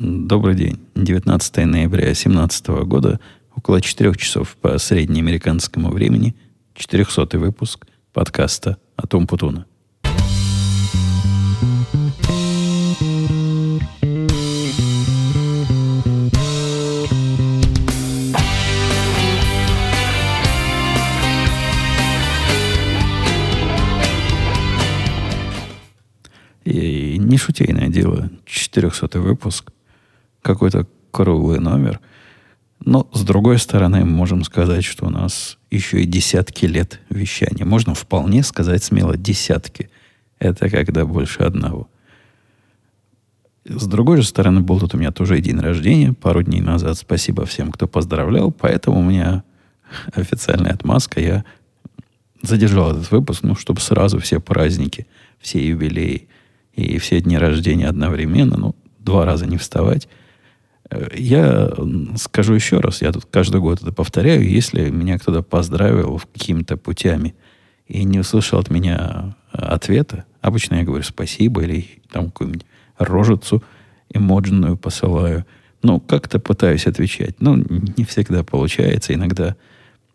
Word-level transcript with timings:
Добрый 0.00 0.56
день. 0.56 0.80
19 0.96 1.56
ноября 1.66 2.06
2017 2.06 2.66
года, 2.84 3.20
около 3.54 3.80
4 3.80 4.12
часов 4.16 4.56
по 4.56 4.76
среднеамериканскому 4.76 5.90
времени, 5.90 6.34
400 6.74 7.38
выпуск 7.38 7.86
подкаста 8.12 8.78
о 8.96 9.06
Том 9.06 9.28
Путуна. 9.28 9.66
И 26.64 27.16
не 27.18 27.38
шутейное 27.38 27.88
дело, 27.88 28.28
400 28.44 29.20
выпуск, 29.20 29.70
какой-то 30.44 30.86
круглый 31.10 31.58
номер. 31.58 32.00
Но, 32.84 33.08
с 33.12 33.22
другой 33.22 33.58
стороны, 33.58 34.04
можем 34.04 34.44
сказать, 34.44 34.84
что 34.84 35.06
у 35.06 35.10
нас 35.10 35.58
еще 35.70 36.02
и 36.02 36.06
десятки 36.06 36.66
лет 36.66 37.00
вещания. 37.08 37.64
Можно 37.64 37.94
вполне 37.94 38.42
сказать 38.42 38.84
смело 38.84 39.16
десятки. 39.16 39.88
Это 40.38 40.68
когда 40.68 41.06
больше 41.06 41.42
одного. 41.42 41.88
С 43.64 43.86
другой 43.86 44.18
же 44.18 44.24
стороны, 44.24 44.60
был 44.60 44.78
тут 44.78 44.94
у 44.94 44.98
меня 44.98 45.10
тоже 45.10 45.40
день 45.40 45.58
рождения 45.58 46.12
пару 46.12 46.42
дней 46.42 46.60
назад. 46.60 46.98
Спасибо 46.98 47.46
всем, 47.46 47.72
кто 47.72 47.88
поздравлял. 47.88 48.52
Поэтому 48.52 49.00
у 49.00 49.02
меня 49.02 49.42
официальная 50.14 50.72
отмазка. 50.72 51.20
Я 51.20 51.44
задержал 52.42 52.92
этот 52.92 53.10
выпуск, 53.10 53.42
ну, 53.42 53.54
чтобы 53.54 53.80
сразу 53.80 54.18
все 54.18 54.40
праздники, 54.40 55.06
все 55.40 55.66
юбилеи 55.66 56.28
и 56.74 56.98
все 56.98 57.22
дни 57.22 57.38
рождения 57.38 57.88
одновременно, 57.88 58.58
ну, 58.58 58.76
два 58.98 59.24
раза 59.24 59.46
не 59.46 59.56
вставать. 59.56 60.08
Э, 60.90 61.08
я 61.14 61.70
скажу 62.16 62.54
еще 62.54 62.80
раз, 62.80 63.02
я 63.02 63.12
тут 63.12 63.26
каждый 63.30 63.60
год 63.60 63.82
это 63.82 63.92
повторяю, 63.92 64.48
если 64.48 64.90
меня 64.90 65.18
кто-то 65.18 65.42
поздравил 65.42 66.20
какими-то 66.32 66.76
путями 66.76 67.34
и 67.86 68.04
не 68.04 68.20
услышал 68.20 68.58
от 68.58 68.70
меня 68.70 69.36
ответа, 69.52 70.24
обычно 70.40 70.76
я 70.76 70.84
говорю 70.84 71.04
спасибо 71.04 71.62
или 71.62 71.86
там 72.10 72.26
какую-нибудь 72.26 72.66
рожицу 72.98 73.62
эмоджинную 74.12 74.76
посылаю. 74.76 75.44
Ну, 75.82 76.00
как-то 76.00 76.38
пытаюсь 76.38 76.86
отвечать. 76.86 77.40
Но 77.40 77.56
не 77.56 78.04
всегда 78.04 78.42
получается. 78.42 79.12
Иногда 79.12 79.56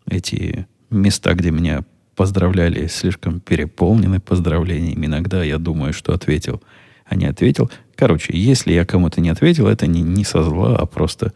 эти 0.08 0.66
места, 0.90 1.34
где 1.34 1.50
меня 1.50 1.84
поздравляли, 2.16 2.86
слишком 2.88 3.40
переполнены 3.40 4.20
поздравлениями. 4.20 5.06
Иногда 5.06 5.44
я 5.44 5.58
думаю, 5.58 5.92
что 5.92 6.12
ответил, 6.12 6.62
а 7.10 7.16
не 7.16 7.26
ответил. 7.26 7.70
Короче, 7.96 8.32
если 8.32 8.72
я 8.72 8.86
кому-то 8.86 9.20
не 9.20 9.30
ответил, 9.30 9.66
это 9.66 9.86
не, 9.88 10.00
не 10.00 10.24
со 10.24 10.42
зла, 10.44 10.76
а 10.76 10.86
просто 10.86 11.32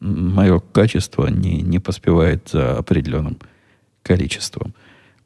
мое 0.00 0.60
качество 0.60 1.26
не, 1.28 1.62
не 1.62 1.78
поспевает 1.78 2.50
за 2.52 2.76
определенным 2.76 3.38
количеством. 4.02 4.74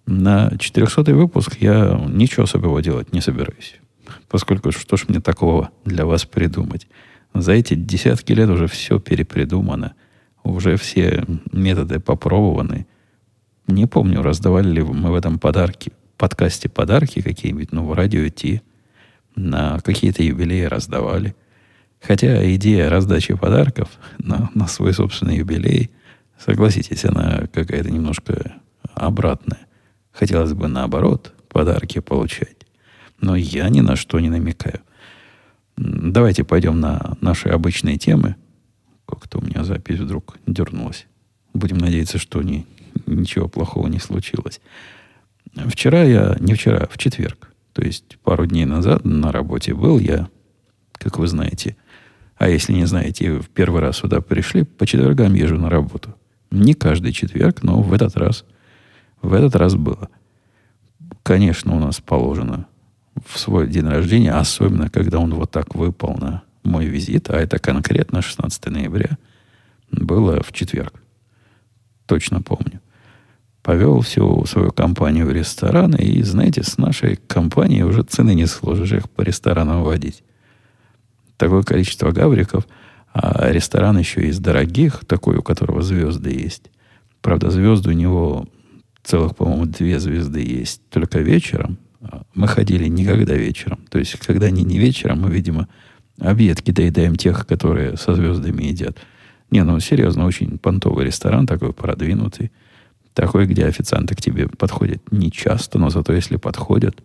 На 0.06 0.56
400 0.56 1.14
выпуск 1.14 1.56
я 1.60 2.00
ничего 2.08 2.44
особого 2.44 2.80
делать 2.80 3.12
не 3.12 3.20
собираюсь. 3.20 3.80
Поскольку 4.28 4.70
что 4.70 4.96
ж 4.96 5.06
мне 5.08 5.20
такого 5.20 5.70
для 5.84 6.06
вас 6.06 6.24
придумать? 6.24 6.86
За 7.34 7.52
эти 7.52 7.74
десятки 7.74 8.32
лет 8.32 8.48
уже 8.48 8.68
все 8.68 9.00
перепридумано. 9.00 9.94
Уже 10.44 10.76
все 10.76 11.24
методы 11.52 11.98
попробованы. 11.98 12.86
Не 13.66 13.86
помню, 13.86 14.22
раздавали 14.22 14.70
ли 14.70 14.82
мы 14.82 15.10
в 15.10 15.14
этом 15.14 15.40
подарки, 15.40 15.92
подкасте 16.16 16.68
подарки 16.68 17.20
какие-нибудь, 17.20 17.72
но 17.72 17.84
в 17.84 17.92
радио 17.94 18.28
Ти 18.28 18.62
на 19.34 19.80
какие-то 19.80 20.22
юбилеи 20.22 20.64
раздавали. 20.64 21.34
Хотя 22.00 22.52
идея 22.54 22.90
раздачи 22.90 23.34
подарков 23.34 23.88
на, 24.18 24.50
на 24.54 24.66
свой 24.66 24.92
собственный 24.92 25.36
юбилей, 25.36 25.90
согласитесь, 26.38 27.04
она 27.04 27.44
какая-то 27.52 27.90
немножко 27.90 28.56
обратная. 28.94 29.60
Хотелось 30.10 30.52
бы 30.52 30.68
наоборот 30.68 31.32
подарки 31.48 32.00
получать. 32.00 32.66
Но 33.20 33.36
я 33.36 33.68
ни 33.68 33.80
на 33.80 33.96
что 33.96 34.18
не 34.18 34.30
намекаю. 34.30 34.80
Давайте 35.76 36.44
пойдем 36.44 36.80
на 36.80 37.16
наши 37.20 37.48
обычные 37.48 37.96
темы. 37.96 38.36
Как-то 39.06 39.38
у 39.38 39.42
меня 39.42 39.64
запись 39.64 40.00
вдруг 40.00 40.36
дернулась. 40.46 41.06
Будем 41.54 41.78
надеяться, 41.78 42.18
что 42.18 42.42
не, 42.42 42.66
ничего 43.06 43.48
плохого 43.48 43.86
не 43.88 43.98
случилось. 43.98 44.60
Вчера 45.54 46.02
я, 46.02 46.36
не 46.40 46.54
вчера, 46.54 46.88
в 46.90 46.98
четверг, 46.98 47.51
то 47.72 47.82
есть 47.82 48.18
пару 48.22 48.46
дней 48.46 48.64
назад 48.64 49.04
на 49.04 49.32
работе 49.32 49.74
был 49.74 49.98
я, 49.98 50.28
как 50.92 51.18
вы 51.18 51.26
знаете, 51.26 51.76
а 52.36 52.48
если 52.48 52.72
не 52.72 52.86
знаете, 52.86 53.38
в 53.38 53.48
первый 53.48 53.80
раз 53.80 53.98
сюда 53.98 54.20
пришли, 54.20 54.64
по 54.64 54.86
четвергам 54.86 55.34
езжу 55.34 55.56
на 55.58 55.70
работу. 55.70 56.14
Не 56.50 56.74
каждый 56.74 57.12
четверг, 57.12 57.62
но 57.62 57.80
в 57.80 57.92
этот 57.92 58.16
раз, 58.16 58.44
в 59.22 59.32
этот 59.32 59.56
раз 59.56 59.74
было. 59.74 60.08
Конечно, 61.22 61.74
у 61.74 61.78
нас 61.78 62.00
положено 62.00 62.66
в 63.24 63.38
свой 63.38 63.68
день 63.68 63.86
рождения, 63.86 64.32
особенно 64.32 64.90
когда 64.90 65.18
он 65.18 65.34
вот 65.34 65.50
так 65.50 65.74
выпал 65.74 66.16
на 66.18 66.42
мой 66.64 66.86
визит, 66.86 67.30
а 67.30 67.38
это 67.38 67.58
конкретно 67.58 68.22
16 68.22 68.66
ноября, 68.66 69.18
было 69.90 70.42
в 70.42 70.52
четверг. 70.52 70.94
Точно 72.06 72.42
помню 72.42 72.80
повел 73.62 74.00
всю 74.00 74.44
свою 74.46 74.72
компанию 74.72 75.26
в 75.26 75.32
рестораны, 75.32 75.96
и, 75.96 76.22
знаете, 76.22 76.62
с 76.62 76.78
нашей 76.78 77.16
компанией 77.16 77.84
уже 77.84 78.02
цены 78.02 78.34
не 78.34 78.46
сложишь 78.46 78.92
их 78.92 79.10
по 79.10 79.22
ресторанам 79.22 79.84
водить. 79.84 80.22
Такое 81.36 81.62
количество 81.62 82.10
гавриков, 82.10 82.66
а 83.14 83.50
ресторан 83.50 83.98
еще 83.98 84.22
из 84.22 84.38
дорогих, 84.38 85.04
такой, 85.06 85.36
у 85.36 85.42
которого 85.42 85.82
звезды 85.82 86.30
есть. 86.30 86.70
Правда, 87.20 87.50
звезды 87.50 87.90
у 87.90 87.92
него 87.92 88.46
целых, 89.04 89.36
по-моему, 89.36 89.66
две 89.66 89.98
звезды 90.00 90.40
есть 90.40 90.80
только 90.88 91.20
вечером. 91.20 91.78
А 92.00 92.22
мы 92.34 92.48
ходили 92.48 92.88
никогда 92.88 93.34
вечером. 93.34 93.80
То 93.90 93.98
есть, 93.98 94.18
когда 94.18 94.46
они 94.46 94.64
не 94.64 94.78
вечером, 94.78 95.22
мы, 95.22 95.30
видимо, 95.30 95.68
объедки 96.18 96.70
доедаем 96.70 97.16
тех, 97.16 97.46
которые 97.46 97.96
со 97.96 98.14
звездами 98.14 98.64
едят. 98.64 98.98
Не, 99.50 99.62
ну, 99.64 99.78
серьезно, 99.80 100.26
очень 100.26 100.58
понтовый 100.58 101.06
ресторан, 101.06 101.46
такой 101.46 101.72
продвинутый. 101.72 102.50
Такой, 103.14 103.46
где 103.46 103.66
официанты 103.66 104.14
к 104.14 104.20
тебе 104.20 104.48
подходят 104.48 105.00
не 105.10 105.30
часто, 105.30 105.78
но 105.78 105.90
зато 105.90 106.12
если 106.12 106.36
подходят, 106.36 107.02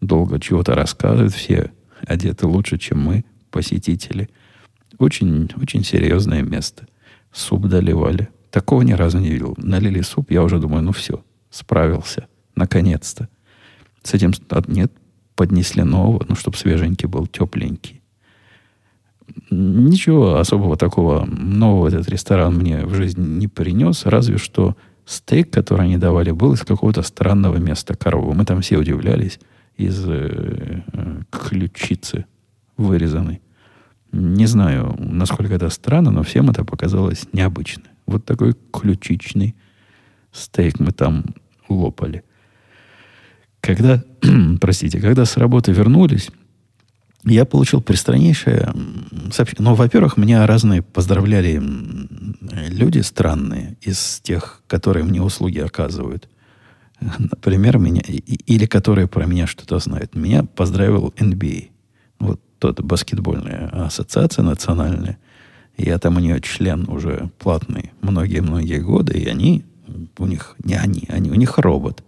долго 0.00 0.40
чего-то 0.40 0.74
рассказывают, 0.74 1.32
все 1.32 1.70
одеты 2.06 2.46
лучше, 2.46 2.78
чем 2.78 3.00
мы, 3.00 3.24
посетители. 3.50 4.28
Очень, 4.98 5.48
очень 5.60 5.84
серьезное 5.84 6.42
место. 6.42 6.86
Суп 7.32 7.66
доливали. 7.66 8.28
Такого 8.50 8.82
ни 8.82 8.92
разу 8.92 9.18
не 9.18 9.30
видел. 9.30 9.54
Налили 9.58 10.00
суп, 10.00 10.30
я 10.30 10.42
уже 10.42 10.58
думаю, 10.58 10.82
ну 10.82 10.92
все, 10.92 11.22
справился. 11.50 12.26
Наконец-то. 12.56 13.28
С 14.02 14.14
этим 14.14 14.32
нет, 14.66 14.92
поднесли 15.36 15.84
нового, 15.84 16.24
ну, 16.28 16.34
чтобы 16.34 16.56
свеженький 16.56 17.06
был, 17.06 17.26
тепленький. 17.26 18.00
Ничего 19.50 20.36
особого 20.36 20.76
такого 20.76 21.24
нового 21.26 21.88
этот 21.88 22.08
ресторан 22.08 22.56
мне 22.56 22.84
в 22.84 22.94
жизни 22.94 23.24
не 23.24 23.46
принес, 23.46 24.06
разве 24.06 24.38
что 24.38 24.76
стейк, 25.08 25.50
который 25.50 25.86
они 25.86 25.96
давали, 25.96 26.32
был 26.32 26.52
из 26.52 26.60
какого-то 26.60 27.02
странного 27.02 27.56
места 27.56 27.94
коровы. 27.94 28.34
Мы 28.34 28.44
там 28.44 28.60
все 28.60 28.76
удивлялись. 28.76 29.40
Из 29.76 30.04
э, 30.06 30.82
э, 30.92 31.22
ключицы 31.30 32.26
вырезанной. 32.76 33.40
Не 34.12 34.46
знаю, 34.46 34.94
насколько 34.98 35.54
это 35.54 35.70
странно, 35.70 36.10
но 36.10 36.22
всем 36.22 36.50
это 36.50 36.64
показалось 36.64 37.26
необычно. 37.32 37.84
Вот 38.06 38.24
такой 38.24 38.54
ключичный 38.72 39.54
стейк 40.32 40.80
мы 40.80 40.92
там 40.92 41.24
лопали. 41.68 42.24
Когда, 43.60 44.02
простите, 44.60 45.00
когда 45.00 45.24
с 45.24 45.36
работы 45.36 45.72
вернулись, 45.72 46.30
я 47.24 47.44
получил 47.44 47.80
пристраннейшее 47.80 48.72
сообщение. 49.32 49.68
Ну, 49.68 49.74
во-первых, 49.74 50.16
меня 50.16 50.46
разные 50.46 50.82
поздравляли 50.82 51.60
люди 52.68 53.00
странные 53.00 53.76
из 53.80 54.20
тех, 54.22 54.62
которые 54.66 55.04
мне 55.04 55.20
услуги 55.20 55.58
оказывают. 55.58 56.28
Например, 57.00 57.78
меня, 57.78 58.02
или 58.02 58.66
которые 58.66 59.08
про 59.08 59.26
меня 59.26 59.46
что-то 59.46 59.78
знают. 59.78 60.14
Меня 60.14 60.44
поздравил 60.44 61.12
NBA. 61.16 61.70
А. 62.20 62.24
Вот 62.24 62.40
тот 62.58 62.80
баскетбольная 62.80 63.68
ассоциация 63.86 64.42
национальная. 64.42 65.18
Я 65.76 65.98
там 65.98 66.16
у 66.16 66.20
нее 66.20 66.40
член 66.40 66.88
уже 66.88 67.30
платный 67.38 67.92
многие-многие 68.00 68.80
годы, 68.80 69.16
и 69.16 69.26
они, 69.26 69.64
у 70.18 70.26
них, 70.26 70.56
не 70.64 70.74
они, 70.74 71.04
они, 71.08 71.30
у 71.30 71.34
них 71.34 71.58
робот. 71.58 72.02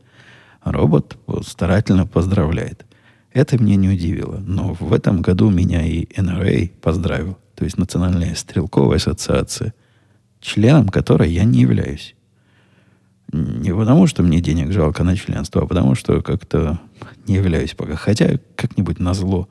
Робот 0.65 1.17
старательно 1.47 2.07
поздравляет. 2.07 2.85
Это 3.33 3.63
меня 3.63 3.77
не 3.77 3.89
удивило. 3.89 4.43
Но 4.45 4.75
в 4.75 4.93
этом 4.93 5.23
году 5.23 5.51
меня 5.51 5.87
и 5.87 6.05
NRA 6.07 6.71
поздравил, 6.81 7.39
то 7.55 7.65
есть 7.65 7.79
Национальная 7.79 8.35
стрелковая 8.35 8.97
ассоциация, 8.97 9.75
членом 10.41 10.89
которой 10.89 11.31
я 11.31 11.45
не 11.45 11.61
являюсь. 11.61 12.15
Не 13.33 13.73
потому, 13.75 14.09
что 14.09 14.25
мне 14.25 14.41
денег 14.41 14.73
жалко 14.73 15.05
на 15.05 15.17
членство, 15.17 15.63
а 15.63 15.67
потому, 15.67 15.95
что 15.95 16.21
как-то 16.21 16.81
не 17.29 17.37
являюсь 17.37 17.75
пока. 17.75 17.95
Хотя 17.95 18.41
как-нибудь 18.57 18.99
на 18.99 19.15
зло 19.15 19.49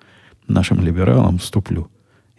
нашим 0.48 0.81
либералам 0.81 1.38
вступлю. 1.38 1.90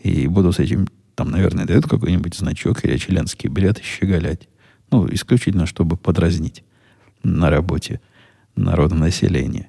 И 0.03 0.27
буду 0.27 0.53
с 0.53 0.59
этим, 0.59 0.89
там, 1.15 1.31
наверное, 1.31 1.65
дают 1.65 1.87
какой-нибудь 1.87 2.35
значок 2.35 2.85
или 2.85 2.99
членский 2.99 3.49
билет 3.49 3.81
щеголять. 3.83 4.49
Ну, 4.91 5.09
исключительно, 5.11 5.65
чтобы 5.65 5.97
подразнить 5.97 6.63
на 7.23 7.49
работе 7.49 8.01
народонаселения. 8.57 9.69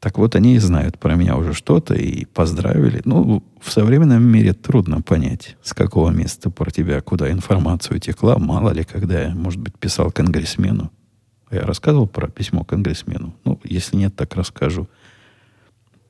Так 0.00 0.18
вот, 0.18 0.34
они 0.36 0.56
и 0.56 0.58
знают 0.58 0.98
про 0.98 1.14
меня 1.14 1.36
уже 1.36 1.54
что-то 1.54 1.94
и 1.94 2.26
поздравили. 2.26 3.00
Ну, 3.04 3.42
в 3.60 3.70
современном 3.70 4.22
мире 4.22 4.52
трудно 4.52 5.00
понять, 5.00 5.56
с 5.62 5.72
какого 5.72 6.10
места 6.10 6.50
про 6.50 6.70
тебя, 6.70 7.00
куда 7.00 7.30
информацию 7.30 7.98
текла. 7.98 8.38
Мало 8.38 8.70
ли, 8.70 8.84
когда 8.84 9.22
я, 9.22 9.34
может 9.34 9.60
быть, 9.60 9.78
писал 9.78 10.10
конгрессмену. 10.10 10.92
Я 11.50 11.62
рассказывал 11.62 12.06
про 12.06 12.28
письмо 12.28 12.64
конгрессмену. 12.64 13.34
Ну, 13.44 13.58
если 13.64 13.96
нет, 13.96 14.14
так 14.14 14.34
расскажу. 14.34 14.88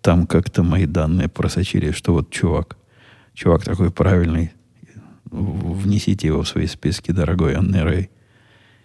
Там 0.00 0.26
как-то 0.26 0.62
мои 0.62 0.86
данные 0.86 1.28
просочились, 1.28 1.94
что 1.94 2.12
вот 2.12 2.30
чувак, 2.30 2.76
чувак 3.34 3.64
такой 3.64 3.90
правильный, 3.90 4.52
внесите 5.30 6.28
его 6.28 6.42
в 6.42 6.48
свои 6.48 6.66
списки, 6.66 7.12
дорогой 7.12 7.54
NRA. 7.54 8.10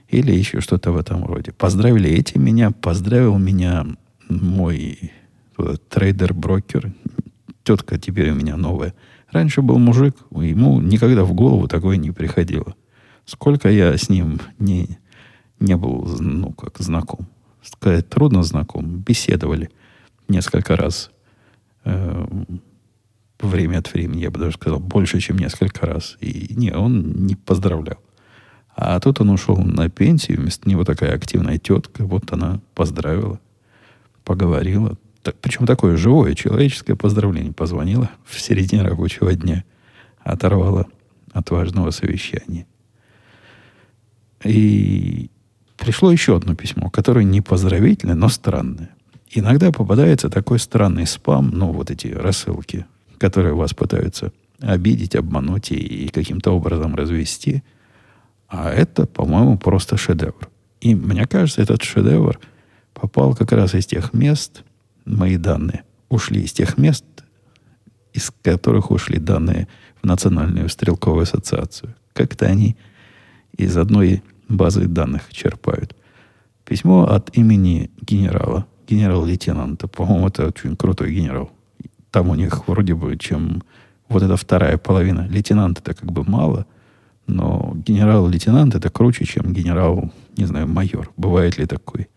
Или 0.09 0.33
еще 0.33 0.59
что-то 0.61 0.91
в 0.91 0.97
этом 0.97 1.25
роде. 1.25 1.53
Поздравили 1.53 2.09
эти 2.09 2.37
меня, 2.37 2.71
поздравил 2.71 3.37
меня 3.37 3.85
мой 4.39 5.11
трейдер-брокер. 5.89 6.93
Тетка 7.63 7.99
теперь 7.99 8.31
у 8.31 8.35
меня 8.35 8.57
новая. 8.57 8.93
Раньше 9.31 9.61
был 9.61 9.77
мужик, 9.77 10.15
ему 10.31 10.81
никогда 10.81 11.23
в 11.23 11.33
голову 11.33 11.67
такое 11.67 11.97
не 11.97 12.11
приходило. 12.11 12.75
Сколько 13.25 13.69
я 13.69 13.95
с 13.95 14.09
ним 14.09 14.41
не, 14.59 14.97
не 15.59 15.77
был, 15.77 16.17
ну, 16.19 16.51
как 16.51 16.79
знаком. 16.79 17.27
Сказать, 17.61 18.09
трудно 18.09 18.43
знаком. 18.43 18.99
Беседовали 18.99 19.69
несколько 20.27 20.75
раз. 20.75 21.11
Э, 21.85 22.25
время 23.39 23.77
от 23.77 23.93
времени, 23.93 24.21
я 24.21 24.31
бы 24.31 24.39
даже 24.39 24.53
сказал, 24.53 24.79
больше, 24.79 25.19
чем 25.19 25.37
несколько 25.37 25.85
раз. 25.85 26.17
И 26.19 26.53
не, 26.55 26.71
он 26.71 27.25
не 27.25 27.35
поздравлял. 27.35 27.97
А 28.75 28.99
тут 28.99 29.21
он 29.21 29.29
ушел 29.29 29.57
на 29.57 29.89
пенсию, 29.89 30.41
вместо 30.41 30.69
него 30.69 30.83
такая 30.83 31.13
активная 31.15 31.57
тетка, 31.57 32.05
вот 32.05 32.31
она 32.31 32.61
поздравила, 32.73 33.39
поговорила. 34.23 34.97
Так, 35.23 35.35
причем 35.39 35.65
такое 35.65 35.97
живое, 35.97 36.33
человеческое 36.33 36.95
поздравление. 36.95 37.53
Позвонила 37.53 38.09
в 38.25 38.39
середине 38.39 38.83
рабочего 38.83 39.33
дня, 39.33 39.63
оторвала 40.19 40.87
от 41.31 41.49
важного 41.51 41.91
совещания. 41.91 42.65
И 44.43 45.29
пришло 45.77 46.11
еще 46.11 46.37
одно 46.37 46.55
письмо, 46.55 46.89
которое 46.89 47.23
не 47.23 47.41
поздравительное, 47.41 48.15
но 48.15 48.29
странное. 48.29 48.89
Иногда 49.29 49.71
попадается 49.71 50.29
такой 50.29 50.59
странный 50.59 51.05
спам, 51.05 51.51
ну, 51.53 51.71
вот 51.71 51.91
эти 51.91 52.07
рассылки, 52.07 52.85
которые 53.17 53.53
вас 53.53 53.73
пытаются 53.73 54.33
обидеть, 54.59 55.15
обмануть 55.15 55.71
и 55.71 56.09
каким-то 56.09 56.51
образом 56.51 56.95
развести– 56.95 57.63
а 58.51 58.69
это, 58.69 59.05
по-моему, 59.05 59.57
просто 59.57 59.95
шедевр. 59.95 60.49
И 60.81 60.93
мне 60.93 61.25
кажется, 61.25 61.61
этот 61.61 61.83
шедевр 61.83 62.37
попал 63.01 63.35
как 63.35 63.51
раз 63.51 63.73
из 63.73 63.87
тех 63.87 64.13
мест, 64.13 64.63
мои 65.05 65.37
данные 65.37 65.83
ушли 66.09 66.43
из 66.43 66.53
тех 66.53 66.77
мест, 66.77 67.05
из 68.13 68.31
которых 68.41 68.91
ушли 68.91 69.17
данные 69.17 69.67
в 70.01 70.05
Национальную 70.05 70.69
стрелковую 70.69 71.23
ассоциацию. 71.23 71.95
Как-то 72.13 72.45
они 72.45 72.77
из 73.57 73.75
одной 73.75 74.21
базы 74.47 74.87
данных 74.87 75.29
черпают. 75.31 75.95
Письмо 76.63 77.05
от 77.05 77.35
имени 77.35 77.89
генерала, 78.01 78.67
генерал-лейтенанта. 78.87 79.87
По-моему, 79.87 80.27
это 80.27 80.47
очень 80.47 80.75
крутой 80.75 81.13
генерал. 81.13 81.51
Там 82.11 82.29
у 82.29 82.35
них 82.35 82.67
вроде 82.67 82.93
бы, 82.93 83.17
чем 83.17 83.63
вот 84.09 84.21
эта 84.21 84.37
вторая 84.37 84.77
половина. 84.77 85.27
Лейтенанта-то 85.27 85.93
как 85.95 86.11
бы 86.11 86.23
мало– 86.23 86.65
но 87.27 87.73
генерал-лейтенант 87.75 88.75
это 88.75 88.89
круче, 88.89 89.25
чем 89.25 89.53
генерал, 89.53 90.11
не 90.35 90.45
знаю, 90.45 90.67
майор. 90.67 91.11
Бывает 91.15 91.57
ли 91.57 91.65
такой? 91.65 92.09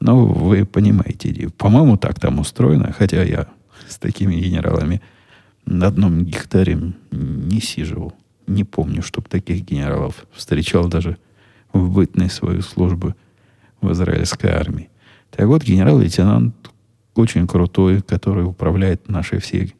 Но 0.00 0.26
вы 0.26 0.64
понимаете, 0.64 1.50
по-моему, 1.56 1.96
так 1.96 2.20
там 2.20 2.38
устроено, 2.38 2.94
хотя 2.96 3.22
я 3.22 3.48
с 3.88 3.98
такими 3.98 4.36
генералами 4.36 5.02
на 5.66 5.88
одном 5.88 6.24
гектаре 6.24 6.94
не 7.10 7.60
сиживал. 7.60 8.14
Не 8.46 8.64
помню, 8.64 9.02
чтобы 9.02 9.28
таких 9.28 9.64
генералов 9.64 10.26
встречал 10.32 10.88
даже 10.88 11.18
в 11.72 11.90
бытной 11.90 12.30
свою 12.30 12.62
службу 12.62 13.14
в 13.80 13.92
израильской 13.92 14.50
армии. 14.50 14.88
Так 15.30 15.46
вот, 15.46 15.62
генерал-лейтенант 15.62 16.54
очень 17.14 17.46
крутой, 17.46 18.00
который 18.00 18.44
управляет 18.44 19.08
нашей 19.08 19.40
всей 19.40 19.74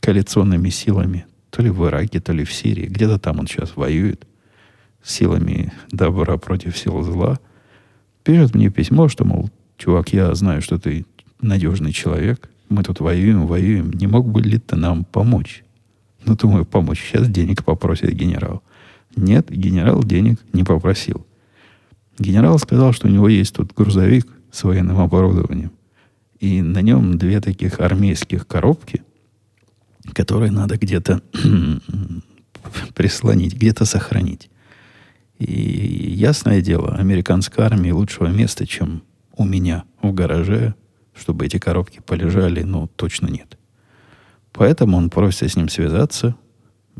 коалиционными 0.00 0.70
силами, 0.70 1.26
то 1.50 1.62
ли 1.62 1.70
в 1.70 1.84
Ираке, 1.86 2.20
то 2.20 2.32
ли 2.32 2.44
в 2.44 2.52
Сирии. 2.52 2.86
Где-то 2.86 3.18
там 3.18 3.40
он 3.40 3.46
сейчас 3.46 3.76
воюет 3.76 4.26
силами 5.02 5.72
добра 5.90 6.38
против 6.38 6.76
сил 6.78 7.02
зла. 7.02 7.38
Пишет 8.22 8.54
мне 8.54 8.70
письмо, 8.70 9.08
что, 9.08 9.24
мол, 9.24 9.50
чувак, 9.76 10.12
я 10.12 10.34
знаю, 10.34 10.62
что 10.62 10.78
ты 10.78 11.06
надежный 11.40 11.92
человек. 11.92 12.48
Мы 12.68 12.82
тут 12.82 13.00
воюем, 13.00 13.46
воюем. 13.46 13.92
Не 13.92 14.06
мог 14.06 14.26
бы 14.26 14.40
ли 14.40 14.58
ты 14.58 14.76
нам 14.76 15.04
помочь? 15.04 15.64
Ну, 16.24 16.36
думаю, 16.36 16.64
помочь. 16.64 17.02
Сейчас 17.02 17.28
денег 17.28 17.64
попросит 17.64 18.12
генерал. 18.12 18.62
Нет, 19.16 19.50
генерал 19.50 20.02
денег 20.02 20.40
не 20.52 20.64
попросил. 20.64 21.26
Генерал 22.18 22.58
сказал, 22.58 22.92
что 22.92 23.08
у 23.08 23.10
него 23.10 23.28
есть 23.28 23.54
тут 23.54 23.74
грузовик 23.74 24.26
с 24.50 24.64
военным 24.64 24.98
оборудованием. 24.98 25.72
И 26.40 26.62
на 26.62 26.80
нем 26.82 27.18
две 27.18 27.40
таких 27.40 27.80
армейских 27.80 28.46
коробки– 28.46 29.02
которые 30.12 30.50
надо 30.50 30.76
где-то 30.76 31.22
прислонить, 32.94 33.54
где-то 33.54 33.84
сохранить. 33.84 34.50
И 35.38 36.14
ясное 36.16 36.60
дело, 36.60 36.94
американской 36.94 37.64
армии 37.64 37.90
лучшего 37.90 38.28
места, 38.28 38.66
чем 38.66 39.02
у 39.36 39.44
меня 39.44 39.84
в 40.02 40.12
гараже, 40.12 40.74
чтобы 41.14 41.46
эти 41.46 41.58
коробки 41.58 42.00
полежали, 42.04 42.62
ну, 42.62 42.88
точно 42.88 43.28
нет. 43.28 43.58
Поэтому 44.52 44.96
он 44.96 45.10
просит 45.10 45.50
с 45.50 45.56
ним 45.56 45.68
связаться, 45.68 46.36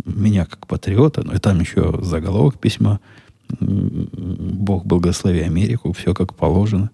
меня 0.04 0.44
как 0.44 0.66
патриота, 0.66 1.22
ну 1.22 1.34
и 1.34 1.38
там 1.38 1.60
еще 1.60 2.00
заголовок 2.02 2.58
письма, 2.58 3.00
Бог 3.48 4.86
благослови 4.86 5.40
Америку, 5.40 5.92
все 5.92 6.14
как 6.14 6.34
положено. 6.34 6.90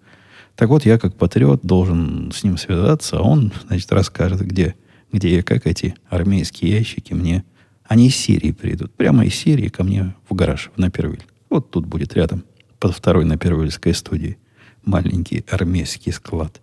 Так 0.56 0.68
вот, 0.68 0.84
я 0.84 0.98
как 0.98 1.16
патриот 1.16 1.60
должен 1.62 2.30
с 2.34 2.44
ним 2.44 2.58
связаться, 2.58 3.18
а 3.18 3.22
он, 3.22 3.52
значит, 3.66 3.90
расскажет, 3.92 4.40
где 4.42 4.74
где 5.12 5.36
я, 5.36 5.42
как 5.42 5.66
эти 5.66 5.94
армейские 6.08 6.72
ящики, 6.72 7.12
мне... 7.12 7.44
Они 7.84 8.06
из 8.06 8.14
Сирии 8.14 8.52
придут. 8.52 8.94
Прямо 8.94 9.24
из 9.24 9.34
Сирии 9.34 9.66
ко 9.66 9.82
мне 9.82 10.14
в 10.28 10.34
гараж, 10.34 10.70
в 10.76 10.78
Напервиль. 10.78 11.24
Вот 11.48 11.72
тут 11.72 11.86
будет 11.86 12.14
рядом, 12.14 12.44
под 12.78 12.94
второй 12.94 13.24
Напервильской 13.24 13.94
студией. 13.94 14.38
Маленький 14.84 15.44
армейский 15.50 16.12
склад. 16.12 16.60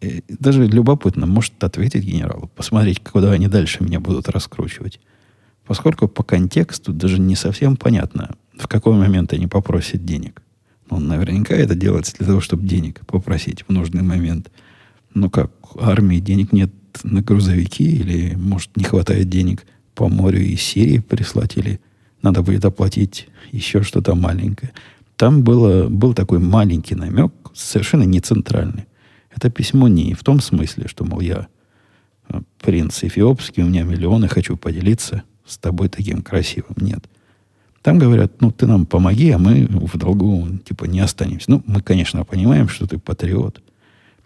И 0.00 0.24
даже 0.28 0.66
любопытно, 0.66 1.26
может 1.26 1.62
ответить 1.62 2.04
генералу, 2.04 2.50
посмотреть, 2.56 3.02
куда 3.02 3.30
они 3.32 3.46
дальше 3.46 3.84
меня 3.84 4.00
будут 4.00 4.28
раскручивать. 4.28 5.00
Поскольку 5.64 6.08
по 6.08 6.24
контексту 6.24 6.92
даже 6.92 7.20
не 7.20 7.36
совсем 7.36 7.76
понятно, 7.76 8.34
в 8.58 8.66
какой 8.66 8.96
момент 8.96 9.32
они 9.32 9.46
попросят 9.46 10.04
денег. 10.04 10.42
Ну, 10.90 10.98
наверняка 10.98 11.54
это 11.54 11.74
делается 11.74 12.16
для 12.18 12.26
того, 12.26 12.40
чтобы 12.40 12.66
денег 12.66 13.06
попросить 13.06 13.64
в 13.66 13.72
нужный 13.72 14.02
момент. 14.02 14.50
Ну 15.14 15.30
как, 15.30 15.52
армии 15.78 16.18
денег 16.18 16.52
нет 16.52 16.72
на 17.04 17.22
грузовики, 17.22 17.84
или, 17.84 18.34
может, 18.34 18.76
не 18.76 18.84
хватает 18.84 19.28
денег 19.28 19.64
по 19.94 20.08
морю 20.08 20.40
из 20.40 20.60
Сирии 20.60 20.98
прислать, 20.98 21.56
или 21.56 21.80
надо 22.22 22.42
будет 22.42 22.64
оплатить 22.64 23.28
еще 23.52 23.82
что-то 23.82 24.14
маленькое. 24.14 24.72
Там 25.22 25.44
было, 25.44 25.88
был 25.88 26.14
такой 26.14 26.40
маленький 26.40 26.96
намек, 26.96 27.32
совершенно 27.54 28.02
не 28.02 28.18
центральный. 28.18 28.86
Это 29.30 29.50
письмо 29.50 29.86
не 29.86 30.14
в 30.14 30.24
том 30.24 30.40
смысле, 30.40 30.88
что, 30.88 31.04
мол, 31.04 31.20
я 31.20 31.46
э, 32.28 32.40
принц 32.60 33.04
эфиопский, 33.04 33.62
у 33.62 33.66
меня 33.66 33.84
миллионы, 33.84 34.26
хочу 34.26 34.56
поделиться 34.56 35.22
с 35.46 35.58
тобой 35.58 35.88
таким 35.90 36.22
красивым. 36.22 36.74
Нет. 36.80 37.04
Там 37.82 38.00
говорят, 38.00 38.40
ну, 38.40 38.50
ты 38.50 38.66
нам 38.66 38.84
помоги, 38.84 39.30
а 39.30 39.38
мы 39.38 39.68
в 39.70 39.96
долгу, 39.96 40.44
типа, 40.64 40.86
не 40.86 40.98
останемся. 40.98 41.52
Ну, 41.52 41.62
мы, 41.66 41.82
конечно, 41.82 42.24
понимаем, 42.24 42.68
что 42.68 42.88
ты 42.88 42.98
патриот, 42.98 43.62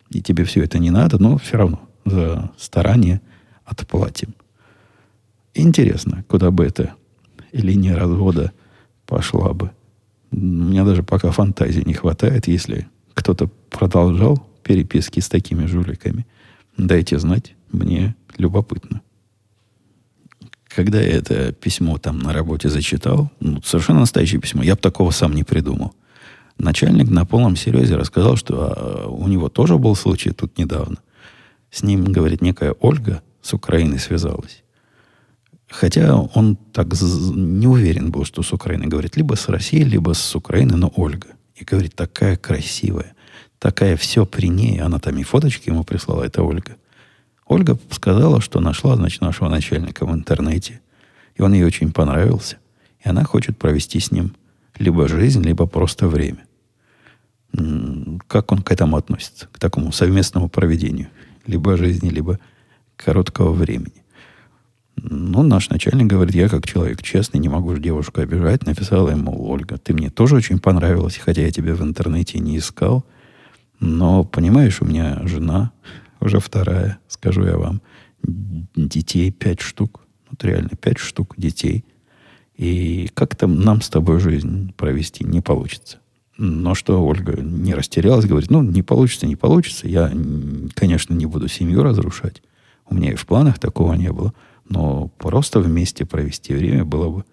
и 0.08 0.22
тебе 0.22 0.44
все 0.44 0.64
это 0.64 0.78
не 0.78 0.88
надо, 0.88 1.22
но 1.22 1.36
все 1.36 1.58
равно 1.58 1.78
за 2.06 2.50
старание 2.56 3.20
отплатим. 3.66 4.34
Интересно, 5.52 6.24
куда 6.26 6.50
бы 6.50 6.64
эта 6.64 6.94
линия 7.52 7.94
развода 7.94 8.52
пошла 9.04 9.52
бы. 9.52 9.72
У 10.30 10.36
меня 10.36 10.84
даже 10.84 11.02
пока 11.02 11.30
фантазии 11.30 11.82
не 11.84 11.94
хватает, 11.94 12.48
если 12.48 12.88
кто-то 13.14 13.48
продолжал 13.70 14.46
переписки 14.62 15.20
с 15.20 15.28
такими 15.28 15.66
жуликами. 15.66 16.26
Дайте 16.76 17.18
знать, 17.18 17.54
мне 17.72 18.14
любопытно. 18.36 19.00
Когда 20.68 21.00
я 21.00 21.16
это 21.16 21.52
письмо 21.52 21.96
там 21.98 22.18
на 22.18 22.32
работе 22.32 22.68
зачитал, 22.68 23.30
ну, 23.40 23.62
совершенно 23.62 24.00
настоящее 24.00 24.40
письмо, 24.40 24.62
я 24.62 24.74
бы 24.74 24.80
такого 24.80 25.10
сам 25.10 25.34
не 25.34 25.42
придумал. 25.42 25.94
Начальник 26.58 27.08
на 27.08 27.24
полном 27.24 27.56
серьезе 27.56 27.96
рассказал, 27.96 28.36
что 28.36 28.74
а, 28.76 29.08
у 29.08 29.26
него 29.28 29.48
тоже 29.48 29.78
был 29.78 29.94
случай 29.94 30.32
тут 30.32 30.58
недавно. 30.58 30.96
С 31.70 31.82
ним, 31.82 32.04
говорит, 32.04 32.42
некая 32.42 32.74
Ольга 32.80 33.22
с 33.40 33.54
Украины 33.54 33.98
связалась. 33.98 34.62
Хотя 35.78 36.16
он 36.16 36.56
так 36.72 36.86
не 37.34 37.66
уверен 37.66 38.10
был, 38.10 38.24
что 38.24 38.42
с 38.42 38.50
Украины 38.50 38.86
говорит. 38.86 39.16
Либо 39.18 39.34
с 39.34 39.46
Россией, 39.50 39.84
либо 39.84 40.14
с 40.14 40.34
Украины, 40.34 40.74
но 40.76 40.90
Ольга. 40.96 41.28
И 41.54 41.64
говорит, 41.64 41.94
такая 41.94 42.36
красивая, 42.36 43.14
такая 43.58 43.98
все 43.98 44.24
при 44.24 44.48
ней. 44.48 44.80
Она 44.80 44.98
там 44.98 45.18
и 45.18 45.22
фоточки 45.22 45.68
ему 45.68 45.84
прислала, 45.84 46.22
это 46.22 46.42
Ольга. 46.42 46.76
Ольга 47.46 47.78
сказала, 47.90 48.40
что 48.40 48.60
нашла, 48.60 48.96
значит, 48.96 49.20
нашего 49.20 49.50
начальника 49.50 50.06
в 50.06 50.14
интернете. 50.14 50.80
И 51.34 51.42
он 51.42 51.52
ей 51.52 51.64
очень 51.64 51.92
понравился. 51.92 52.56
И 53.04 53.08
она 53.10 53.24
хочет 53.24 53.58
провести 53.58 54.00
с 54.00 54.10
ним 54.10 54.34
либо 54.78 55.08
жизнь, 55.08 55.42
либо 55.42 55.66
просто 55.66 56.08
время. 56.08 56.46
Как 58.28 58.50
он 58.50 58.62
к 58.62 58.72
этому 58.72 58.96
относится? 58.96 59.48
К 59.52 59.58
такому 59.58 59.92
совместному 59.92 60.48
проведению? 60.48 61.08
Либо 61.46 61.76
жизни, 61.76 62.08
либо 62.08 62.38
короткого 62.96 63.52
времени. 63.52 64.05
Ну, 64.96 65.42
наш 65.42 65.68
начальник 65.68 66.06
говорит, 66.06 66.34
я 66.34 66.48
как 66.48 66.66
человек 66.66 67.02
честный, 67.02 67.38
не 67.38 67.48
могу 67.48 67.74
же 67.74 67.80
девушку 67.80 68.20
обижать. 68.20 68.66
Написала 68.66 69.10
ему, 69.10 69.48
Ольга, 69.48 69.78
ты 69.78 69.92
мне 69.92 70.10
тоже 70.10 70.36
очень 70.36 70.58
понравилась, 70.58 71.18
хотя 71.18 71.42
я 71.42 71.50
тебя 71.50 71.74
в 71.74 71.82
интернете 71.82 72.38
не 72.38 72.56
искал. 72.58 73.04
Но, 73.78 74.24
понимаешь, 74.24 74.80
у 74.80 74.86
меня 74.86 75.20
жена, 75.24 75.72
уже 76.20 76.40
вторая, 76.40 76.98
скажу 77.08 77.44
я 77.44 77.58
вам, 77.58 77.82
детей 78.22 79.30
пять 79.30 79.60
штук. 79.60 80.00
Вот 80.30 80.42
реально 80.44 80.70
пять 80.80 80.98
штук 80.98 81.34
детей. 81.36 81.84
И 82.56 83.10
как-то 83.12 83.46
нам 83.46 83.82
с 83.82 83.90
тобой 83.90 84.18
жизнь 84.18 84.72
провести 84.76 85.24
не 85.24 85.42
получится. 85.42 85.98
Но 86.38 86.74
что 86.74 87.04
Ольга 87.04 87.40
не 87.40 87.74
растерялась, 87.74 88.26
говорит, 88.26 88.50
ну, 88.50 88.62
не 88.62 88.82
получится, 88.82 89.26
не 89.26 89.36
получится. 89.36 89.88
Я, 89.88 90.10
конечно, 90.74 91.14
не 91.14 91.26
буду 91.26 91.48
семью 91.48 91.82
разрушать. 91.82 92.42
У 92.88 92.94
меня 92.94 93.12
и 93.12 93.16
в 93.16 93.26
планах 93.26 93.58
такого 93.58 93.94
не 93.94 94.12
было. 94.12 94.32
Но 94.68 95.08
просто 95.18 95.60
вместе 95.60 96.04
провести 96.04 96.54
время 96.54 96.84
было 96.84 97.08
бы, 97.08 97.24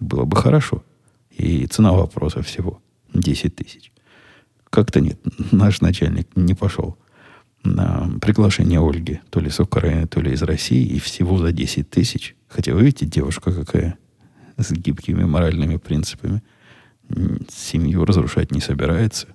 было 0.00 0.24
бы 0.24 0.36
хорошо. 0.36 0.84
И 1.30 1.66
цена 1.66 1.92
вопроса 1.92 2.42
всего 2.42 2.80
10 3.14 3.56
тысяч. 3.56 3.92
Как-то 4.70 5.00
нет, 5.00 5.20
наш 5.52 5.80
начальник 5.80 6.28
не 6.36 6.54
пошел 6.54 6.96
на 7.64 8.10
приглашение 8.20 8.80
Ольги, 8.80 9.20
то 9.30 9.40
ли 9.40 9.50
с 9.50 9.60
Украины, 9.60 10.06
то 10.06 10.20
ли 10.20 10.32
из 10.32 10.42
России, 10.42 10.84
и 10.84 10.98
всего 10.98 11.38
за 11.38 11.52
10 11.52 11.88
тысяч. 11.90 12.36
Хотя 12.48 12.74
вы 12.74 12.82
видите, 12.82 13.06
девушка 13.06 13.52
какая, 13.52 13.98
с 14.56 14.72
гибкими 14.72 15.24
моральными 15.24 15.76
принципами. 15.76 16.42
Семью 17.48 18.04
разрушать 18.04 18.52
не 18.52 18.60
собирается, 18.60 19.28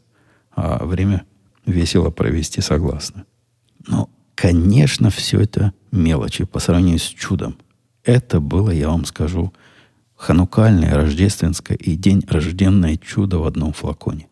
а 0.52 0.86
время 0.86 1.26
весело 1.66 2.10
провести 2.10 2.62
согласно. 2.62 3.26
Но 3.88 4.10
Конечно, 4.38 5.10
все 5.10 5.40
это 5.40 5.74
мелочи 5.92 6.46
по 6.46 6.60
сравнению 6.60 7.00
с 7.00 7.08
чудом. 7.08 7.58
Это 8.04 8.40
было, 8.40 8.70
я 8.70 8.90
вам 8.90 9.06
скажу, 9.06 9.52
ханукальное, 10.16 10.94
рождественское 10.94 11.76
и 11.76 11.96
день 11.96 12.24
рожденное 12.28 12.98
чудо 12.98 13.40
в 13.40 13.48
одном 13.48 13.74
флаконе. 13.74 14.28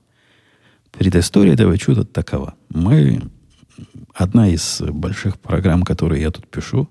Предыстория 0.92 1.54
этого 1.56 1.76
чуда 1.80 2.06
такова. 2.06 2.54
Мы, 2.70 3.20
одна 4.14 4.48
из 4.48 4.80
больших 4.80 5.40
программ, 5.40 5.82
которые 5.82 6.22
я 6.22 6.30
тут 6.30 6.48
пишу, 6.50 6.88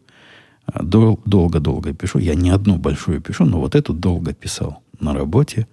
дол- 0.83 1.21
долго-долго 1.25 1.95
пишу, 1.95 2.19
я 2.19 2.35
не 2.35 2.51
одну 2.51 2.79
большую 2.79 3.21
пишу, 3.21 3.45
но 3.45 3.61
вот 3.61 3.77
эту 3.77 3.93
долго 3.93 4.35
писал 4.35 4.83
на 4.99 5.15
работе. 5.15 5.69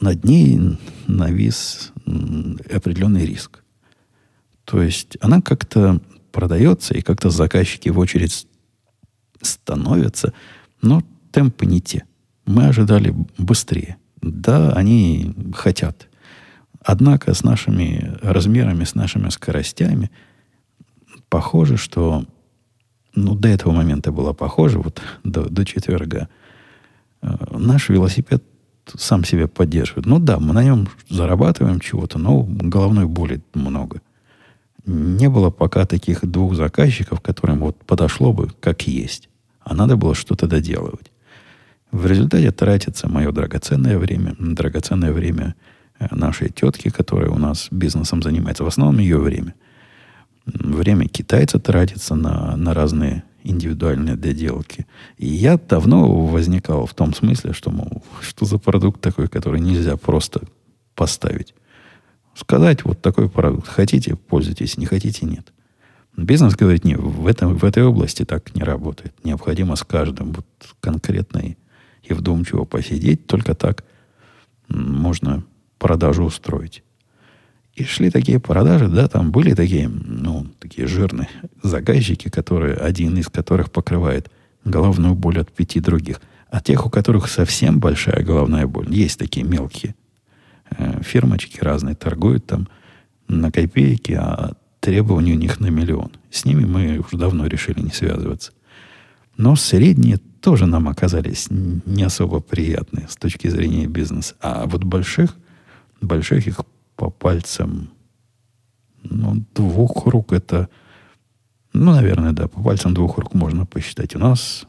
Над 0.00 0.24
ней 0.24 0.76
навис 1.06 1.92
определенный 2.74 3.24
риск. 3.24 3.62
То 4.70 4.82
есть 4.82 5.18
она 5.20 5.40
как-то 5.40 6.00
продается, 6.30 6.94
и 6.94 7.00
как-то 7.00 7.30
заказчики 7.30 7.88
в 7.88 7.98
очередь 7.98 8.46
становятся, 9.42 10.32
но 10.80 11.02
темпы 11.32 11.66
не 11.66 11.80
те. 11.80 12.04
Мы 12.46 12.66
ожидали 12.66 13.12
быстрее. 13.36 13.96
Да, 14.22 14.70
они 14.72 15.34
хотят. 15.54 16.08
Однако 16.84 17.34
с 17.34 17.42
нашими 17.42 18.16
размерами, 18.22 18.84
с 18.84 18.94
нашими 18.94 19.28
скоростями 19.30 20.08
похоже, 21.28 21.76
что 21.76 22.24
ну, 23.16 23.34
до 23.34 23.48
этого 23.48 23.72
момента 23.72 24.12
было 24.12 24.32
похоже, 24.32 24.78
вот 24.78 25.02
до, 25.24 25.48
до 25.48 25.64
четверга, 25.64 26.28
э, 27.22 27.28
наш 27.50 27.88
велосипед 27.88 28.44
сам 28.86 29.24
себя 29.24 29.48
поддерживает. 29.48 30.06
Ну 30.06 30.20
да, 30.20 30.38
мы 30.38 30.52
на 30.54 30.62
нем 30.62 30.88
зарабатываем 31.08 31.80
чего-то, 31.80 32.18
но 32.18 32.44
головной 32.44 33.06
боли 33.06 33.42
много 33.52 34.00
не 34.86 35.28
было 35.28 35.50
пока 35.50 35.86
таких 35.86 36.24
двух 36.26 36.54
заказчиков, 36.54 37.20
которым 37.20 37.60
вот 37.60 37.76
подошло 37.84 38.32
бы 38.32 38.50
как 38.60 38.86
есть. 38.86 39.28
А 39.60 39.74
надо 39.74 39.96
было 39.96 40.14
что-то 40.14 40.46
доделывать. 40.46 41.10
В 41.92 42.06
результате 42.06 42.50
тратится 42.52 43.08
мое 43.08 43.32
драгоценное 43.32 43.98
время, 43.98 44.34
драгоценное 44.38 45.12
время 45.12 45.54
э, 45.98 46.06
нашей 46.10 46.50
тетки, 46.50 46.88
которая 46.88 47.30
у 47.30 47.38
нас 47.38 47.68
бизнесом 47.70 48.22
занимается, 48.22 48.64
в 48.64 48.68
основном 48.68 48.98
ее 49.00 49.18
время. 49.18 49.54
Время 50.46 51.08
китайца 51.08 51.58
тратится 51.58 52.14
на, 52.14 52.56
на 52.56 52.74
разные 52.74 53.24
индивидуальные 53.42 54.16
доделки. 54.16 54.86
И 55.16 55.26
я 55.26 55.58
давно 55.58 56.26
возникал 56.26 56.86
в 56.86 56.94
том 56.94 57.14
смысле, 57.14 57.52
что, 57.52 57.70
мол, 57.70 58.02
что 58.20 58.44
за 58.44 58.58
продукт 58.58 59.00
такой, 59.00 59.28
который 59.28 59.60
нельзя 59.60 59.96
просто 59.96 60.42
поставить. 60.94 61.54
Сказать, 62.40 62.86
вот 62.86 63.02
такой 63.02 63.28
продукт. 63.28 63.68
Хотите, 63.68 64.16
пользуйтесь, 64.16 64.78
не 64.78 64.86
хотите, 64.86 65.26
нет. 65.26 65.52
Бизнес 66.16 66.56
говорит, 66.56 66.84
нет, 66.84 66.98
в, 66.98 67.26
этом, 67.26 67.54
в 67.54 67.64
этой 67.64 67.84
области 67.84 68.24
так 68.24 68.54
не 68.54 68.62
работает. 68.62 69.12
Необходимо 69.24 69.76
с 69.76 69.82
каждым 69.84 70.32
вот 70.32 70.46
конкретно 70.80 71.38
и, 71.38 71.56
и 72.02 72.14
вдумчиво 72.14 72.64
посидеть. 72.64 73.26
Только 73.26 73.54
так 73.54 73.84
можно 74.68 75.44
продажу 75.78 76.24
устроить. 76.24 76.82
И 77.74 77.84
шли 77.84 78.10
такие 78.10 78.40
продажи, 78.40 78.88
да, 78.88 79.06
там 79.06 79.32
были 79.32 79.52
такие, 79.52 79.88
ну, 79.88 80.46
такие 80.60 80.88
жирные 80.88 81.28
заказчики, 81.62 82.30
которые, 82.30 82.74
один 82.74 83.18
из 83.18 83.28
которых 83.28 83.70
покрывает 83.70 84.30
головную 84.64 85.14
боль 85.14 85.40
от 85.40 85.52
пяти 85.52 85.78
других. 85.78 86.22
А 86.48 86.62
тех, 86.62 86.86
у 86.86 86.90
которых 86.90 87.28
совсем 87.28 87.80
большая 87.80 88.24
головная 88.24 88.66
боль, 88.66 88.90
есть 88.90 89.18
такие 89.18 89.44
мелкие 89.44 89.94
Э, 90.76 91.02
фирмочки 91.02 91.60
разные 91.60 91.94
торгуют 91.94 92.46
там 92.46 92.68
на 93.28 93.50
копейки, 93.50 94.12
а 94.12 94.52
требования 94.80 95.32
у 95.32 95.38
них 95.38 95.60
на 95.60 95.66
миллион. 95.66 96.12
С 96.30 96.44
ними 96.44 96.64
мы 96.64 96.98
уже 96.98 97.16
давно 97.16 97.46
решили 97.46 97.80
не 97.80 97.90
связываться. 97.90 98.52
Но 99.36 99.56
средние 99.56 100.18
тоже 100.40 100.66
нам 100.66 100.88
оказались 100.88 101.48
не 101.50 102.02
особо 102.02 102.40
приятные 102.40 103.08
с 103.08 103.16
точки 103.16 103.48
зрения 103.48 103.86
бизнеса. 103.86 104.34
А 104.40 104.66
вот 104.66 104.84
больших, 104.84 105.36
больших 106.00 106.46
их 106.46 106.60
по 106.96 107.10
пальцам, 107.10 107.90
ну, 109.02 109.44
двух 109.54 110.06
рук 110.06 110.32
это, 110.32 110.68
ну, 111.72 111.92
наверное, 111.92 112.32
да, 112.32 112.48
по 112.48 112.62
пальцам 112.62 112.94
двух 112.94 113.18
рук 113.18 113.34
можно 113.34 113.66
посчитать. 113.66 114.14
У 114.14 114.18
нас 114.18 114.66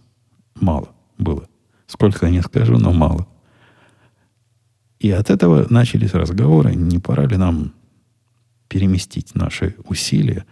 мало 0.56 0.90
было. 1.18 1.48
Сколько 1.88 2.26
я 2.26 2.32
не 2.32 2.42
скажу, 2.42 2.78
но 2.78 2.92
мало. 2.92 3.28
И 5.02 5.10
от 5.10 5.32
этого 5.32 5.66
начались 5.68 6.14
разговоры, 6.14 6.76
не 6.76 7.00
пора 7.00 7.26
ли 7.26 7.36
нам 7.36 7.74
переместить 8.68 9.34
наши 9.34 9.76
усилия 9.86 10.46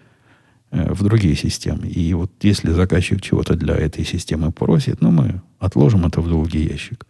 э, 0.72 0.92
в 0.92 1.04
другие 1.04 1.36
системы. 1.36 1.88
И 1.88 2.12
вот 2.16 2.32
если 2.42 2.72
заказчик 2.72 3.22
чего-то 3.22 3.56
для 3.56 3.76
этой 3.76 4.04
системы 4.04 4.52
просит, 4.52 5.02
ну, 5.02 5.12
мы 5.12 5.44
отложим 5.60 6.08
это 6.08 6.22
в 6.22 6.28
долгий 6.28 6.68
ящик. 6.68 7.06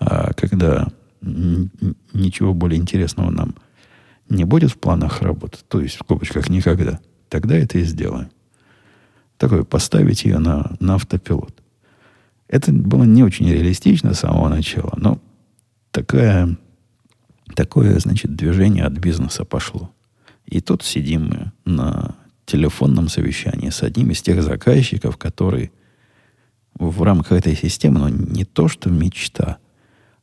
А 0.00 0.32
когда 0.32 0.88
ничего 1.22 2.54
более 2.54 2.80
интересного 2.80 3.30
нам 3.30 3.54
не 4.28 4.44
будет 4.44 4.72
в 4.72 4.78
планах 4.78 5.22
работы, 5.22 5.58
то 5.68 5.80
есть 5.80 5.94
в 5.94 6.00
скобочках 6.00 6.48
никогда, 6.48 6.98
тогда 7.28 7.54
это 7.56 7.78
и 7.78 7.84
сделаем. 7.84 8.30
Такое, 9.36 9.62
поставить 9.62 10.24
ее 10.24 10.40
на, 10.40 10.72
на 10.80 10.96
автопилот. 10.96 11.62
Это 12.48 12.72
было 12.72 13.04
не 13.04 13.22
очень 13.22 13.48
реалистично 13.48 14.12
с 14.12 14.18
самого 14.18 14.48
начала, 14.48 14.92
но 14.96 15.20
такая 15.92 16.56
Такое, 17.54 17.98
значит, 17.98 18.34
движение 18.36 18.84
от 18.84 18.92
бизнеса 18.92 19.44
пошло. 19.44 19.90
И 20.46 20.60
тут 20.60 20.82
сидим 20.82 21.28
мы 21.28 21.52
на 21.64 22.16
телефонном 22.44 23.08
совещании 23.08 23.70
с 23.70 23.82
одним 23.82 24.10
из 24.10 24.22
тех 24.22 24.42
заказчиков, 24.42 25.16
который 25.16 25.70
в 26.74 27.02
рамках 27.02 27.38
этой 27.38 27.56
системы, 27.56 28.00
но 28.00 28.08
не 28.08 28.44
то, 28.44 28.68
что 28.68 28.90
мечта, 28.90 29.58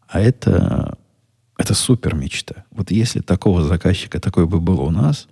а 0.07 0.19
это, 0.19 0.97
это 1.57 1.73
супер 1.73 2.15
мечта. 2.15 2.65
Вот 2.71 2.91
если 2.91 3.19
такого 3.19 3.63
заказчика 3.63 4.19
такой 4.19 4.45
бы 4.45 4.59
был 4.59 4.81
у 4.81 4.89
нас, 4.89 5.27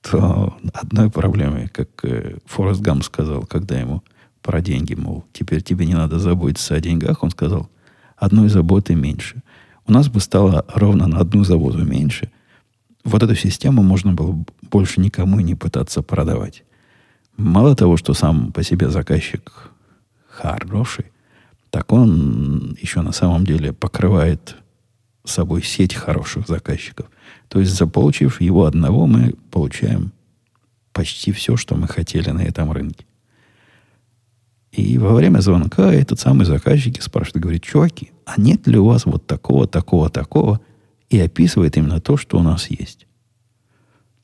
то 0.00 0.56
одной 0.74 1.10
проблемой, 1.10 1.68
как 1.68 1.88
э, 2.04 2.38
Форест 2.46 2.80
Гам 2.80 3.02
сказал, 3.02 3.42
когда 3.46 3.78
ему 3.78 4.02
про 4.42 4.60
деньги, 4.60 4.94
мол, 4.94 5.24
теперь 5.32 5.62
тебе 5.62 5.86
не 5.86 5.94
надо 5.94 6.18
заботиться 6.18 6.74
о 6.74 6.80
деньгах, 6.80 7.22
он 7.22 7.30
сказал, 7.30 7.70
одной 8.16 8.48
заботы 8.48 8.94
меньше– 8.94 9.41
у 9.86 9.92
нас 9.92 10.08
бы 10.08 10.20
стало 10.20 10.64
ровно 10.74 11.06
на 11.06 11.18
одну 11.18 11.44
заводу 11.44 11.84
меньше. 11.84 12.30
Вот 13.04 13.22
эту 13.22 13.34
систему 13.34 13.82
можно 13.82 14.12
было 14.12 14.44
больше 14.70 15.00
никому 15.00 15.40
не 15.40 15.54
пытаться 15.54 16.02
продавать. 16.02 16.64
Мало 17.36 17.74
того, 17.74 17.96
что 17.96 18.14
сам 18.14 18.52
по 18.52 18.62
себе 18.62 18.90
заказчик 18.90 19.70
хороший, 20.28 21.06
так 21.70 21.92
он 21.92 22.76
еще 22.80 23.00
на 23.00 23.12
самом 23.12 23.44
деле 23.44 23.72
покрывает 23.72 24.56
собой 25.24 25.62
сеть 25.62 25.94
хороших 25.94 26.46
заказчиков. 26.46 27.06
То 27.48 27.60
есть, 27.60 27.74
заполучив 27.74 28.40
его 28.40 28.66
одного, 28.66 29.06
мы 29.06 29.34
получаем 29.50 30.12
почти 30.92 31.32
все, 31.32 31.56
что 31.56 31.74
мы 31.74 31.88
хотели 31.88 32.30
на 32.30 32.42
этом 32.42 32.72
рынке. 32.72 33.06
И 34.72 34.98
во 34.98 35.14
время 35.14 35.40
звонка 35.40 35.92
этот 35.92 36.18
самый 36.18 36.46
заказчик 36.46 37.02
спрашивает, 37.02 37.42
говорит, 37.42 37.62
чуваки, 37.62 38.10
а 38.24 38.40
нет 38.40 38.66
ли 38.66 38.78
у 38.78 38.86
вас 38.86 39.06
вот 39.06 39.26
такого, 39.26 39.66
такого, 39.66 40.10
такого? 40.10 40.60
И 41.10 41.18
описывает 41.18 41.76
именно 41.76 42.00
то, 42.00 42.16
что 42.16 42.38
у 42.38 42.42
нас 42.42 42.70
есть. 42.70 43.06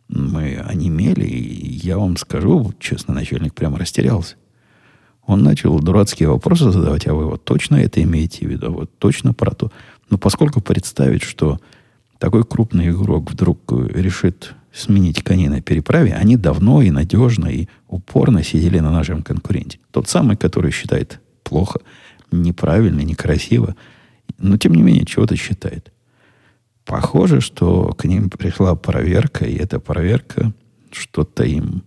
Мы 0.09 0.57
онемели, 0.57 1.27
и 1.27 1.69
я 1.87 1.99
вам 1.99 2.17
скажу, 2.17 2.73
честно, 2.79 3.15
начальник 3.15 3.55
прямо 3.55 3.79
растерялся. 3.79 4.37
Он 5.27 5.43
начал 5.43 5.79
дурацкие 5.79 6.31
вопросы 6.31 6.71
задавать, 6.71 7.07
а 7.07 7.13
вы 7.13 7.27
вот 7.27 7.45
точно 7.45 7.77
это 7.77 8.03
имеете 8.03 8.47
в 8.47 8.51
виду, 8.51 8.73
вот 8.73 8.99
точно 8.99 9.35
про 9.35 9.51
то. 9.51 9.71
Но 10.09 10.17
поскольку 10.17 10.63
представить, 10.63 11.23
что 11.23 11.61
такой 12.19 12.45
крупный 12.45 12.89
игрок 12.89 13.31
вдруг 13.31 13.61
решит 13.71 14.55
сменить 14.73 15.23
коней 15.23 15.49
на 15.49 15.61
переправе, 15.61 16.15
они 16.15 16.37
давно 16.37 16.81
и 16.81 16.91
надежно 16.91 17.47
и 17.47 17.69
упорно 17.89 18.43
сидели 18.43 18.79
на 18.79 18.91
нашем 18.91 19.23
конкуренте. 19.23 19.79
Тот 19.91 20.09
самый, 20.09 20.37
который 20.37 20.71
считает 20.71 21.21
плохо, 21.43 21.81
неправильно, 22.31 23.01
некрасиво, 23.01 23.77
но 24.39 24.57
тем 24.57 24.75
не 24.75 24.83
менее 24.83 25.05
чего-то 25.05 25.37
считает. 25.37 25.93
Похоже, 26.85 27.41
что 27.41 27.93
к 27.93 28.05
ним 28.05 28.31
пришла 28.31 28.75
проверка, 28.75 29.45
и 29.45 29.57
эта 29.57 29.79
проверка 29.79 30.53
что-то 30.91 31.45
им 31.45 31.83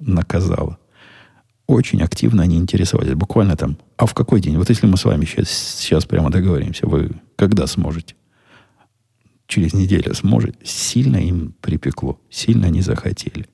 наказала. 0.00 0.78
Очень 1.66 2.02
активно 2.02 2.42
они 2.42 2.58
интересовались. 2.58 3.14
Буквально 3.14 3.56
там, 3.56 3.78
а 3.96 4.06
в 4.06 4.14
какой 4.14 4.40
день? 4.40 4.58
Вот 4.58 4.68
если 4.68 4.86
мы 4.86 4.96
с 4.96 5.04
вами 5.04 5.24
сейчас, 5.24 5.48
сейчас 5.48 6.04
прямо 6.04 6.30
договоримся, 6.30 6.86
вы 6.86 7.12
когда 7.36 7.66
сможете? 7.66 8.14
через 9.52 9.74
неделю 9.74 10.14
сможет, 10.14 10.56
сильно 10.64 11.18
им 11.18 11.54
припекло, 11.60 12.18
сильно 12.30 12.70
не 12.70 12.80
захотели. 12.80 13.46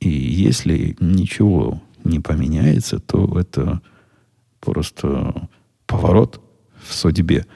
И 0.00 0.10
если 0.10 0.96
ничего 1.00 1.80
не 2.04 2.20
поменяется, 2.20 2.98
то 2.98 3.38
это 3.40 3.80
просто 4.62 5.48
поворот 5.86 6.40
в 6.82 6.94
судьбе 6.94 7.46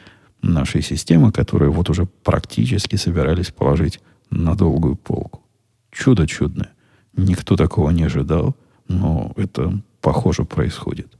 нашей 0.43 0.83
системы, 0.83 1.33
которую 1.33 1.73
вот 1.73 1.89
уже 1.89 2.07
практически 2.07 2.97
собирались 2.97 3.51
положить 3.51 4.01
на 4.31 4.55
долгую 4.55 4.97
полку. 4.97 5.43
Чудо 5.91 6.27
чудное. 6.27 6.73
Никто 7.17 7.57
такого 7.57 7.91
не 7.91 8.03
ожидал, 8.03 8.55
но 8.89 9.33
это, 9.37 9.81
похоже, 10.01 10.45
происходит. 10.45 11.17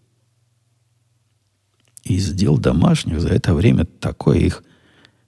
Из 2.05 2.33
дел 2.33 2.59
домашних 2.59 3.21
за 3.21 3.31
это 3.31 3.55
время 3.55 3.85
такое 3.85 4.39
их 4.39 4.63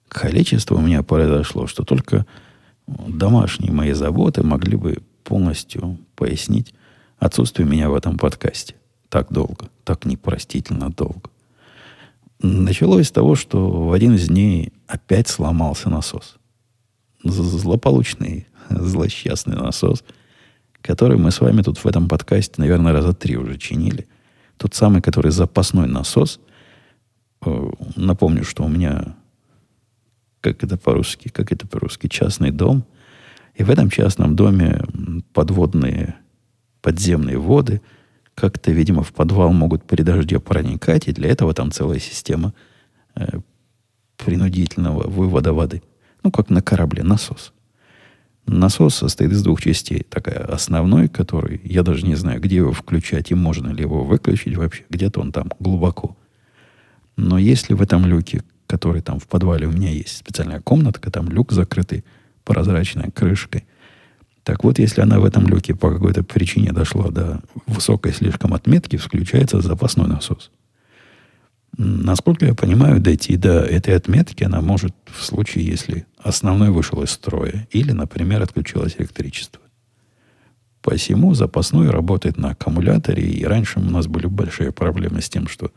количество 0.07 0.75
у 0.75 0.81
меня 0.81 1.03
произошло, 1.03 1.67
что 1.67 1.83
только 1.83 2.25
домашние 2.87 3.71
мои 3.71 3.93
заботы 3.93 4.43
могли 4.43 4.77
бы 4.77 4.97
полностью 5.23 5.97
пояснить 6.15 6.73
отсутствие 7.17 7.67
меня 7.67 7.89
в 7.89 7.95
этом 7.95 8.17
подкасте. 8.17 8.75
Так 9.09 9.31
долго, 9.31 9.69
так 9.83 10.05
непростительно 10.05 10.89
долго. 10.89 11.29
Началось 12.41 13.07
с 13.07 13.11
того, 13.11 13.35
что 13.35 13.69
в 13.69 13.91
один 13.91 14.15
из 14.15 14.27
дней 14.27 14.71
опять 14.87 15.27
сломался 15.27 15.89
насос. 15.89 16.37
Злополучный, 17.23 18.47
злосчастный 18.69 19.57
насос, 19.57 20.03
который 20.81 21.17
мы 21.17 21.31
с 21.31 21.41
вами 21.41 21.63
тут 21.63 21.79
в 21.79 21.85
этом 21.85 22.07
подкасте, 22.07 22.55
наверное, 22.57 22.93
раза 22.93 23.13
три 23.13 23.35
уже 23.35 23.57
чинили. 23.57 24.07
Тот 24.57 24.75
самый, 24.75 25.01
который 25.01 25.31
запасной 25.31 25.87
насос. 25.87 26.39
Э, 27.41 27.71
напомню, 27.95 28.43
что 28.43 28.63
у 28.63 28.69
меня 28.69 29.15
как 30.41 30.63
это 30.63 30.77
по-русски, 30.77 31.29
как 31.29 31.51
это 31.51 31.67
по-русски, 31.67 32.07
частный 32.07 32.51
дом. 32.51 32.85
И 33.55 33.63
в 33.63 33.69
этом 33.69 33.89
частном 33.89 34.35
доме 34.35 34.81
подводные, 35.33 36.15
подземные 36.81 37.37
воды 37.37 37.81
как-то, 38.39 38.71
видимо, 38.71 39.03
в 39.03 39.13
подвал 39.13 39.53
могут 39.53 39.83
при 39.83 40.01
дожде 40.01 40.39
проникать, 40.39 41.07
и 41.07 41.11
для 41.11 41.29
этого 41.29 41.53
там 41.53 41.71
целая 41.71 41.99
система 41.99 42.53
э, 43.15 43.39
принудительного 44.17 45.07
вывода 45.07 45.53
воды. 45.53 45.81
Ну, 46.23 46.31
как 46.31 46.49
на 46.49 46.61
корабле, 46.61 47.03
насос. 47.03 47.53
Насос 48.45 48.95
состоит 48.95 49.31
из 49.31 49.43
двух 49.43 49.61
частей. 49.61 50.03
Такая 50.09 50.39
основной, 50.45 51.07
который, 51.07 51.61
я 51.63 51.83
даже 51.83 52.05
не 52.05 52.15
знаю, 52.15 52.41
где 52.41 52.57
его 52.57 52.73
включать 52.73 53.31
и 53.31 53.35
можно 53.35 53.69
ли 53.69 53.81
его 53.81 54.03
выключить 54.03 54.57
вообще. 54.57 54.83
Где-то 54.89 55.21
он 55.21 55.31
там 55.31 55.51
глубоко. 55.59 56.17
Но 57.15 57.37
если 57.37 57.73
в 57.73 57.81
этом 57.81 58.05
люке 58.05 58.43
который 58.69 59.01
там 59.01 59.19
в 59.19 59.27
подвале 59.27 59.65
у 59.65 59.71
меня 59.71 59.89
есть 59.89 60.15
специальная 60.15 60.61
комнатка, 60.61 61.09
там 61.09 61.27
люк 61.27 61.51
закрытый 61.51 62.05
прозрачной 62.43 63.09
крышкой. 63.09 63.65
Так 64.43 64.63
вот, 64.63 64.79
если 64.79 65.01
она 65.01 65.19
в 65.19 65.25
этом 65.25 65.47
люке 65.47 65.75
по 65.75 65.91
какой-то 65.91 66.23
причине 66.23 66.71
дошла 66.71 67.09
до 67.09 67.41
высокой 67.67 68.13
слишком 68.13 68.53
отметки, 68.53 68.97
включается 68.97 69.61
запасной 69.61 70.07
насос. 70.07 70.51
Насколько 71.77 72.45
я 72.45 72.55
понимаю, 72.55 72.99
дойти 72.99 73.37
до 73.37 73.61
этой 73.61 73.95
отметки 73.95 74.43
она 74.43 74.61
может 74.61 74.93
в 75.05 75.23
случае, 75.23 75.65
если 75.65 76.05
основной 76.17 76.71
вышел 76.71 77.01
из 77.03 77.11
строя 77.11 77.67
или, 77.71 77.91
например, 77.91 78.41
отключилось 78.41 78.95
электричество. 78.97 79.61
Посему 80.81 81.33
запасной 81.33 81.89
работает 81.89 82.37
на 82.37 82.51
аккумуляторе, 82.51 83.23
и 83.23 83.45
раньше 83.45 83.79
у 83.79 83.83
нас 83.83 84.07
были 84.07 84.27
большие 84.27 84.71
проблемы 84.71 85.21
с 85.21 85.29
тем, 85.29 85.47
что 85.47 85.71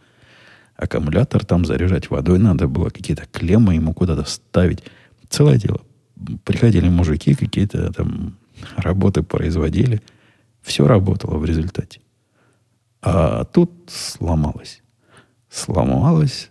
аккумулятор 0.76 1.44
там 1.44 1.64
заряжать 1.64 2.10
водой 2.10 2.38
надо 2.38 2.68
было, 2.68 2.88
какие-то 2.88 3.26
клеммы 3.30 3.74
ему 3.74 3.92
куда-то 3.94 4.24
ставить. 4.24 4.82
Целое 5.28 5.58
дело. 5.58 5.82
Приходили 6.44 6.88
мужики, 6.88 7.34
какие-то 7.34 7.92
там 7.92 8.36
работы 8.76 9.22
производили. 9.22 10.00
Все 10.62 10.86
работало 10.86 11.38
в 11.38 11.44
результате. 11.44 12.00
А 13.00 13.44
тут 13.44 13.72
сломалось. 13.88 14.82
Сломалось, 15.50 16.50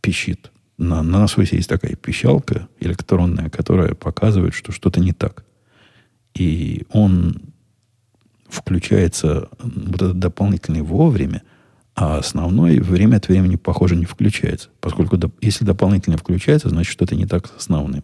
пищит. 0.00 0.50
На, 0.78 1.02
на 1.02 1.20
насосе 1.20 1.56
есть 1.56 1.68
такая 1.68 1.94
пищалка 1.94 2.68
электронная, 2.80 3.50
которая 3.50 3.94
показывает, 3.94 4.54
что 4.54 4.72
что-то 4.72 4.98
не 5.00 5.12
так. 5.12 5.44
И 6.34 6.86
он 6.90 7.52
включается 8.48 9.48
вот 9.60 9.96
этот 9.96 10.18
дополнительный 10.18 10.80
вовремя, 10.80 11.42
а 11.94 12.18
основной 12.18 12.80
время 12.80 13.16
от 13.16 13.28
времени, 13.28 13.56
похоже, 13.56 13.94
не 13.94 14.06
включается. 14.06 14.70
Поскольку 14.80 15.16
до, 15.16 15.30
если 15.42 15.64
дополнительно 15.64 16.16
включается, 16.16 16.70
значит, 16.70 16.92
что-то 16.92 17.14
не 17.14 17.26
так 17.26 17.46
с 17.46 17.56
основным. 17.56 18.02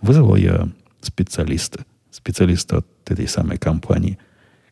Вызвал 0.00 0.36
я 0.36 0.70
специалиста, 1.00 1.84
специалиста 2.16 2.78
от 2.78 2.86
этой 3.10 3.28
самой 3.28 3.58
компании, 3.58 4.18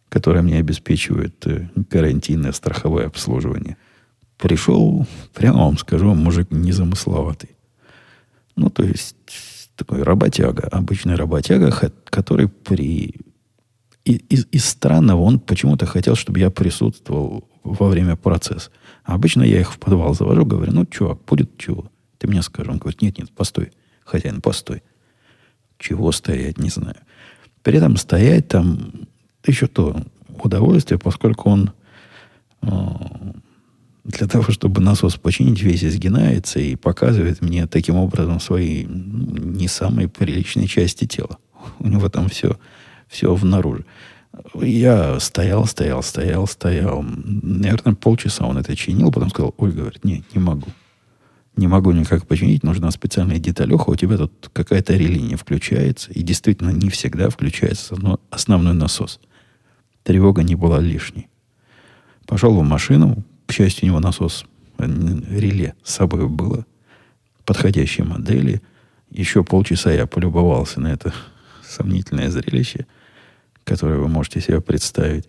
которая 0.08 0.42
мне 0.42 0.58
обеспечивает 0.58 1.46
э, 1.46 1.68
гарантийное 1.90 2.52
страховое 2.52 3.06
обслуживание. 3.06 3.76
Пришел, 4.38 5.06
прямо 5.32 5.64
вам 5.64 5.78
скажу, 5.78 6.14
мужик 6.14 6.48
незамысловатый. 6.50 7.50
Ну, 8.56 8.70
то 8.70 8.82
есть, 8.82 9.16
такой 9.76 10.02
работяга, 10.02 10.68
обычный 10.68 11.16
работяга, 11.16 11.92
который 12.04 12.48
при... 12.48 13.14
Из, 14.04 14.46
из 14.50 14.64
странного 14.64 15.22
он 15.22 15.40
почему-то 15.40 15.86
хотел, 15.86 16.14
чтобы 16.14 16.38
я 16.38 16.50
присутствовал 16.50 17.48
во 17.62 17.88
время 17.88 18.16
процесса. 18.16 18.70
А 19.02 19.14
обычно 19.14 19.42
я 19.42 19.60
их 19.60 19.72
в 19.72 19.78
подвал 19.78 20.14
завожу, 20.14 20.44
говорю, 20.44 20.72
ну, 20.72 20.86
чувак, 20.86 21.24
будет 21.24 21.56
чего? 21.56 21.90
Ты 22.18 22.26
мне 22.28 22.42
скажи. 22.42 22.70
Он 22.70 22.78
говорит, 22.78 23.02
нет, 23.02 23.18
нет, 23.18 23.30
постой, 23.32 23.72
хозяин, 24.04 24.40
постой. 24.40 24.82
Чего 25.78 26.12
стоять, 26.12 26.58
не 26.58 26.68
знаю. 26.68 26.96
При 27.64 27.78
этом 27.78 27.96
стоять 27.96 28.48
там 28.48 28.92
еще 29.44 29.66
то 29.66 29.96
удовольствие, 30.42 30.98
поскольку 30.98 31.50
он 31.50 31.72
э, 32.60 32.68
для 34.04 34.26
того, 34.26 34.52
чтобы 34.52 34.82
насос 34.82 35.16
починить, 35.16 35.62
весь 35.62 35.82
изгинается 35.82 36.60
и 36.60 36.76
показывает 36.76 37.40
мне 37.40 37.66
таким 37.66 37.96
образом 37.96 38.38
свои 38.38 38.84
не 38.84 39.66
самые 39.66 40.08
приличные 40.08 40.66
части 40.66 41.06
тела. 41.06 41.38
У 41.78 41.88
него 41.88 42.10
там 42.10 42.28
все, 42.28 42.58
все 43.08 43.34
внаружи. 43.34 43.86
Я 44.60 45.18
стоял, 45.18 45.64
стоял, 45.64 46.02
стоял, 46.02 46.46
стоял. 46.46 47.02
Наверное, 47.02 47.94
полчаса 47.94 48.44
он 48.44 48.58
это 48.58 48.76
чинил, 48.76 49.10
потом 49.10 49.30
сказал, 49.30 49.54
ой, 49.56 49.72
говорит, 49.72 50.04
не, 50.04 50.22
не 50.34 50.40
могу. 50.40 50.66
Не 51.56 51.68
могу 51.68 51.92
никак 51.92 52.26
починить, 52.26 52.64
нужна 52.64 52.90
специальная 52.90 53.38
деталеха, 53.38 53.90
у 53.90 53.96
тебя 53.96 54.16
тут 54.16 54.50
какая-то 54.52 54.94
реле 54.94 55.20
не 55.20 55.36
включается, 55.36 56.10
и 56.12 56.22
действительно 56.22 56.70
не 56.70 56.90
всегда 56.90 57.30
включается 57.30 57.96
основной 58.30 58.74
насос. 58.74 59.20
Тревога 60.02 60.42
не 60.42 60.56
была 60.56 60.80
лишней. 60.80 61.28
Пошел 62.26 62.58
в 62.58 62.62
машину, 62.62 63.24
к 63.46 63.52
счастью, 63.52 63.84
у 63.84 63.86
него 63.88 64.00
насос, 64.00 64.46
э, 64.78 64.86
реле 65.30 65.74
с 65.84 65.94
собой 65.94 66.28
было, 66.28 66.66
подходящей 67.44 68.02
модели. 68.02 68.60
Еще 69.10 69.44
полчаса 69.44 69.92
я 69.92 70.06
полюбовался 70.06 70.80
на 70.80 70.88
это 70.88 71.14
сомнительное 71.66 72.30
зрелище– 72.30 72.86
которое 73.64 73.98
вы 73.98 74.08
можете 74.08 74.40
себе 74.40 74.60
представить. 74.60 75.28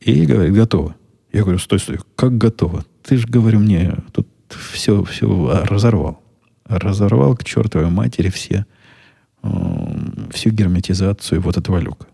И 0.00 0.26
говорит, 0.26 0.54
готово. 0.54 0.96
Я 1.32 1.42
говорю, 1.42 1.58
стой, 1.58 1.78
стой, 1.78 1.98
как 2.16 2.36
готово? 2.36 2.84
Ты 3.02 3.16
же, 3.16 3.26
говорю, 3.26 3.60
мне 3.60 3.96
тут 4.12 4.28
все, 4.52 5.02
все 5.04 5.64
разорвал. 5.64 6.22
Разорвал 6.64 7.36
к 7.36 7.44
чертовой 7.44 7.90
матери 7.90 8.30
все, 8.30 8.66
э, 9.42 9.48
всю 10.32 10.50
герметизацию 10.50 11.40
вот 11.40 11.56
этого 11.56 11.78
люка. 11.78 12.06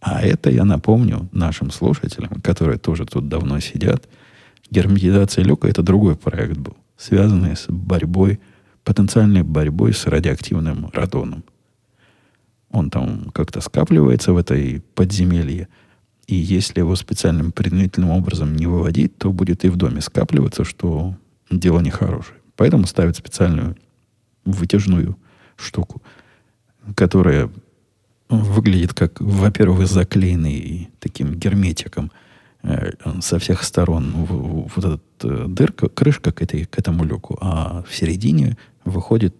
А 0.00 0.22
это 0.22 0.50
я 0.50 0.64
напомню 0.64 1.28
нашим 1.32 1.70
слушателям, 1.70 2.40
которые 2.40 2.78
тоже 2.78 3.06
тут 3.06 3.28
давно 3.28 3.60
сидят. 3.60 4.08
Герметизация 4.70 5.44
люка– 5.44 5.68
это 5.68 5.82
другой 5.82 6.16
проект 6.16 6.58
был, 6.58 6.76
связанный 6.96 7.56
с 7.56 7.66
борьбой, 7.68 8.40
потенциальной 8.84 9.42
борьбой 9.42 9.94
с 9.94 10.06
радиоактивным 10.06 10.90
радоном. 10.92 11.44
Он 12.70 12.90
там 12.90 13.30
как-то 13.32 13.60
скапливается 13.60 14.32
в 14.32 14.36
этой 14.36 14.82
подземелье, 14.94 15.68
и 16.26 16.34
если 16.34 16.80
его 16.80 16.96
специальным 16.96 17.52
предметным 17.52 18.10
образом 18.10 18.56
не 18.56 18.66
выводить, 18.66 19.16
то 19.16 19.32
будет 19.32 19.64
и 19.64 19.68
в 19.68 19.76
доме 19.76 20.00
скапливаться, 20.00 20.64
что 20.64 21.14
дело 21.50 21.80
нехорошее. 21.80 22.38
Поэтому 22.56 22.86
ставят 22.86 23.16
специальную 23.16 23.76
вытяжную 24.44 25.16
штуку, 25.56 26.02
которая 26.94 27.50
выглядит 28.28 28.94
как, 28.94 29.20
во-первых, 29.20 29.86
заклеенный 29.86 30.90
таким 30.98 31.34
герметиком 31.34 32.10
э, 32.62 32.92
со 33.20 33.38
всех 33.38 33.62
сторон 33.62 34.12
вот 34.14 34.84
эта 34.84 35.00
э, 35.22 35.44
дырка, 35.48 35.88
крышка 35.88 36.32
к, 36.32 36.42
этой, 36.42 36.64
к 36.64 36.78
этому 36.78 37.04
люку, 37.04 37.38
а 37.40 37.84
в 37.88 37.94
середине 37.94 38.56
выходит 38.84 39.34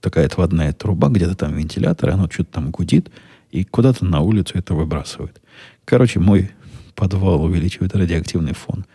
такая 0.00 0.26
отводная 0.26 0.72
труба, 0.72 1.08
где-то 1.08 1.34
там 1.34 1.54
вентилятор, 1.54 2.10
и 2.10 2.12
оно 2.12 2.30
что-то 2.30 2.52
там 2.52 2.70
гудит, 2.70 3.10
и 3.50 3.64
куда-то 3.64 4.04
на 4.04 4.20
улицу 4.20 4.56
это 4.56 4.74
выбрасывает. 4.74 5.40
Короче, 5.84 6.20
мой 6.20 6.50
подвал 6.94 7.42
увеличивает 7.44 7.94
радиоактивный 7.94 8.54
фон 8.54 8.86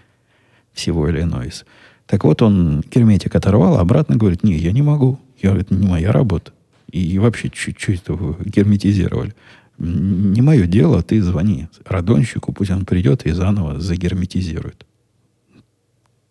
всего 0.73 1.09
Иллинойса. 1.09 1.65
Так 2.11 2.25
вот, 2.25 2.41
он 2.41 2.83
герметик 2.91 3.33
оторвал, 3.35 3.77
а 3.77 3.79
обратно 3.79 4.17
говорит, 4.17 4.43
не, 4.43 4.57
я 4.57 4.73
не 4.73 4.81
могу. 4.81 5.17
Я, 5.41 5.55
это 5.55 5.73
не 5.73 5.87
моя 5.87 6.11
работа. 6.11 6.51
И 6.91 7.17
вообще 7.19 7.49
чуть-чуть 7.49 8.03
герметизировали. 8.43 9.33
Не 9.77 10.41
мое 10.41 10.67
дело, 10.67 11.01
ты 11.03 11.21
звони 11.21 11.69
радонщику, 11.85 12.51
пусть 12.51 12.69
он 12.69 12.83
придет 12.83 13.25
и 13.25 13.31
заново 13.31 13.79
загерметизирует. 13.79 14.85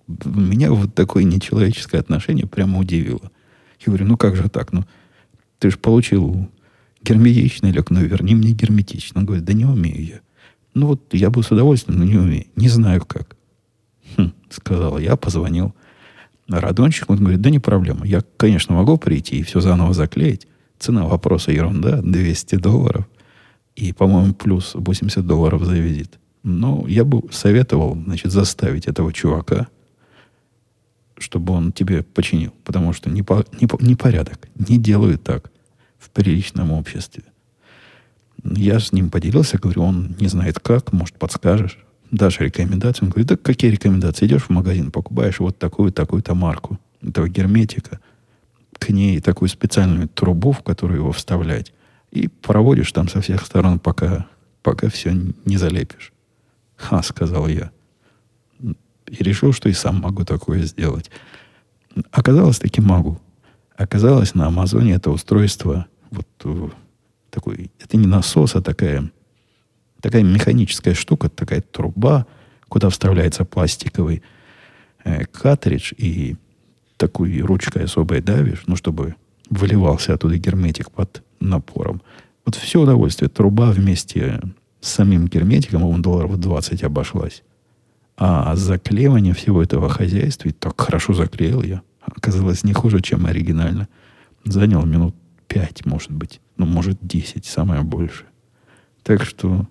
Меня 0.07 0.71
вот 0.71 0.95
такое 0.95 1.25
нечеловеческое 1.25 2.03
отношение 2.03 2.47
прямо 2.47 2.79
удивило. 2.79 3.31
Я 3.79 3.87
говорю, 3.87 4.05
ну 4.05 4.19
как 4.19 4.37
же 4.37 4.51
так? 4.51 4.75
Ну, 4.75 4.85
ты 5.61 5.71
же 5.71 5.79
получил 5.79 6.47
герметичный 7.03 7.71
лег, 7.71 7.89
ну 7.89 8.03
верни 8.03 8.35
мне 8.35 8.53
герметично. 8.53 9.21
Он 9.21 9.25
говорит, 9.25 9.47
да 9.47 9.55
не 9.55 9.65
умею 9.65 10.05
я. 10.05 10.21
Ну 10.75 10.89
вот 10.89 11.15
я 11.15 11.31
бы 11.31 11.43
с 11.43 11.51
удовольствием, 11.51 11.99
но 11.99 12.05
не 12.05 12.19
умею. 12.19 12.45
Не 12.55 12.69
знаю 12.69 13.03
как. 13.07 13.35
Хм, 14.19 14.33
сказал 14.51 14.99
я, 14.99 15.17
позвонил 15.17 15.75
радончик. 16.49 17.11
Он 17.11 17.19
говорит, 17.19 17.41
да 17.41 17.51
не 17.51 17.59
проблема. 17.59 18.07
Я, 18.07 18.23
конечно, 18.37 18.75
могу 18.75 18.97
прийти 18.97 19.39
и 19.39 19.43
все 19.43 19.61
заново 19.61 19.95
заклеить. 19.95 20.47
Цена 20.79 21.07
вопроса 21.07 21.53
ерунда, 21.53 22.01
200 22.03 22.57
долларов. 22.57 23.07
И, 23.77 23.93
по-моему, 23.93 24.35
плюс 24.35 24.73
80 24.75 25.27
долларов 25.27 25.65
за 25.65 25.75
визит. 25.75 26.19
Но 26.43 26.85
я 26.89 27.05
бы 27.05 27.23
советовал, 27.31 27.95
значит, 27.95 28.33
заставить 28.33 28.87
этого 28.87 29.13
чувака, 29.13 29.69
чтобы 31.19 31.53
он 31.53 31.73
тебе 31.73 32.03
починил. 32.03 32.53
Потому 32.65 32.93
что 32.93 33.11
не, 33.11 33.23
по, 33.23 33.45
не 33.81 33.95
порядок. 33.95 34.49
Не 34.57 34.79
делают 34.79 35.23
так 35.23 35.51
в 35.99 36.11
приличном 36.11 36.73
обществе. 36.73 37.25
Я 38.43 38.81
с 38.81 38.93
ним 38.93 39.11
поделился, 39.11 39.59
говорю, 39.59 39.83
он 39.83 40.17
не 40.19 40.29
знает 40.29 40.59
как, 40.61 40.95
может, 40.95 41.17
подскажешь 41.17 41.79
дашь 42.11 42.41
рекомендацию. 42.41 43.07
Он 43.07 43.11
говорит, 43.11 43.29
да 43.29 43.37
какие 43.37 43.71
рекомендации? 43.71 44.27
Идешь 44.27 44.45
в 44.45 44.51
магазин, 44.51 44.91
покупаешь 44.91 45.41
вот 45.41 45.59
такую, 45.59 45.93
такую-то 45.93 46.35
марку 46.35 46.79
этого 47.03 47.29
герметика, 47.29 48.01
к 48.79 48.91
ней 48.91 49.21
такую 49.21 49.49
специальную 49.49 50.09
трубу, 50.09 50.53
в 50.53 50.63
которую 50.63 51.01
его 51.01 51.13
вставлять, 51.13 51.73
и 52.11 52.29
проводишь 52.29 52.93
там 52.93 53.09
со 53.09 53.21
всех 53.21 53.45
сторон, 53.45 53.79
пока, 53.79 54.27
пока 54.63 54.89
все 54.89 55.13
не 55.45 55.57
залепишь. 55.57 56.13
Ха, 56.77 57.03
сказал 57.03 57.47
я. 57.47 57.71
И 58.63 59.23
решил, 59.23 59.53
что 59.53 59.69
и 59.69 59.73
сам 59.73 60.01
могу 60.01 60.25
такое 60.25 60.63
сделать. 60.63 61.11
Оказалось, 62.11 62.59
таки 62.59 62.81
могу. 62.81 63.21
Оказалось, 63.77 64.35
на 64.35 64.47
Амазоне 64.47 64.95
это 64.95 65.11
устройство, 65.11 65.87
вот 66.11 66.27
э, 66.45 66.69
такой, 67.31 67.71
это 67.79 67.97
не 67.97 68.07
насос, 68.07 68.55
а 68.55 68.63
такая 68.63 69.11
Такая 70.01 70.23
механическая 70.23 70.95
штука, 70.95 71.29
такая 71.29 71.61
труба, 71.61 72.27
куда 72.69 72.89
вставляется 72.89 73.45
пластиковый 73.45 74.23
э, 75.05 75.25
картридж 75.27 75.93
и 75.97 76.37
такой 76.97 77.41
ручкой 77.41 77.85
особой 77.85 78.21
давишь, 78.21 78.65
ну, 78.67 78.77
чтобы 78.77 79.15
выливался 79.49 80.15
оттуда 80.15 80.37
герметик 80.37 80.91
под 80.91 81.23
напором. 81.41 82.03
Вот 82.45 82.55
все 82.55 82.81
удовольствие. 82.81 83.29
Труба 83.29 83.71
вместе 83.71 84.41
с 84.81 84.89
самим 84.89 85.27
герметиком, 85.27 85.83
он 85.83 86.03
долларов 86.03 86.39
20 86.39 86.83
обошлась. 86.85 87.43
А 88.17 88.55
заклеивание 88.55 89.35
всего 89.35 89.63
этого 89.63 89.89
хозяйства, 89.89 90.49
и 90.49 90.53
так 90.53 90.81
хорошо 90.81 91.15
заклеил 91.15 91.63
я, 91.63 91.83
оказалось 92.01 92.65
не 92.65 92.73
хуже, 92.73 93.01
чем 93.01 93.27
оригинально. 93.27 93.89
Занял 94.45 94.85
минут 94.85 95.15
5, 95.49 95.87
может 95.87 96.11
быть. 96.11 96.41
Ну, 96.57 96.67
может, 96.67 96.99
10, 97.01 97.45
самое 97.47 97.83
больше. 97.83 98.25
Так 99.03 99.25
что 99.25 99.67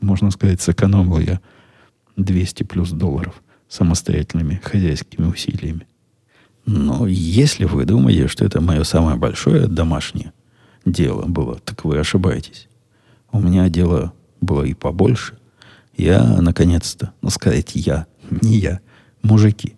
можно 0.00 0.30
сказать, 0.30 0.60
сэкономил 0.60 1.18
я 1.18 1.40
200 2.16 2.64
плюс 2.64 2.90
долларов 2.90 3.42
самостоятельными 3.68 4.60
хозяйскими 4.62 5.26
усилиями. 5.26 5.86
Но 6.66 7.06
если 7.06 7.64
вы 7.64 7.84
думаете, 7.84 8.28
что 8.28 8.44
это 8.44 8.60
мое 8.60 8.84
самое 8.84 9.16
большое 9.16 9.66
домашнее 9.66 10.32
дело 10.84 11.26
было, 11.26 11.58
так 11.58 11.84
вы 11.84 11.98
ошибаетесь. 11.98 12.68
У 13.32 13.40
меня 13.40 13.68
дело 13.68 14.12
было 14.40 14.64
и 14.64 14.74
побольше. 14.74 15.38
Я, 15.96 16.22
наконец-то, 16.40 17.12
ну 17.22 17.30
сказать 17.30 17.72
я, 17.74 18.06
не 18.30 18.58
я, 18.58 18.80
мужики. 19.22 19.76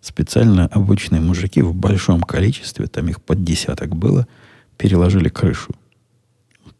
Специально 0.00 0.66
обычные 0.66 1.20
мужики 1.20 1.62
в 1.62 1.74
большом 1.74 2.20
количестве, 2.20 2.86
там 2.86 3.08
их 3.08 3.22
под 3.22 3.42
десяток 3.42 3.96
было, 3.96 4.26
переложили 4.76 5.28
крышу 5.28 5.72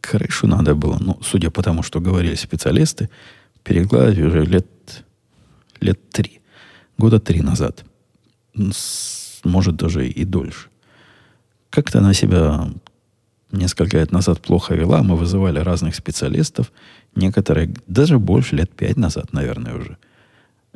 крышу 0.05 0.47
надо 0.47 0.75
было, 0.75 0.97
ну, 0.99 1.19
судя 1.21 1.49
по 1.49 1.63
тому, 1.63 1.83
что 1.83 1.99
говорили 1.99 2.35
специалисты, 2.35 3.09
перегладить 3.63 4.19
уже 4.19 4.45
лет, 4.45 4.67
лет 5.81 6.09
три. 6.09 6.41
Года 6.97 7.19
три 7.19 7.41
назад. 7.41 7.83
Может, 9.43 9.75
даже 9.75 10.07
и 10.07 10.25
дольше. 10.25 10.69
Как-то 11.69 11.99
она 11.99 12.13
себя 12.13 12.69
несколько 13.51 13.97
лет 13.97 14.11
назад 14.11 14.41
плохо 14.41 14.75
вела. 14.75 15.03
Мы 15.03 15.15
вызывали 15.15 15.59
разных 15.59 15.95
специалистов. 15.95 16.71
Некоторые, 17.15 17.73
даже 17.87 18.17
больше, 18.17 18.55
лет 18.55 18.71
пять 18.71 18.97
назад, 18.97 19.33
наверное, 19.33 19.75
уже. 19.75 19.97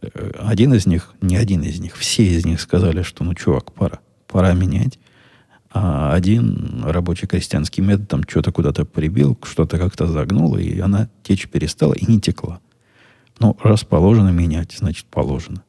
Э, 0.01 0.31
один 0.39 0.73
из 0.73 0.85
них, 0.85 1.13
не 1.21 1.37
один 1.37 1.61
из 1.63 1.79
них, 1.79 1.95
все 1.95 2.23
из 2.23 2.45
них 2.45 2.59
сказали, 2.61 3.03
что, 3.03 3.23
ну, 3.23 3.33
чувак, 3.33 3.71
пора. 3.73 3.99
Пора 4.27 4.53
менять. 4.53 4.99
А 5.71 6.13
один 6.13 6.83
рабочий 6.83 7.27
крестьянский 7.27 7.83
метод 7.83 8.07
там 8.07 8.23
что-то 8.27 8.51
куда-то 8.51 8.85
прибил, 8.85 9.37
что-то 9.43 9.77
как-то 9.77 10.07
загнуло, 10.07 10.57
и 10.57 10.79
она 10.79 11.09
течь 11.23 11.47
перестала 11.47 11.93
и 11.93 12.11
не 12.11 12.19
текла. 12.19 12.59
Ну, 13.39 13.55
раз 13.63 13.83
положено 13.83 14.29
менять, 14.29 14.75
значит 14.77 15.05
положено. 15.05 15.63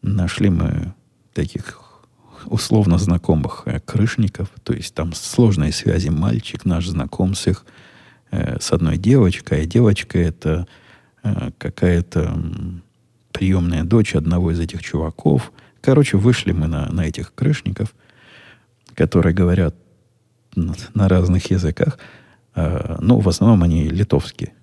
Нашли 0.00 0.48
мы 0.48 0.94
таких 1.34 1.82
условно 2.46 2.96
знакомых 2.96 3.62
э, 3.66 3.80
крышников, 3.80 4.48
то 4.62 4.72
есть 4.72 4.94
там 4.94 5.12
сложные 5.12 5.72
связи. 5.72 6.08
Мальчик 6.08 6.64
наш 6.64 6.86
знаком 6.86 7.34
с 7.34 7.46
их, 7.48 7.66
э, 8.30 8.58
с 8.60 8.72
одной 8.72 8.96
девочкой, 8.96 9.62
а 9.62 9.66
девочка 9.66 10.18
это 10.18 10.66
э, 11.22 11.50
какая-то 11.58 12.40
приемная 13.32 13.84
дочь 13.84 14.14
одного 14.14 14.52
из 14.52 14.60
этих 14.60 14.82
чуваков. 14.82 15.52
Короче, 15.82 16.16
вышли 16.16 16.52
мы 16.52 16.66
на, 16.66 16.90
на 16.90 17.06
этих 17.06 17.34
крышников– 17.34 17.94
которые 18.96 19.34
говорят 19.34 19.76
на 20.56 21.08
разных 21.08 21.50
языках, 21.50 21.98
э, 22.54 22.96
ну, 23.00 23.20
в 23.20 23.28
основном 23.28 23.62
они 23.62 23.88
литовские. 23.88 24.54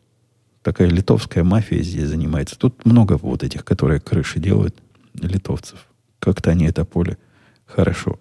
Такая 0.63 0.89
литовская 0.89 1.43
мафия 1.43 1.83
здесь 1.83 2.09
занимается. 2.09 2.57
Тут 2.57 2.85
много 2.85 3.17
вот 3.17 3.43
этих, 3.43 3.63
которые 3.63 3.99
крыши 3.99 4.39
делают, 4.39 4.75
литовцев. 5.13 5.85
Как-то 6.19 6.51
они 6.51 6.65
это 6.65 6.83
поле 6.83 7.17
хорошо 7.65 8.19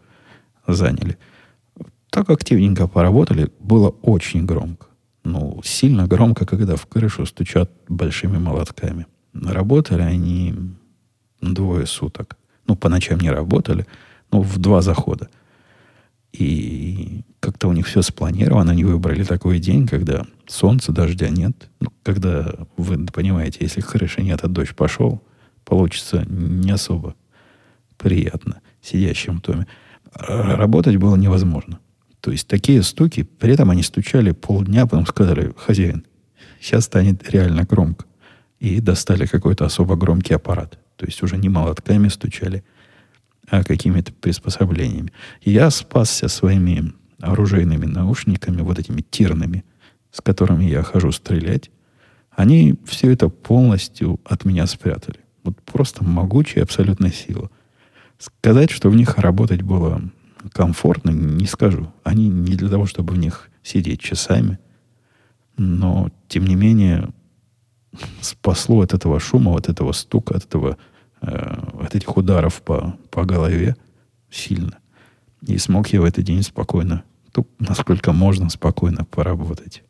заняли. 0.66 1.16
Так 2.11 2.29
активненько 2.29 2.87
поработали, 2.88 3.51
было 3.59 3.88
очень 4.03 4.44
громко. 4.44 4.87
Ну, 5.25 5.62
сильно 5.64 6.07
громко, 6.07 6.44
когда 6.44 6.77
в 6.77 6.85
крышу 6.87 7.25
стучат 7.27 7.70
большими 7.88 8.38
молотками. 8.38 9.07
Работали 9.33 10.03
они 10.03 10.55
двое 11.40 11.87
суток. 11.87 12.37
Ну, 12.66 12.77
по 12.77 12.88
ночам 12.88 13.20
не 13.20 13.31
работали, 13.31 13.87
но 14.31 14.42
в 14.42 14.59
два 14.59 14.83
захода– 14.83 15.31
И 16.33 17.25
как-то 17.40 17.68
у 17.68 17.73
них 17.73 17.87
все 17.87 18.03
спланировано. 18.03 18.73
Они 18.73 18.85
выбрали 18.85 19.23
такой 19.23 19.59
день, 19.59 19.87
когда 19.87 20.25
солнца, 20.47 20.92
дождя 20.92 21.29
нет. 21.29 21.71
Ну, 21.81 21.90
когда, 22.03 22.55
вы 22.77 23.07
понимаете, 23.07 23.59
если 23.61 23.81
крыши 23.81 24.23
нет, 24.23 24.40
а 24.42 24.49
дождь 24.49 24.75
пошел, 24.75 25.23
получится 25.64 26.25
не 26.29 26.71
особо 26.71 27.14
приятно 27.99 28.61
сидящим 28.81 29.38
в 29.38 29.42
доме. 29.42 29.66
Работать 30.14 30.97
было 30.97 31.16
невозможно. 31.16 31.79
То 32.21 32.31
есть 32.31 32.47
такие 32.49 32.83
стуки, 32.83 33.25
при 33.25 33.53
этом 33.53 33.71
они 33.71 33.83
стучали 33.83 34.33
полдня, 34.33 34.87
потом 34.87 35.07
сказали, 35.07 35.53
хозяин, 35.57 36.05
сейчас 36.61 36.85
станет 36.85 37.29
реально 37.31 37.64
громко. 37.64 38.07
И 38.61 38.81
достали 38.81 39.27
какой-то 39.27 39.64
особо 39.64 39.97
громкий 39.97 40.35
аппарат. 40.35 40.79
То 40.97 41.07
есть 41.07 41.21
уже 41.23 41.37
не 41.37 41.49
молотками 41.49 42.09
стучали, 42.09 42.62
какими-то 43.48 44.12
приспособлениями. 44.12 45.12
Я 45.42 45.70
спасся 45.70 46.28
своими 46.28 46.92
оружейными 47.20 47.87
наушниками, 47.87 48.62
вот 48.62 48.78
этими 48.78 49.00
тирными, 49.02 49.64
с 50.11 50.20
которыми 50.20 50.64
я 50.64 50.83
хожу 50.83 51.12
стрелять. 51.12 51.70
Они 52.31 52.76
все 52.87 53.12
это 53.12 53.28
полностью 53.28 54.20
от 54.24 54.44
меня 54.44 54.66
спрятали. 54.66 55.20
Вот 55.44 55.61
просто 55.62 56.05
могучая 56.05 56.64
абсолютная 56.64 57.12
сила. 57.12 57.50
Сказать, 58.18 58.70
что 58.70 58.88
в 58.90 58.94
них 58.94 59.18
работать 59.18 59.62
было 59.62 60.00
комфортно, 60.52 61.11
не 61.11 61.46
скажу. 61.46 61.92
Они 62.05 62.28
не 62.28 62.57
для 62.57 62.68
того, 62.68 62.87
чтобы 62.87 63.14
в 63.14 63.18
них 63.18 63.50
сидеть 63.62 64.00
часами. 64.00 64.59
Но, 65.57 66.11
тем 66.28 66.46
не 66.46 66.55
менее, 66.55 67.09
спасло 68.20 68.81
от 68.81 68.94
этого 68.94 69.20
шума, 69.20 69.57
от 69.57 69.68
этого 69.68 69.92
стука, 69.92 70.37
от, 70.37 70.44
этого, 70.44 70.78
э, 71.22 71.85
от 71.85 71.94
этих 71.94 72.16
ударов 72.16 72.62
по, 72.62 72.96
по 73.11 73.24
голове 73.24 73.76
сильно. 74.30 74.78
И 75.46 75.58
смог 75.58 75.88
я 75.88 76.00
в 76.00 76.04
этот 76.04 76.24
день 76.24 76.42
спокойно, 76.42 77.02
ну, 77.35 77.46
насколько 77.58 78.12
можно, 78.12 78.48
спокойно 78.50 79.04
поработать. 79.04 79.82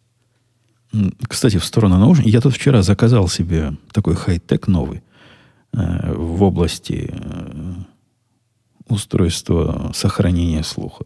Кстати, 1.26 1.56
в 1.56 1.64
сторону 1.64 1.98
наушников. 1.98 2.32
Я 2.32 2.40
тут 2.40 2.54
вчера 2.54 2.82
заказал 2.82 3.28
себе 3.28 3.76
такой 3.92 4.14
хай-тек 4.14 4.66
новый 4.66 5.02
э, 5.72 6.14
в 6.14 6.42
области 6.42 7.10
э, 7.10 7.74
устройства 8.88 9.90
сохранения 9.94 10.62
слуха. 10.62 11.04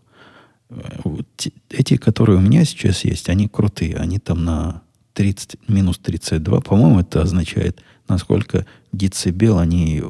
Э, 0.70 1.00
вот 1.04 1.26
эти, 1.70 1.96
которые 1.96 2.38
у 2.38 2.40
меня 2.40 2.64
сейчас 2.64 3.04
есть, 3.04 3.28
они 3.28 3.46
крутые. 3.48 3.96
Они 3.96 4.18
там 4.18 4.44
на 4.44 4.82
30, 5.14 5.68
минус 5.68 5.98
32. 5.98 6.60
По-моему, 6.62 7.00
это 7.00 7.22
означает, 7.22 7.80
насколько 8.08 8.66
децибел 8.96 9.59
они 9.59 10.02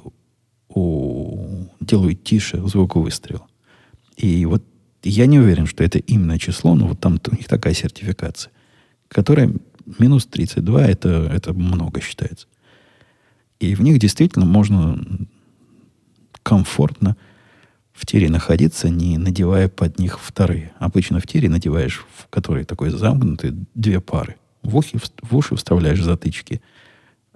у, 0.68 1.66
делают 1.80 2.24
тише 2.24 2.66
звук 2.66 2.96
выстрела. 2.96 3.46
И 4.16 4.44
вот 4.46 4.64
я 5.02 5.26
не 5.26 5.38
уверен, 5.38 5.66
что 5.66 5.84
это 5.84 5.98
именно 5.98 6.38
число, 6.38 6.74
но 6.74 6.88
вот 6.88 7.00
там 7.00 7.20
у 7.30 7.36
них 7.36 7.46
такая 7.48 7.74
сертификация, 7.74 8.52
которая 9.08 9.52
минус 9.98 10.26
32, 10.26 10.86
это, 10.86 11.08
это 11.32 11.52
много 11.52 12.00
считается. 12.00 12.46
И 13.60 13.74
в 13.74 13.80
них 13.80 13.98
действительно 13.98 14.44
можно 14.44 14.98
комфортно 16.42 17.16
в 17.92 18.04
тире 18.04 18.28
находиться, 18.28 18.90
не 18.90 19.16
надевая 19.16 19.68
под 19.68 19.98
них 19.98 20.20
вторые. 20.20 20.72
Обычно 20.78 21.18
в 21.20 21.26
тире 21.26 21.48
надеваешь, 21.48 22.04
в 22.14 22.28
которые 22.28 22.64
такой 22.64 22.90
замкнутые, 22.90 23.54
две 23.74 24.00
пары. 24.00 24.36
В, 24.62 24.76
ухи, 24.76 24.98
в 25.22 25.36
уши 25.36 25.56
вставляешь 25.56 26.02
затычки, 26.02 26.60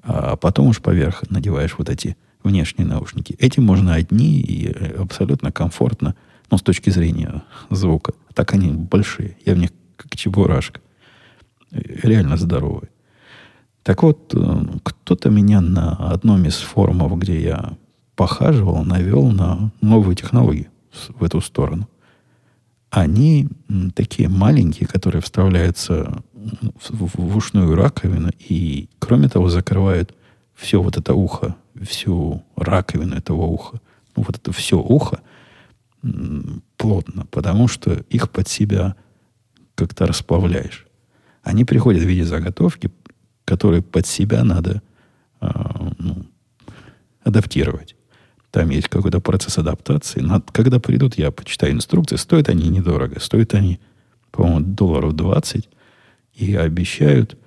а 0.03 0.37
потом 0.37 0.69
уж 0.69 0.81
поверх 0.81 1.29
надеваешь 1.31 1.75
вот 1.79 1.89
эти 1.89 2.17
внешние 2.43 2.87
наушники. 2.87 3.35
Этим 3.39 3.65
можно 3.65 3.95
одни 3.95 4.41
и 4.41 4.69
э, 4.69 5.01
абсолютно 5.01 5.53
комфортно, 5.53 6.15
ну, 6.51 6.59
с 6.59 6.63
точки 6.63 6.91
зрения 6.91 7.43
звука. 7.69 8.15
Так 8.35 8.55
они 8.55 8.71
большие. 8.71 9.37
Я 9.45 9.55
в 9.55 9.59
них 9.59 9.71
как 9.97 10.17
чебурашка. 10.17 10.81
Реально 11.71 12.37
здоровые. 12.37 12.91
Так 13.83 14.03
вот, 14.03 14.35
э, 14.35 14.63
кто-то 14.83 15.31
меня 15.31 15.61
на 15.61 15.93
одном 15.93 16.45
из 16.45 16.57
форумов, 16.57 17.19
где 17.19 17.41
я 17.41 17.77
похаживал, 18.17 18.85
навел 18.85 19.31
на 19.31 19.71
новые 19.81 20.17
технологии 20.17 20.69
в 21.09 21.25
эту 21.25 21.41
сторону. 21.41 21.89
Они 22.91 23.49
такие 23.95 24.29
маленькие, 24.29 24.89
которые 24.89 25.23
вставляются 25.23 26.23
в, 26.79 27.19
в 27.19 27.37
ушную 27.37 27.75
раковину 27.75 28.31
и, 28.39 28.89
кроме 28.99 29.29
того, 29.29 29.49
закрывают 29.49 30.15
все 30.55 30.83
вот 30.83 30.97
это 30.97 31.15
ухо, 31.15 31.57
всю 31.83 32.45
раковину 32.57 33.17
этого 33.17 33.43
уха. 33.43 33.81
Ну, 34.17 34.25
вот 34.27 34.37
это 34.37 34.53
все 34.53 34.79
ухо 34.79 35.21
плотно, 36.77 37.27
потому 37.31 37.69
что 37.69 37.93
их 37.93 38.31
под 38.31 38.49
себя 38.49 38.97
как-то 39.75 40.07
расплавляешь. 40.07 40.87
Они 41.43 41.65
приходят 41.65 42.03
в 42.03 42.07
виде 42.07 42.25
заготовки, 42.25 42.91
которые 43.45 43.83
под 43.83 44.07
себя 44.07 44.45
надо 44.45 44.83
э, 45.41 45.49
ну, 45.99 46.27
адаптировать. 47.23 47.97
Там 48.51 48.71
есть 48.71 48.89
какой-то 48.89 49.21
процесс 49.21 49.59
адаптации. 49.59 50.21
Над, 50.21 50.51
когда 50.51 50.81
придут, 50.81 51.17
я 51.17 51.31
почитаю 51.31 51.73
инструкции. 51.73 52.17
Стоят 52.17 52.49
они 52.49 52.69
недорого. 52.69 53.21
Стоят 53.21 53.55
они, 53.55 53.79
по-моему, 54.33 54.61
долларов 54.61 55.15
20. 55.15 55.69
И 56.41 56.55
обещают 56.55 57.39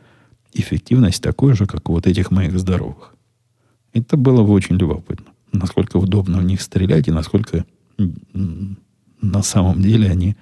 эффективность 0.54 1.24
такой 1.24 1.56
же, 1.56 1.66
как 1.66 1.90
у 1.90 1.94
вот 1.94 2.06
этих 2.06 2.30
моих 2.30 2.60
здоровых. 2.60 3.16
Это 3.92 4.18
было 4.18 4.44
бы 4.44 4.52
очень 4.52 4.76
любопытно. 4.78 5.26
Насколько 5.52 5.98
удобно 5.98 6.38
в 6.38 6.44
них 6.44 6.62
стрелять 6.62 7.08
и 7.08 7.12
насколько 7.12 7.66
на 7.98 9.42
самом 9.42 9.82
деле 9.82 10.12
они 10.12 10.36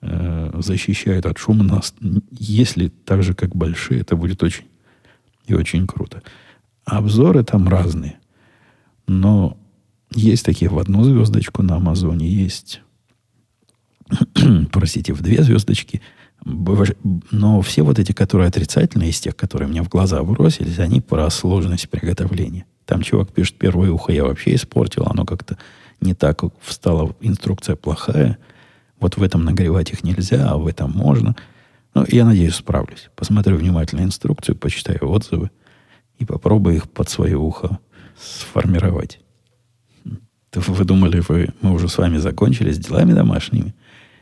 э, 0.00 0.60
защищают 0.60 1.26
от 1.26 1.38
шума. 1.38 1.62
Нас, 1.62 1.94
если 2.32 2.88
так 2.88 3.22
же, 3.22 3.34
как 3.34 3.54
большие, 3.54 4.00
это 4.00 4.16
будет 4.16 4.42
очень 4.42 4.64
и 5.46 5.54
очень 5.54 5.86
круто. 5.86 6.22
Обзоры 6.84 7.44
там 7.44 7.68
разные. 7.68 8.18
Но 9.06 9.56
есть 10.12 10.44
такие 10.44 10.68
в 10.68 10.78
одну 10.80 11.04
звездочку 11.04 11.62
на 11.62 11.76
Амазоне, 11.76 12.28
есть, 12.28 12.82
простите, 14.72 15.12
в 15.12 15.22
две 15.22 15.42
звездочки. 15.42 16.00
Но 16.44 17.62
все 17.62 17.82
вот 17.82 17.98
эти, 17.98 18.12
которые 18.12 18.48
отрицательные, 18.48 19.10
из 19.10 19.20
тех, 19.20 19.34
которые 19.34 19.68
мне 19.68 19.82
в 19.82 19.88
глаза 19.88 20.22
бросились, 20.22 20.78
они 20.78 21.00
про 21.00 21.30
сложность 21.30 21.88
приготовления. 21.88 22.66
Там 22.84 23.02
чувак 23.02 23.32
пишет, 23.32 23.56
первое 23.56 23.90
ухо 23.90 24.12
я 24.12 24.24
вообще 24.24 24.54
испортил, 24.54 25.06
оно 25.06 25.24
как-то 25.24 25.56
не 26.00 26.14
так 26.14 26.42
встало, 26.60 27.16
инструкция 27.20 27.76
плохая. 27.76 28.38
Вот 29.00 29.16
в 29.16 29.22
этом 29.22 29.44
нагревать 29.44 29.90
их 29.90 30.04
нельзя, 30.04 30.50
а 30.50 30.58
в 30.58 30.66
этом 30.66 30.92
можно. 30.92 31.34
Ну, 31.94 32.04
я 32.08 32.26
надеюсь, 32.26 32.56
справлюсь. 32.56 33.08
Посмотрю 33.16 33.56
внимательно 33.56 34.02
инструкцию, 34.02 34.56
почитаю 34.56 35.10
отзывы 35.10 35.50
и 36.18 36.26
попробую 36.26 36.76
их 36.76 36.90
под 36.90 37.08
свое 37.08 37.36
ухо 37.36 37.78
сформировать. 38.18 39.20
Вы 40.54 40.84
думали, 40.84 41.22
вы, 41.26 41.48
мы 41.62 41.72
уже 41.72 41.88
с 41.88 41.98
вами 41.98 42.18
закончили 42.18 42.70
с 42.70 42.78
делами 42.78 43.12
домашними 43.12 43.74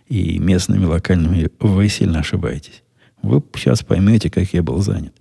и 0.08 0.38
местными, 0.38 0.84
локальными. 0.84 1.50
Вы 1.60 1.88
сильно 1.88 2.20
ошибаетесь. 2.20 2.82
Вы 3.22 3.42
сейчас 3.54 3.82
поймете, 3.82 4.30
как 4.30 4.52
я 4.52 4.62
был 4.62 4.78
занят. 4.78 5.14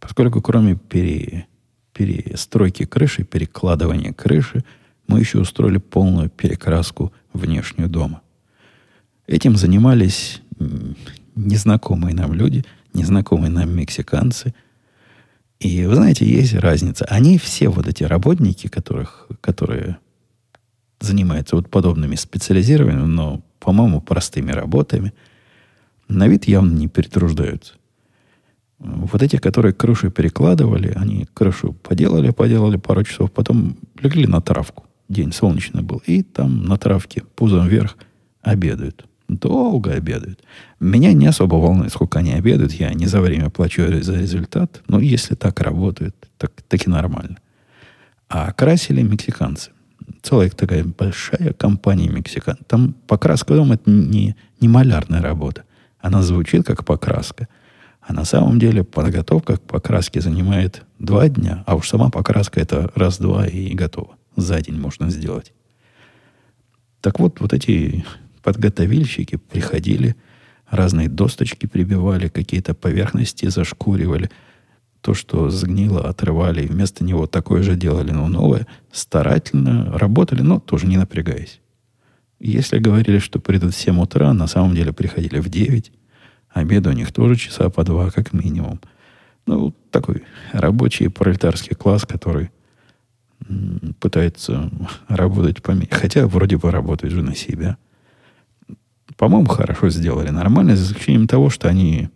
Поскольку 0.00 0.42
кроме 0.42 0.76
пере, 0.76 1.46
перестройки 1.92 2.84
крыши, 2.84 3.24
перекладывания 3.24 4.12
крыши, 4.12 4.64
мы 5.06 5.20
еще 5.20 5.38
устроили 5.38 5.78
полную 5.78 6.30
перекраску 6.30 7.12
внешнюю 7.32 7.88
дома. 7.88 8.22
Этим 9.26 9.56
занимались 9.56 10.42
незнакомые 11.34 12.14
нам 12.14 12.34
люди, 12.34 12.64
незнакомые 12.92 13.50
нам 13.50 13.74
мексиканцы. 13.74 14.54
И 15.60 15.84
вы 15.86 15.94
знаете, 15.94 16.26
есть 16.26 16.54
разница. 16.54 17.04
Они 17.06 17.38
все 17.38 17.68
вот 17.68 17.86
эти 17.86 18.04
работники, 18.04 18.68
которых, 18.68 19.28
которые 19.40 19.98
занимается 21.00 21.56
вот 21.56 21.70
подобными 21.70 22.16
специализированными, 22.16 23.06
но, 23.06 23.42
по-моему, 23.64 24.02
простыми 24.02 24.52
работами, 24.52 25.14
на 26.08 26.28
вид 26.28 26.44
явно 26.46 26.74
не 26.74 26.86
перетруждаются. 26.86 27.72
Вот 28.78 29.22
эти, 29.22 29.36
которые 29.36 29.72
крышу 29.72 30.10
перекладывали, 30.10 30.92
они 30.94 31.26
крышу 31.32 31.72
поделали, 31.72 32.30
поделали 32.30 32.76
пару 32.76 33.04
часов, 33.04 33.32
потом 33.32 33.76
легли 33.98 34.26
на 34.26 34.42
травку. 34.42 34.84
День 35.08 35.32
солнечный 35.32 35.82
был. 35.82 36.02
И 36.04 36.22
там 36.22 36.64
на 36.64 36.76
травке 36.76 37.22
пузом 37.34 37.66
вверх 37.66 37.96
обедают. 38.42 39.06
Долго 39.28 39.92
обедают. 39.92 40.40
Меня 40.80 41.14
не 41.14 41.26
особо 41.26 41.54
волнует, 41.54 41.92
сколько 41.92 42.18
они 42.18 42.34
обедают. 42.34 42.72
Я 42.72 42.92
не 42.92 43.06
за 43.06 43.22
время 43.22 43.48
плачу 43.48 43.82
за 44.02 44.18
результат. 44.18 44.82
Но 44.88 45.00
если 45.00 45.34
так 45.34 45.60
работают, 45.60 46.14
так, 46.36 46.52
так 46.68 46.86
и 46.86 46.90
нормально. 46.90 47.38
А 48.28 48.52
красили 48.52 49.00
мексиканцы 49.00 49.70
целая 50.22 50.50
такая 50.50 50.84
большая 50.84 51.52
компания 51.52 52.08
мексикан. 52.08 52.56
Там 52.66 52.94
покраска 53.06 53.54
дома 53.54 53.74
это 53.74 53.90
не, 53.90 54.36
не 54.60 54.68
малярная 54.68 55.22
работа. 55.22 55.64
Она 56.00 56.22
звучит 56.22 56.66
как 56.66 56.84
покраска. 56.84 57.48
А 58.00 58.12
на 58.12 58.24
самом 58.24 58.58
деле 58.58 58.84
подготовка 58.84 59.56
к 59.56 59.62
покраске 59.62 60.20
занимает 60.20 60.82
два 60.98 61.28
дня, 61.28 61.64
а 61.66 61.74
уж 61.74 61.88
сама 61.88 62.10
покраска 62.10 62.60
это 62.60 62.90
раз-два 62.94 63.46
и 63.46 63.74
готово. 63.74 64.16
За 64.36 64.60
день 64.60 64.78
можно 64.78 65.08
сделать. 65.10 65.52
Так 67.00 67.18
вот, 67.18 67.40
вот 67.40 67.52
эти 67.52 68.04
подготовильщики 68.42 69.36
приходили, 69.36 70.16
разные 70.68 71.08
досточки 71.08 71.66
прибивали, 71.66 72.28
какие-то 72.28 72.74
поверхности 72.74 73.48
зашкуривали. 73.48 74.30
То, 75.04 75.12
что 75.12 75.50
сгнило, 75.50 76.08
отрывали, 76.08 76.62
и 76.64 76.66
вместо 76.66 77.04
него 77.04 77.26
такое 77.26 77.62
же 77.62 77.76
делали, 77.76 78.10
но 78.10 78.26
новое. 78.26 78.66
Старательно 78.90 79.92
работали, 79.98 80.40
но 80.40 80.60
тоже 80.60 80.86
не 80.86 80.96
напрягаясь. 80.96 81.60
Если 82.40 82.78
говорили, 82.78 83.18
что 83.18 83.38
придут 83.38 83.74
в 83.74 83.76
7 83.76 84.00
утра, 84.00 84.32
на 84.32 84.46
самом 84.46 84.74
деле 84.74 84.94
приходили 84.94 85.40
в 85.40 85.50
9. 85.50 85.92
Обед 86.48 86.86
у 86.86 86.92
них 86.92 87.12
тоже 87.12 87.36
часа 87.36 87.68
по 87.68 87.84
два, 87.84 88.10
как 88.10 88.32
минимум. 88.32 88.80
Ну, 89.44 89.74
такой 89.90 90.22
рабочий 90.52 91.10
пролетарский 91.10 91.76
класс, 91.76 92.06
который 92.06 92.50
пытается 94.00 94.70
работать 95.08 95.62
поменьше. 95.62 95.90
Хотя 95.90 96.26
вроде 96.26 96.56
бы 96.56 96.70
работает 96.70 97.12
же 97.12 97.22
на 97.22 97.34
себя. 97.34 97.76
По-моему, 99.18 99.48
хорошо 99.48 99.90
сделали. 99.90 100.30
Нормально, 100.30 100.76
за 100.76 100.86
исключением 100.86 101.28
того, 101.28 101.50
что 101.50 101.68
они, 101.68 102.08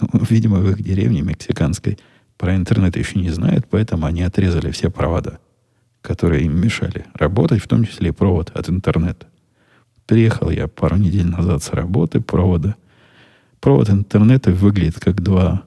ну, 0.00 0.08
видимо, 0.30 0.58
в 0.58 0.70
их 0.70 0.80
деревне 0.80 1.22
мексиканской 1.22 1.98
про 2.42 2.56
интернет 2.56 2.96
еще 2.96 3.20
не 3.20 3.30
знают, 3.30 3.68
поэтому 3.70 4.04
они 4.04 4.22
отрезали 4.22 4.72
все 4.72 4.90
провода, 4.90 5.38
которые 6.00 6.44
им 6.44 6.60
мешали 6.60 7.06
работать, 7.14 7.62
в 7.62 7.68
том 7.68 7.84
числе 7.84 8.08
и 8.08 8.12
провод 8.12 8.50
от 8.50 8.68
интернета. 8.68 9.28
Приехал 10.06 10.50
я 10.50 10.66
пару 10.66 10.96
недель 10.96 11.28
назад 11.28 11.62
с 11.62 11.70
работы 11.70 12.20
провода. 12.20 12.74
Провод 13.60 13.90
интернета 13.90 14.50
выглядит 14.50 14.98
как 14.98 15.22
два 15.22 15.62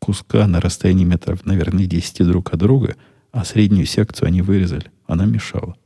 куска 0.00 0.48
на 0.48 0.60
расстоянии 0.60 1.04
метров, 1.04 1.46
наверное, 1.46 1.86
10 1.86 2.26
друг 2.26 2.52
от 2.52 2.58
друга, 2.58 2.96
а 3.30 3.44
среднюю 3.44 3.86
секцию 3.86 4.26
они 4.26 4.42
вырезали. 4.42 4.90
Она 5.06 5.24
мешала. 5.24 5.76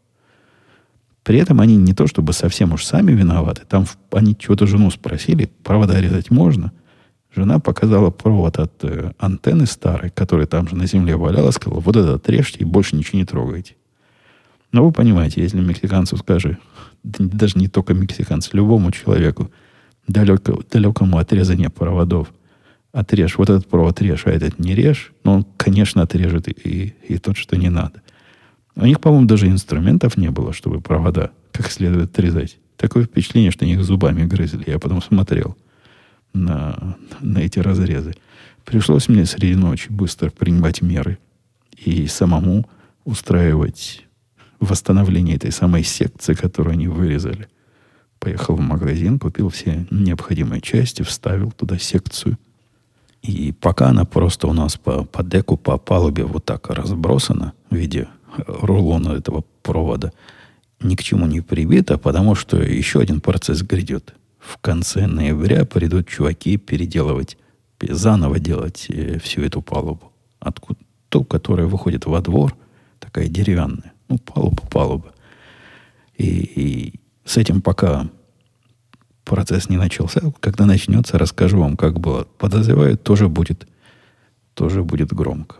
При 1.24 1.38
этом 1.38 1.60
они 1.60 1.76
не 1.76 1.92
то 1.92 2.06
чтобы 2.06 2.32
совсем 2.32 2.72
уж 2.72 2.86
сами 2.86 3.12
виноваты. 3.12 3.64
Там 3.68 3.84
они 4.12 4.34
чего-то 4.34 4.66
жену 4.66 4.90
спросили, 4.90 5.50
провода 5.62 6.00
резать 6.00 6.30
можно. 6.30 6.72
Жена 7.36 7.58
показала 7.58 8.08
провод 8.08 8.58
от 8.58 8.82
э, 8.82 9.12
антенны 9.18 9.66
старой, 9.66 10.08
которая 10.08 10.46
там 10.46 10.66
же 10.68 10.74
на 10.74 10.86
земле 10.86 11.16
валялась, 11.16 11.56
сказала, 11.56 11.80
вот 11.80 11.94
это 11.94 12.14
отрежьте 12.14 12.60
и 12.60 12.64
больше 12.64 12.96
ничего 12.96 13.18
не 13.18 13.26
трогайте. 13.26 13.76
Но 14.72 14.86
вы 14.86 14.90
понимаете, 14.90 15.42
если 15.42 15.60
мексиканцу 15.60 16.16
скажи, 16.16 16.56
даже 17.02 17.58
не 17.58 17.68
только 17.68 17.92
мексиканцу, 17.92 18.56
любому 18.56 18.90
человеку, 18.90 19.50
далеко, 20.08 20.62
далекому 20.70 21.18
отрезания 21.18 21.68
проводов, 21.68 22.32
отрежь, 22.90 23.36
вот 23.36 23.50
этот 23.50 23.68
провод 23.68 24.00
режь, 24.00 24.22
а 24.24 24.30
этот 24.30 24.58
не 24.58 24.74
режь, 24.74 25.12
но 25.22 25.34
он, 25.34 25.46
конечно, 25.58 26.00
отрежет 26.00 26.48
и, 26.48 26.52
и, 26.52 26.94
и 27.06 27.18
тот, 27.18 27.36
что 27.36 27.58
не 27.58 27.68
надо. 27.68 28.00
У 28.76 28.86
них, 28.86 28.98
по-моему, 28.98 29.26
даже 29.26 29.46
инструментов 29.48 30.16
не 30.16 30.30
было, 30.30 30.54
чтобы 30.54 30.80
провода 30.80 31.32
как 31.52 31.70
следует 31.70 32.12
отрезать. 32.12 32.56
Такое 32.78 33.04
впечатление, 33.04 33.50
что 33.50 33.66
они 33.66 33.74
их 33.74 33.84
зубами 33.84 34.24
грызли. 34.24 34.64
Я 34.66 34.78
потом 34.78 35.02
смотрел 35.02 35.54
на, 36.32 36.96
на 37.20 37.38
эти 37.38 37.58
разрезы. 37.58 38.14
Пришлось 38.64 39.08
мне 39.08 39.26
среди 39.26 39.54
ночи 39.54 39.90
быстро 39.90 40.30
принимать 40.30 40.82
меры 40.82 41.18
и 41.76 42.06
самому 42.06 42.68
устраивать 43.04 44.04
восстановление 44.60 45.36
этой 45.36 45.52
самой 45.52 45.84
секции, 45.84 46.34
которую 46.34 46.72
они 46.72 46.88
вырезали. 46.88 47.48
Поехал 48.18 48.56
в 48.56 48.60
магазин, 48.60 49.18
купил 49.18 49.50
все 49.50 49.86
необходимые 49.90 50.60
части, 50.60 51.02
вставил 51.02 51.52
туда 51.52 51.78
секцию. 51.78 52.38
И 53.22 53.52
пока 53.52 53.88
она 53.88 54.04
просто 54.04 54.46
у 54.46 54.52
нас 54.52 54.76
по, 54.76 55.04
по 55.04 55.22
деку, 55.22 55.56
по 55.56 55.78
палубе 55.78 56.24
вот 56.24 56.44
так 56.44 56.70
разбросана 56.70 57.52
в 57.70 57.74
виде 57.74 58.08
рулона 58.46 59.12
этого 59.12 59.44
провода, 59.62 60.12
ни 60.80 60.94
к 60.94 61.02
чему 61.02 61.26
не 61.26 61.40
прибита, 61.40 61.98
потому 61.98 62.34
что 62.34 62.58
еще 62.62 63.00
один 63.00 63.20
процесс 63.20 63.62
грядет. 63.62 64.14
В 64.46 64.58
конце 64.58 65.08
ноября 65.08 65.64
придут 65.64 66.06
чуваки 66.06 66.56
переделывать, 66.56 67.36
заново 67.82 68.38
делать 68.38 68.86
э, 68.88 69.18
всю 69.18 69.42
эту 69.42 69.60
палубу. 69.60 70.12
Откуда? 70.38 70.78
Ту, 71.08 71.24
которая 71.24 71.66
выходит 71.66 72.06
во 72.06 72.20
двор, 72.20 72.56
такая 73.00 73.26
деревянная. 73.26 73.92
Ну, 74.08 74.18
палуба, 74.18 74.62
палуба. 74.70 75.12
И, 76.16 76.26
и 76.26 77.00
с 77.24 77.36
этим 77.36 77.60
пока 77.60 78.08
процесс 79.24 79.68
не 79.68 79.78
начался. 79.78 80.20
Когда 80.38 80.64
начнется, 80.64 81.18
расскажу 81.18 81.58
вам, 81.58 81.76
как 81.76 81.98
было. 81.98 82.28
Подозреваю, 82.38 82.96
тоже 82.96 83.28
будет, 83.28 83.66
тоже 84.54 84.84
будет 84.84 85.12
громко. 85.12 85.56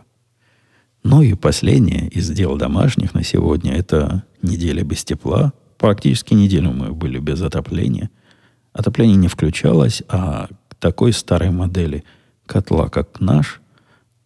Ну 1.03 1.21
и 1.21 1.33
последнее 1.33 2.07
из 2.07 2.29
дел 2.29 2.55
домашних 2.55 3.13
на 3.13 3.23
сегодня– 3.23 3.73
это 3.75 4.23
неделя 4.41 4.83
без 4.83 5.03
тепла. 5.03 5.51
Практически 5.77 6.33
неделю 6.33 6.71
мы 6.71 6.93
были 6.93 7.19
без 7.19 7.41
отопления. 7.41 8.09
Отопление 8.77 9.17
не 9.17 9.27
включалось, 9.27 10.03
а 10.07 10.49
такой 10.77 11.11
старой 11.11 11.49
модели 11.49 12.03
котла, 12.45 12.89
как 12.89 13.19
наш, 13.19 13.59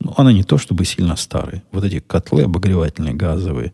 ну, 0.01 0.13
она 0.17 0.33
не 0.33 0.43
то 0.43 0.57
чтобы 0.57 0.83
сильно 0.83 1.15
старая. 1.15 1.63
Вот 1.71 1.85
эти 1.85 1.99
котлы 1.99 2.43
обогревательные 2.43 3.13
газовые, 3.13 3.71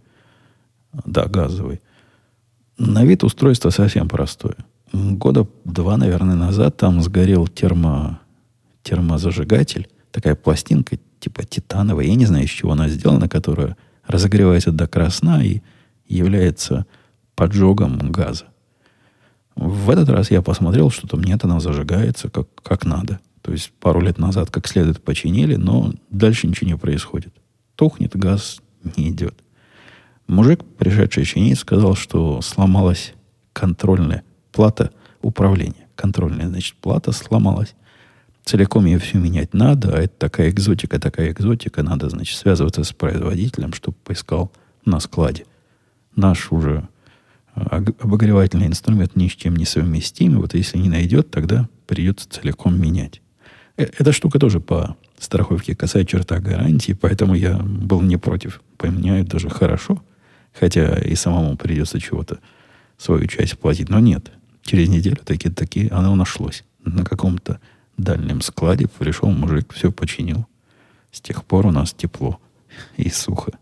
да, 1.04 1.26
газовые, 1.26 1.82
на 2.78 3.04
вид 3.06 3.24
устройство 3.24 3.72
совсем 3.72 4.08
простое. 4.08 4.56
Года 4.94 5.48
два, 5.66 5.98
наверное, 5.98 6.36
назад 6.36 6.78
там 6.78 7.02
сгорел 7.02 7.48
термо, 7.48 8.20
термозажигатель, 8.84 9.90
такая 10.12 10.36
пластинка 10.36 11.00
типа 11.20 11.44
титановая, 11.44 12.06
я 12.06 12.14
не 12.14 12.28
знаю, 12.28 12.46
из 12.46 12.52
чего 12.52 12.74
она 12.74 12.88
сделана, 12.88 13.28
которая 13.28 13.76
разогревается 14.06 14.72
до 14.72 14.86
красна 14.86 15.44
и 15.44 15.64
является 16.08 16.86
поджогом 17.34 18.12
газа. 18.12 18.46
В 19.58 19.90
этот 19.90 20.08
раз 20.10 20.32
я 20.32 20.42
посмотрел, 20.42 20.90
что 20.90 21.08
там 21.08 21.24
нет, 21.24 21.44
она 21.44 21.60
зажигается 21.60 22.30
как, 22.30 22.48
как 22.62 22.86
надо. 22.86 23.20
То 23.42 23.52
есть 23.52 23.72
пару 23.80 24.00
лет 24.00 24.18
назад 24.18 24.52
как 24.52 24.68
следует 24.68 25.04
починили, 25.04 25.56
но 25.56 25.94
дальше 26.10 26.48
ничего 26.48 26.70
не 26.70 26.78
происходит. 26.78 27.34
Тухнет, 27.76 28.16
газ 28.16 28.62
не 28.96 29.10
идет. 29.10 29.36
Мужик, 30.28 30.64
пришедший 30.78 31.26
чинить, 31.26 31.60
сказал, 31.60 31.96
что 31.96 32.42
сломалась 32.42 33.14
контрольная 33.54 34.24
плата 34.52 34.92
управления. 35.22 35.88
Контрольная, 35.96 36.48
значит, 36.48 36.76
плата 36.76 37.12
сломалась 37.12 37.74
целиком 38.48 38.86
ее 38.86 38.98
все 38.98 39.18
менять 39.18 39.54
надо, 39.54 39.96
а 39.96 40.00
это 40.00 40.14
такая 40.18 40.50
экзотика, 40.50 41.00
такая 41.00 41.32
экзотика, 41.32 41.84
надо, 41.84 42.10
значит, 42.10 42.38
связываться 42.38 42.84
с 42.84 42.94
производителем, 42.94 43.74
чтобы 43.74 43.98
поискал 44.04 44.52
на 44.86 45.00
складе. 45.00 45.46
Наш 46.16 46.52
уже 46.52 46.88
обогревательный 47.58 48.68
инструмент 48.68 49.16
ни 49.16 49.28
с 49.28 49.32
чем 49.32 49.56
не 49.56 49.66
совместим, 49.66 50.40
вот 50.40 50.54
если 50.54 50.78
не 50.78 50.90
найдет, 50.90 51.32
тогда 51.32 51.68
придется 51.88 52.30
целиком 52.30 52.80
менять. 52.80 53.22
Э, 53.78 53.84
эта 53.98 54.12
штука 54.12 54.40
тоже 54.40 54.60
по 54.60 54.96
страховке 55.18 55.76
касается 55.76 56.12
черта 56.12 56.40
гарантии, 56.40 56.94
поэтому 56.94 57.36
я 57.36 57.58
был 57.58 58.02
не 58.02 58.18
против. 58.18 58.62
Поменяют 58.78 59.28
даже 59.28 59.50
хорошо, 59.50 60.04
хотя 60.54 60.98
и 60.98 61.16
самому 61.16 61.58
придется 61.58 62.00
чего-то 62.00 62.40
свою 62.98 63.26
часть 63.28 63.58
платить. 63.58 63.90
Но 63.90 64.00
нет, 64.00 64.32
через 64.62 64.90
неделю 64.90 65.18
такие-такие 65.24 65.90
оно 65.90 66.16
нашлось 66.16 66.64
на 66.84 67.04
каком-то 67.04 67.60
дальнем 67.98 68.42
складе 68.42 68.88
пришел 68.88 69.30
мужик, 69.30 69.74
все 69.74 69.92
починил. 69.92 70.46
С 71.12 71.22
тех 71.22 71.44
пор 71.44 71.66
у 71.66 71.72
нас 71.72 71.94
тепло 71.94 72.40
и 72.96 73.10
сухо. 73.10 73.54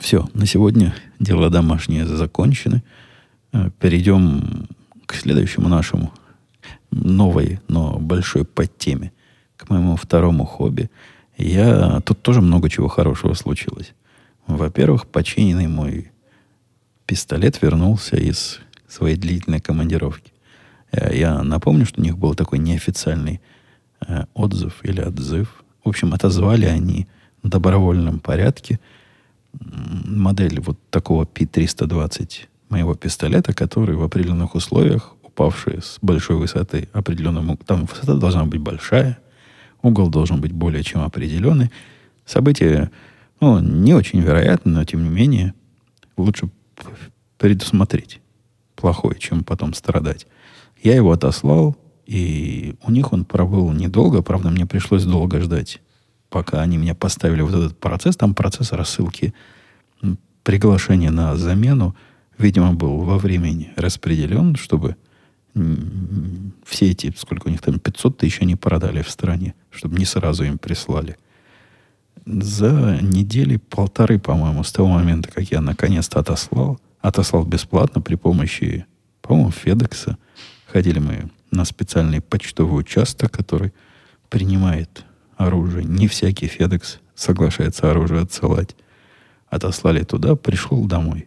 Все, 0.00 0.28
на 0.34 0.46
сегодня 0.46 0.94
дела 1.18 1.50
домашние 1.50 2.04
закончены. 2.06 2.82
Э, 3.52 3.70
перейдем 3.78 4.66
к 5.06 5.14
следующему 5.14 5.68
нашему 5.68 6.12
новой, 6.90 7.60
но 7.68 7.98
большой 7.98 8.44
подтеме, 8.44 9.12
к 9.56 9.70
моему 9.70 9.96
второму 9.96 10.44
хобби. 10.44 10.90
Я... 11.36 12.00
Тут 12.00 12.22
тоже 12.22 12.40
много 12.40 12.68
чего 12.68 12.88
хорошего 12.88 13.34
случилось. 13.34 13.94
Во-первых, 14.46 15.06
починенный 15.06 15.68
мой 15.68 16.10
пистолет 17.06 17.62
вернулся 17.62 18.16
из 18.16 18.60
своей 18.88 19.16
длительной 19.16 19.60
командировки. 19.60 20.32
Э, 20.92 21.16
я 21.16 21.42
напомню, 21.42 21.86
что 21.86 22.00
у 22.00 22.04
них 22.04 22.18
был 22.18 22.34
такой 22.34 22.58
неофициальный 22.58 23.40
э, 24.06 24.24
отзыв 24.34 24.84
или 24.84 25.00
отзыв. 25.00 25.64
В 25.84 25.88
общем, 25.88 26.12
отозвали 26.12 26.66
они 26.66 27.06
в 27.42 27.48
добровольном 27.48 28.18
порядке 28.18 28.80
модель 29.60 30.60
вот 30.60 30.78
такого 30.90 31.24
P320 31.24 32.46
моего 32.68 32.94
пистолета, 32.94 33.54
который 33.54 33.96
в 33.96 34.02
определенных 34.02 34.54
условиях, 34.54 35.14
упавший 35.22 35.80
с 35.82 35.98
большой 36.02 36.36
высоты 36.36 36.88
определенному... 36.92 37.56
Там 37.56 37.86
высота 37.86 38.14
должна 38.14 38.44
быть 38.44 38.60
большая, 38.60 39.18
угол 39.82 40.10
должен 40.10 40.40
быть 40.40 40.52
более 40.52 40.82
чем 40.82 41.02
определенный. 41.02 41.70
Событие 42.26 42.90
ну, 43.40 43.60
не 43.60 43.94
очень 43.94 44.20
вероятно, 44.20 44.72
но 44.72 44.84
тем 44.84 45.04
не 45.04 45.10
менее 45.10 45.54
лучше 46.16 46.50
предусмотреть 47.38 48.20
плохое, 48.74 49.18
чем 49.18 49.44
потом 49.44 49.74
страдать. 49.74 50.26
Я 50.82 50.94
его 50.94 51.12
отослал, 51.12 51.76
и 52.06 52.74
у 52.82 52.90
них 52.90 53.12
он 53.12 53.24
пробыл 53.24 53.72
недолго. 53.72 54.22
Правда, 54.22 54.50
мне 54.50 54.66
пришлось 54.66 55.04
долго 55.04 55.40
ждать, 55.40 55.80
пока 56.30 56.60
они 56.60 56.76
меня 56.76 56.94
поставили 56.94 57.42
вот 57.42 57.54
этот 57.54 57.78
процесс. 57.78 58.16
Там 58.16 58.34
процесс 58.34 58.72
рассылки 58.72 59.34
приглашения 60.42 61.10
на 61.10 61.36
замену 61.36 61.94
видимо, 62.38 62.72
был 62.72 63.00
во 63.00 63.18
времени 63.18 63.72
распределен, 63.76 64.56
чтобы 64.56 64.96
все 66.64 66.90
эти, 66.90 67.12
сколько 67.16 67.48
у 67.48 67.50
них 67.50 67.60
там, 67.60 67.80
500 67.80 68.16
тысяч 68.16 68.40
они 68.40 68.54
продали 68.54 69.02
в 69.02 69.10
стране, 69.10 69.54
чтобы 69.70 69.98
не 69.98 70.04
сразу 70.04 70.44
им 70.44 70.56
прислали. 70.56 71.16
За 72.24 72.98
недели 73.02 73.56
полторы, 73.56 74.18
по-моему, 74.18 74.62
с 74.62 74.72
того 74.72 74.88
момента, 74.88 75.30
как 75.30 75.50
я 75.50 75.60
наконец-то 75.60 76.20
отослал, 76.20 76.78
отослал 77.00 77.44
бесплатно 77.44 78.00
при 78.00 78.14
помощи, 78.14 78.86
по-моему, 79.20 79.50
Федекса. 79.50 80.16
Ходили 80.66 81.00
мы 81.00 81.30
на 81.50 81.64
специальный 81.64 82.20
почтовый 82.20 82.78
участок, 82.78 83.32
который 83.32 83.72
принимает 84.28 85.04
оружие. 85.38 85.84
Не 85.84 86.08
всякий 86.08 86.48
Федекс 86.48 86.98
соглашается 87.14 87.90
оружие 87.90 88.22
отсылать. 88.22 88.76
Отослали 89.48 90.02
туда, 90.02 90.36
пришел 90.36 90.84
домой. 90.84 91.26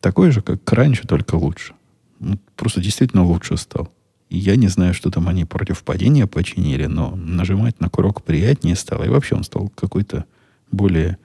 Такой 0.00 0.30
же, 0.32 0.42
как 0.42 0.70
раньше, 0.70 1.06
только 1.06 1.36
лучше. 1.36 1.74
Ну, 2.18 2.38
просто 2.56 2.80
действительно 2.80 3.24
лучше 3.24 3.56
стал. 3.56 3.90
Я 4.28 4.56
не 4.56 4.68
знаю, 4.68 4.94
что 4.94 5.10
там 5.10 5.28
они 5.28 5.44
против 5.44 5.82
падения 5.82 6.26
починили, 6.26 6.86
но 6.86 7.14
нажимать 7.14 7.80
на 7.80 7.88
курок 7.88 8.22
приятнее 8.22 8.76
стало. 8.76 9.04
И 9.04 9.08
вообще 9.08 9.36
он 9.36 9.44
стал 9.44 9.68
какой-то 9.68 10.24
более 10.70 11.18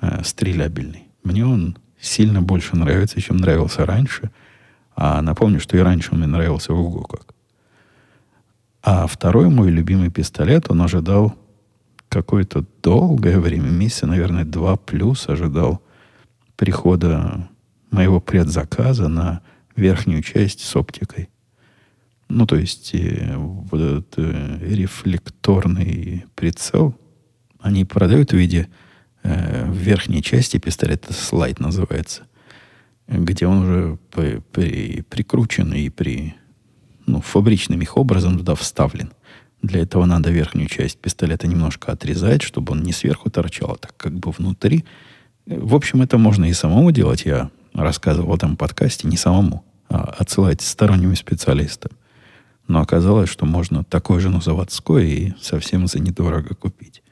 э, 0.00 0.22
стрелябельный. 0.24 1.08
Мне 1.24 1.44
он 1.44 1.76
сильно 2.00 2.42
больше 2.42 2.76
нравится, 2.76 3.20
чем 3.20 3.38
нравился 3.38 3.84
раньше. 3.84 4.30
А 4.94 5.20
напомню, 5.22 5.60
что 5.60 5.76
и 5.76 5.80
раньше 5.80 6.10
он 6.12 6.18
мне 6.18 6.26
нравился 6.26 6.72
ого 6.72 7.02
как. 7.02 7.34
А 8.82 9.06
второй 9.06 9.48
мой 9.48 9.70
любимый 9.70 10.10
пистолет, 10.10 10.68
он 10.68 10.82
ожидал 10.82 11.36
какое-то 12.08 12.64
долгое 12.82 13.38
время, 13.38 13.70
месяца, 13.70 14.06
наверное, 14.06 14.44
два 14.44 14.76
плюс 14.76 15.28
ожидал 15.28 15.82
прихода 16.56 17.48
моего 17.90 18.20
предзаказа 18.20 19.08
на 19.08 19.42
верхнюю 19.76 20.22
часть 20.22 20.60
с 20.60 20.76
оптикой. 20.76 21.28
Ну, 22.28 22.46
то 22.46 22.56
есть 22.56 22.94
э, 22.94 23.36
вот 23.36 23.80
этот 23.80 24.14
э, 24.16 24.58
рефлекторный 24.62 26.24
прицел, 26.34 26.96
они 27.60 27.84
продают 27.84 28.32
в 28.32 28.36
виде 28.36 28.68
э, 29.22 29.70
в 29.70 29.76
верхней 29.76 30.22
части 30.22 30.58
пистолета, 30.58 31.12
слайд 31.12 31.60
называется, 31.60 32.22
где 33.06 33.46
он 33.46 33.58
уже 33.58 33.98
при, 34.10 34.38
при, 34.52 35.02
прикручен 35.02 35.72
и 35.72 35.88
при, 35.88 36.34
ну, 37.06 37.20
фабричным 37.20 37.80
их 37.80 37.96
образом 37.96 38.38
туда 38.38 38.54
вставлен. 38.54 39.12
Для 39.62 39.82
этого 39.82 40.04
надо 40.06 40.30
верхнюю 40.30 40.68
часть 40.68 40.98
пистолета 40.98 41.46
немножко 41.46 41.92
отрезать, 41.92 42.42
чтобы 42.42 42.72
он 42.72 42.82
не 42.82 42.92
сверху 42.92 43.30
торчал, 43.30 43.72
а 43.72 43.76
так 43.76 43.96
как 43.96 44.18
бы 44.18 44.32
внутри. 44.32 44.84
В 45.46 45.74
общем, 45.74 46.02
это 46.02 46.18
можно 46.18 46.46
и 46.46 46.52
самому 46.52 46.90
делать. 46.90 47.24
Я 47.24 47.50
рассказывал 47.72 48.30
в 48.30 48.34
этом 48.34 48.56
подкасте 48.56 49.08
не 49.08 49.16
самому, 49.16 49.64
а 49.88 50.14
отсылать 50.18 50.62
сторонним 50.62 51.14
специалистам. 51.16 51.92
Но 52.66 52.80
оказалось, 52.80 53.28
что 53.28 53.46
можно 53.46 53.84
такой 53.84 54.20
же, 54.20 54.30
но 54.30 54.40
заводской 54.40 55.08
и 55.08 55.34
совсем 55.40 55.86
за 55.86 56.00
недорого 56.00 56.54
купить. 56.54 57.02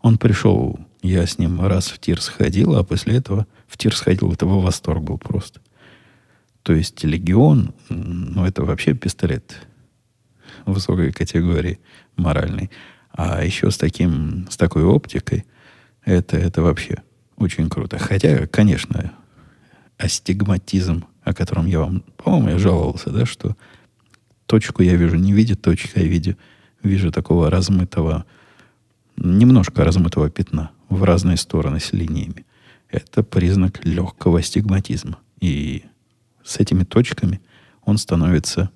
Он 0.00 0.18
пришел, 0.18 0.78
я 1.02 1.26
с 1.26 1.38
ним 1.38 1.60
раз 1.64 1.88
в 1.88 1.98
тир 1.98 2.20
сходил, 2.20 2.76
а 2.76 2.84
после 2.84 3.16
этого 3.16 3.46
в 3.68 3.76
тир 3.76 3.96
сходил, 3.96 4.32
этого 4.32 4.60
восторг 4.60 5.02
был 5.02 5.18
просто. 5.18 5.60
То 6.62 6.72
есть 6.74 7.02
легион, 7.02 7.74
ну 7.88 8.44
это 8.44 8.64
вообще 8.64 8.94
пистолет 8.94 9.66
высокой 10.64 11.12
категории 11.12 11.80
моральной. 12.16 12.70
А 13.10 13.44
еще 13.44 13.70
с 13.70 13.76
таким, 13.76 14.46
с 14.48 14.56
такой 14.56 14.84
оптикой, 14.84 15.44
это, 16.04 16.36
это 16.36 16.62
вообще 16.62 17.02
очень 17.36 17.68
круто. 17.68 17.98
Хотя, 17.98 18.46
конечно, 18.46 19.12
астигматизм, 19.98 21.04
о 21.22 21.34
котором 21.34 21.66
я 21.66 21.80
вам, 21.80 22.04
по-моему, 22.16 22.50
я 22.50 22.58
жаловался, 22.58 23.10
да, 23.10 23.26
что 23.26 23.56
точку 24.46 24.82
я 24.82 24.96
вижу 24.96 25.16
не 25.16 25.32
видит 25.32 25.62
точка, 25.62 26.00
я 26.00 26.06
вижу, 26.06 26.36
вижу 26.82 27.10
такого 27.10 27.50
размытого, 27.50 28.24
немножко 29.16 29.84
размытого 29.84 30.30
пятна 30.30 30.70
в 30.88 31.02
разные 31.04 31.36
стороны 31.36 31.80
с 31.80 31.92
линиями. 31.92 32.46
Это 32.88 33.22
признак 33.22 33.84
легкого 33.84 34.40
астигматизма. 34.40 35.18
И 35.40 35.84
с 36.44 36.58
этими 36.58 36.84
точками 36.84 37.40
он 37.84 37.98
становится 37.98 38.70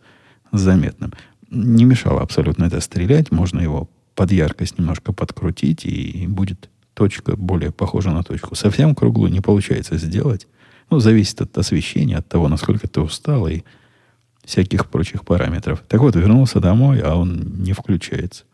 заметным. 0.52 1.12
Не 1.50 1.84
мешало 1.84 2.22
абсолютно 2.22 2.64
это 2.64 2.80
стрелять. 2.80 3.30
Можно 3.30 3.60
его 3.60 3.88
под 4.14 4.32
яркость 4.32 4.78
немножко 4.78 5.12
подкрутить, 5.12 5.84
и 5.84 6.26
будет 6.26 6.70
точка 6.94 7.36
более 7.36 7.70
похожа 7.70 8.10
на 8.10 8.22
точку. 8.22 8.54
Совсем 8.54 8.94
круглую 8.94 9.30
не 9.30 9.40
получается 9.40 9.98
сделать. 9.98 10.48
Ну, 10.90 10.98
зависит 10.98 11.40
от 11.42 11.56
освещения, 11.58 12.16
от 12.16 12.28
того, 12.28 12.48
насколько 12.48 12.88
ты 12.88 13.00
устал 13.00 13.46
и 13.46 13.62
всяких 14.44 14.86
прочих 14.86 15.24
параметров. 15.24 15.82
Так 15.88 16.00
вот, 16.00 16.16
вернулся 16.16 16.60
домой, 16.60 17.00
а 17.00 17.16
он 17.16 17.62
не 17.62 17.72
включается. 17.72 18.44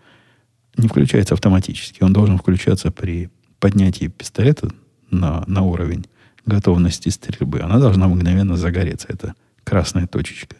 Не 0.76 0.88
включается 0.88 1.34
автоматически. 1.34 2.02
Он 2.02 2.12
должен 2.12 2.38
включаться 2.38 2.90
при 2.90 3.30
поднятии 3.60 4.06
пистолета 4.06 4.70
на, 5.10 5.44
на 5.46 5.62
уровень 5.62 6.06
готовности 6.46 7.08
стрельбы. 7.08 7.60
Она 7.60 7.78
должна 7.78 8.08
мгновенно 8.08 8.56
загореться. 8.56 9.08
Это 9.10 9.34
красная 9.64 10.06
точечка. 10.06 10.56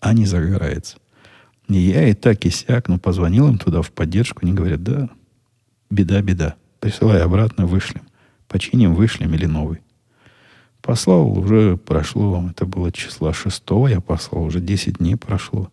А 0.00 0.12
не 0.12 0.26
загорается. 0.26 0.98
И 1.68 1.78
я 1.78 2.08
и 2.08 2.14
так, 2.14 2.44
и 2.44 2.50
сяк, 2.50 2.88
ну, 2.88 2.98
позвонил 2.98 3.48
им 3.48 3.58
туда 3.58 3.82
в 3.82 3.92
поддержку. 3.92 4.40
Они 4.42 4.52
говорят, 4.52 4.82
да, 4.82 5.08
беда, 5.90 6.20
беда. 6.22 6.56
Присылай 6.80 7.22
обратно, 7.22 7.66
вышлем. 7.66 8.02
Починим, 8.48 8.94
вышлем 8.94 9.32
или 9.34 9.46
новый. 9.46 9.80
Послал, 10.80 11.38
уже 11.38 11.76
прошло, 11.76 12.44
это 12.50 12.66
было 12.66 12.90
числа 12.90 13.32
шестого, 13.32 13.86
я 13.86 14.00
послал, 14.00 14.42
уже 14.42 14.60
10 14.60 14.98
дней 14.98 15.16
прошло. 15.16 15.70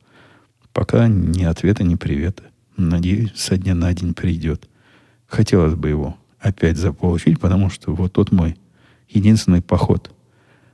Пока 0.71 1.07
ни 1.07 1.43
ответа, 1.43 1.83
ни 1.83 1.95
привета. 1.95 2.43
Надеюсь, 2.77 3.33
со 3.35 3.57
дня 3.57 3.73
на 3.73 3.91
день 3.93 4.13
придет. 4.13 4.69
Хотелось 5.25 5.73
бы 5.73 5.89
его 5.89 6.15
опять 6.39 6.77
заполучить, 6.77 7.39
потому 7.39 7.71
что 7.71 7.93
вот 7.93 8.13
тот 8.13 8.31
мой 8.31 8.55
единственный 9.09 9.61
поход 9.61 10.11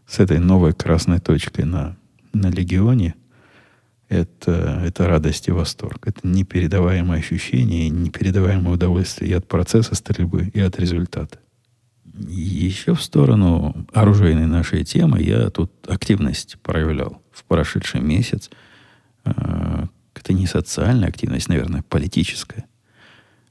с 0.07 0.19
этой 0.19 0.39
новой 0.39 0.73
красной 0.73 1.19
точкой 1.19 1.65
на, 1.65 1.97
на 2.33 2.47
легионе, 2.47 3.15
это, 4.07 4.81
это 4.85 5.07
радость 5.07 5.47
и 5.47 5.51
восторг. 5.51 6.07
Это 6.07 6.27
непередаваемое 6.27 7.19
ощущение 7.19 7.87
и 7.87 7.89
непередаваемое 7.89 8.75
удовольствие 8.75 9.31
и 9.31 9.33
от 9.33 9.47
процесса 9.47 9.95
стрельбы, 9.95 10.51
и 10.53 10.59
от 10.59 10.79
результата. 10.79 11.39
Еще 12.13 12.93
в 12.93 13.01
сторону 13.01 13.87
оружейной 13.93 14.45
нашей 14.45 14.85
темы 14.85 15.21
я 15.21 15.49
тут 15.49 15.71
активность 15.87 16.57
проявлял 16.61 17.21
в 17.31 17.43
прошедший 17.43 17.99
месяц. 17.99 18.49
Э, 19.25 19.87
это 20.13 20.33
не 20.33 20.45
социальная 20.47 21.09
активность, 21.09 21.49
наверное, 21.49 21.81
политическая. 21.81 22.65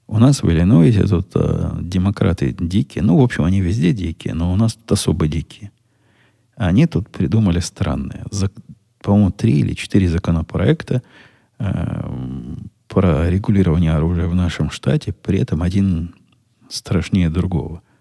У 0.06 0.18
нас 0.18 0.42
в 0.42 0.50
Иллинойсе 0.50 1.06
тут 1.06 1.28
э, 1.34 1.78
демократы 1.80 2.54
дикие. 2.58 3.02
Ну, 3.02 3.18
в 3.18 3.22
общем, 3.22 3.44
они 3.44 3.60
везде 3.60 3.92
дикие, 3.92 4.34
но 4.34 4.52
у 4.52 4.56
нас 4.56 4.74
тут 4.74 4.92
особо 4.92 5.26
дикие. 5.26 5.70
Они 6.56 6.86
тут 6.86 7.08
придумали 7.08 7.60
странные. 7.60 8.24
За, 8.30 8.50
по-моему, 9.00 9.30
три 9.30 9.60
или 9.60 9.74
четыре 9.74 10.08
законопроекта 10.08 11.02
э, 11.58 12.10
про 12.88 13.30
регулирование 13.30 13.92
оружия 13.92 14.26
в 14.26 14.34
нашем 14.34 14.70
штате. 14.70 15.12
При 15.12 15.38
этом 15.38 15.62
один 15.62 16.14
страшнее 16.68 17.30
другого– 17.30 17.82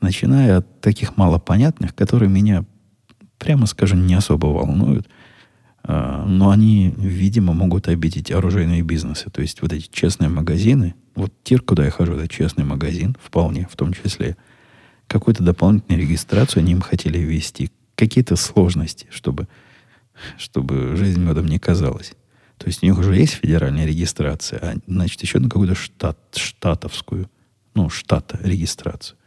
начиная 0.00 0.58
от 0.58 0.80
таких 0.80 1.16
малопонятных, 1.16 1.94
которые 1.94 2.28
меня, 2.28 2.64
прямо 3.38 3.66
скажем, 3.66 4.06
не 4.06 4.14
особо 4.14 4.46
волнуют, 4.46 5.08
а, 5.82 6.24
но 6.26 6.50
они, 6.50 6.94
видимо, 6.96 7.52
могут 7.52 7.88
обидеть 7.88 8.30
оружейные 8.30 8.82
бизнесы. 8.82 9.30
То 9.30 9.42
есть 9.42 9.62
вот 9.62 9.72
эти 9.72 9.88
честные 9.90 10.28
магазины, 10.28 10.94
вот 11.18 11.32
тир, 11.42 11.60
куда 11.60 11.84
я 11.84 11.90
хожу, 11.90 12.14
это 12.14 12.28
честный 12.28 12.64
магазин, 12.64 13.16
вполне, 13.20 13.66
в 13.70 13.76
том 13.76 13.92
числе, 13.92 14.36
какую-то 15.08 15.42
дополнительную 15.42 16.00
регистрацию 16.00 16.60
они 16.60 16.72
им 16.72 16.80
хотели 16.80 17.18
ввести, 17.18 17.70
какие-то 17.96 18.36
сложности, 18.36 19.06
чтобы, 19.10 19.48
чтобы 20.36 20.96
жизнь 20.96 21.20
медом 21.20 21.46
не 21.46 21.58
казалась. 21.58 22.12
То 22.56 22.66
есть 22.66 22.82
у 22.82 22.86
них 22.86 22.98
уже 22.98 23.16
есть 23.16 23.34
федеральная 23.34 23.84
регистрация, 23.84 24.58
а 24.60 24.74
значит, 24.86 25.20
еще 25.22 25.38
на 25.40 25.48
какую-то 25.48 25.74
штат, 25.74 26.18
штатовскую, 26.36 27.28
ну, 27.74 27.90
штата 27.90 28.38
регистрацию. 28.42 29.18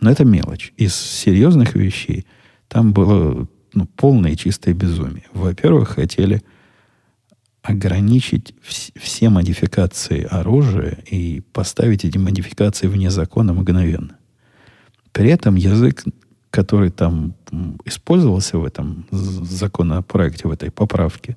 Но 0.00 0.10
это 0.10 0.24
мелочь. 0.24 0.72
Из 0.76 0.94
серьезных 0.94 1.74
вещей 1.74 2.26
там 2.68 2.92
было 2.92 3.48
ну, 3.72 3.86
полное 3.86 4.36
чистое 4.36 4.74
безумие. 4.74 5.26
Во-первых, 5.32 5.90
хотели 5.90 6.42
ограничить 7.62 8.54
вс- 8.68 8.92
все 8.98 9.28
модификации 9.28 10.26
оружия 10.28 10.98
и 11.10 11.42
поставить 11.52 12.04
эти 12.04 12.18
модификации 12.18 12.88
вне 12.88 13.10
закона 13.10 13.52
мгновенно. 13.52 14.16
При 15.12 15.30
этом 15.30 15.54
язык, 15.54 16.04
который 16.50 16.90
там 16.90 17.34
использовался 17.84 18.58
в 18.58 18.64
этом 18.64 19.06
законопроекте, 19.10 20.48
в 20.48 20.52
этой 20.52 20.70
поправке, 20.70 21.36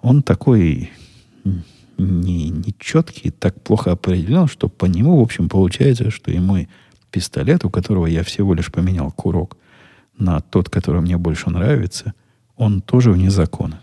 он 0.00 0.22
такой 0.22 0.90
не, 1.98 2.48
не 2.50 2.74
четкий, 2.78 3.30
так 3.30 3.60
плохо 3.62 3.92
определен, 3.92 4.48
что 4.48 4.68
по 4.68 4.86
нему, 4.86 5.18
в 5.18 5.22
общем, 5.22 5.48
получается, 5.48 6.10
что 6.10 6.30
и 6.30 6.38
мой 6.38 6.68
пистолет, 7.10 7.64
у 7.64 7.70
которого 7.70 8.06
я 8.06 8.24
всего 8.24 8.54
лишь 8.54 8.72
поменял 8.72 9.12
курок 9.12 9.56
на 10.18 10.40
тот, 10.40 10.68
который 10.68 11.00
мне 11.00 11.16
больше 11.16 11.50
нравится, 11.50 12.14
он 12.56 12.82
тоже 12.82 13.12
вне 13.12 13.30
закона. 13.30 13.80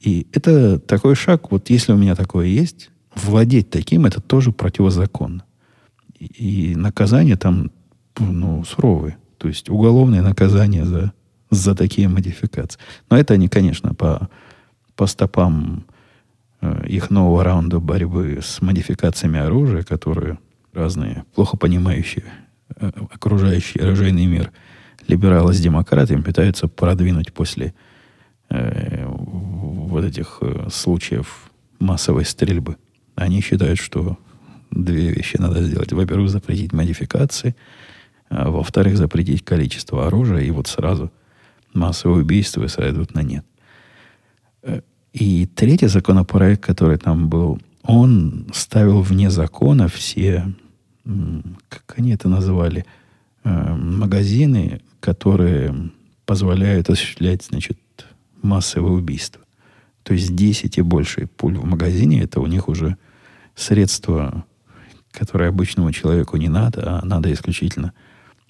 И 0.00 0.26
это 0.32 0.78
такой 0.78 1.14
шаг, 1.14 1.50
вот 1.50 1.70
если 1.70 1.92
у 1.92 1.96
меня 1.96 2.14
такое 2.14 2.46
есть, 2.46 2.90
владеть 3.14 3.70
таким, 3.70 4.06
это 4.06 4.20
тоже 4.20 4.52
противозаконно. 4.52 5.44
И, 6.18 6.72
и 6.72 6.76
наказание 6.76 7.36
там 7.36 7.70
ну, 8.18 8.64
суровые. 8.64 9.18
То 9.38 9.48
есть 9.48 9.70
уголовное 9.70 10.22
наказание 10.22 10.84
за, 10.84 11.12
за 11.50 11.74
такие 11.74 12.08
модификации. 12.08 12.80
Но 13.10 13.16
это 13.16 13.34
они, 13.34 13.48
конечно, 13.48 13.94
по, 13.94 14.28
по 14.96 15.06
стопам 15.06 15.84
э, 16.60 16.86
их 16.86 17.10
нового 17.10 17.44
раунда 17.44 17.78
борьбы 17.80 18.40
с 18.42 18.60
модификациями 18.60 19.38
оружия, 19.38 19.82
которые 19.82 20.38
разные, 20.72 21.24
плохо 21.34 21.56
понимающие 21.56 22.24
э, 22.76 22.90
окружающий 23.12 23.80
оружейный 23.80 24.26
мир 24.26 24.52
либералы 25.06 25.54
с 25.54 25.60
демократами 25.60 26.20
пытаются 26.20 26.68
продвинуть 26.68 27.32
после 27.32 27.74
э, 28.50 29.06
вот 29.88 30.04
этих 30.04 30.38
э, 30.40 30.68
случаев 30.70 31.50
массовой 31.78 32.24
стрельбы. 32.24 32.76
Они 33.14 33.40
считают, 33.40 33.78
что 33.78 34.18
две 34.70 35.12
вещи 35.12 35.36
надо 35.38 35.62
сделать. 35.62 35.92
Во-первых, 35.92 36.30
запретить 36.30 36.72
модификации, 36.72 37.56
а 38.28 38.50
во-вторых, 38.50 38.96
запретить 38.96 39.44
количество 39.44 40.06
оружия, 40.06 40.40
и 40.40 40.50
вот 40.50 40.66
сразу 40.68 41.10
массовые 41.74 42.22
убийства 42.22 42.66
сойдут 42.66 43.14
на 43.14 43.22
нет. 43.22 43.44
Э, 44.62 44.82
и 45.12 45.46
третий 45.46 45.88
законопроект, 45.88 46.62
который 46.62 46.98
там 46.98 47.28
был, 47.28 47.60
он 47.82 48.46
ставил 48.52 49.00
вне 49.00 49.30
закона 49.30 49.88
все, 49.88 50.52
как 51.68 51.94
они 51.96 52.12
это 52.12 52.28
называли, 52.28 52.84
э, 53.44 53.74
магазины, 53.74 54.82
которые 55.00 55.90
позволяют 56.26 56.90
осуществлять, 56.90 57.42
значит, 57.42 57.78
массовые 58.42 58.92
убийства. 58.92 59.42
То 60.08 60.14
есть 60.14 60.34
10 60.34 60.78
и 60.78 60.80
больше 60.80 61.26
пуль 61.26 61.58
в 61.58 61.66
магазине, 61.66 62.22
это 62.22 62.40
у 62.40 62.46
них 62.46 62.68
уже 62.68 62.96
средство, 63.54 64.46
которое 65.12 65.50
обычному 65.50 65.92
человеку 65.92 66.38
не 66.38 66.48
надо, 66.48 66.82
а 66.86 67.04
надо 67.04 67.30
исключительно 67.30 67.92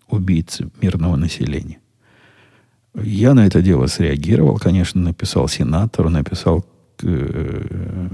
убийц 0.07 0.61
мирного 0.81 1.17
населения. 1.17 1.81
Я 2.95 3.35
на 3.35 3.45
это 3.45 3.61
дело 3.61 3.89
среагировал, 3.89 4.59
конечно, 4.59 5.01
написал 5.01 5.49
сенатору, 5.49 6.11
написал 6.11 6.65
э, 7.03 8.09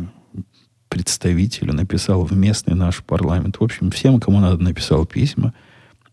представителю, 0.89 1.75
написал 1.75 2.25
в 2.25 2.35
местный 2.35 2.75
наш 2.75 3.05
парламент. 3.05 3.57
В 3.61 3.63
общем, 3.63 3.91
всем, 3.91 4.21
кому 4.21 4.41
надо, 4.41 4.57
написал 4.57 5.05
письма. 5.05 5.53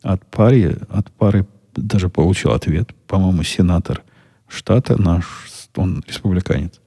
От 0.02 0.30
пары, 0.30 0.82
от 0.90 1.10
пары 1.12 1.48
даже 1.78 2.10
получил 2.10 2.52
ответ. 2.52 2.94
По-моему, 3.08 3.44
сенатор 3.44 4.04
штата 4.50 5.02
наш, 5.02 5.48
он 5.78 6.04
республиканец, 6.06 6.81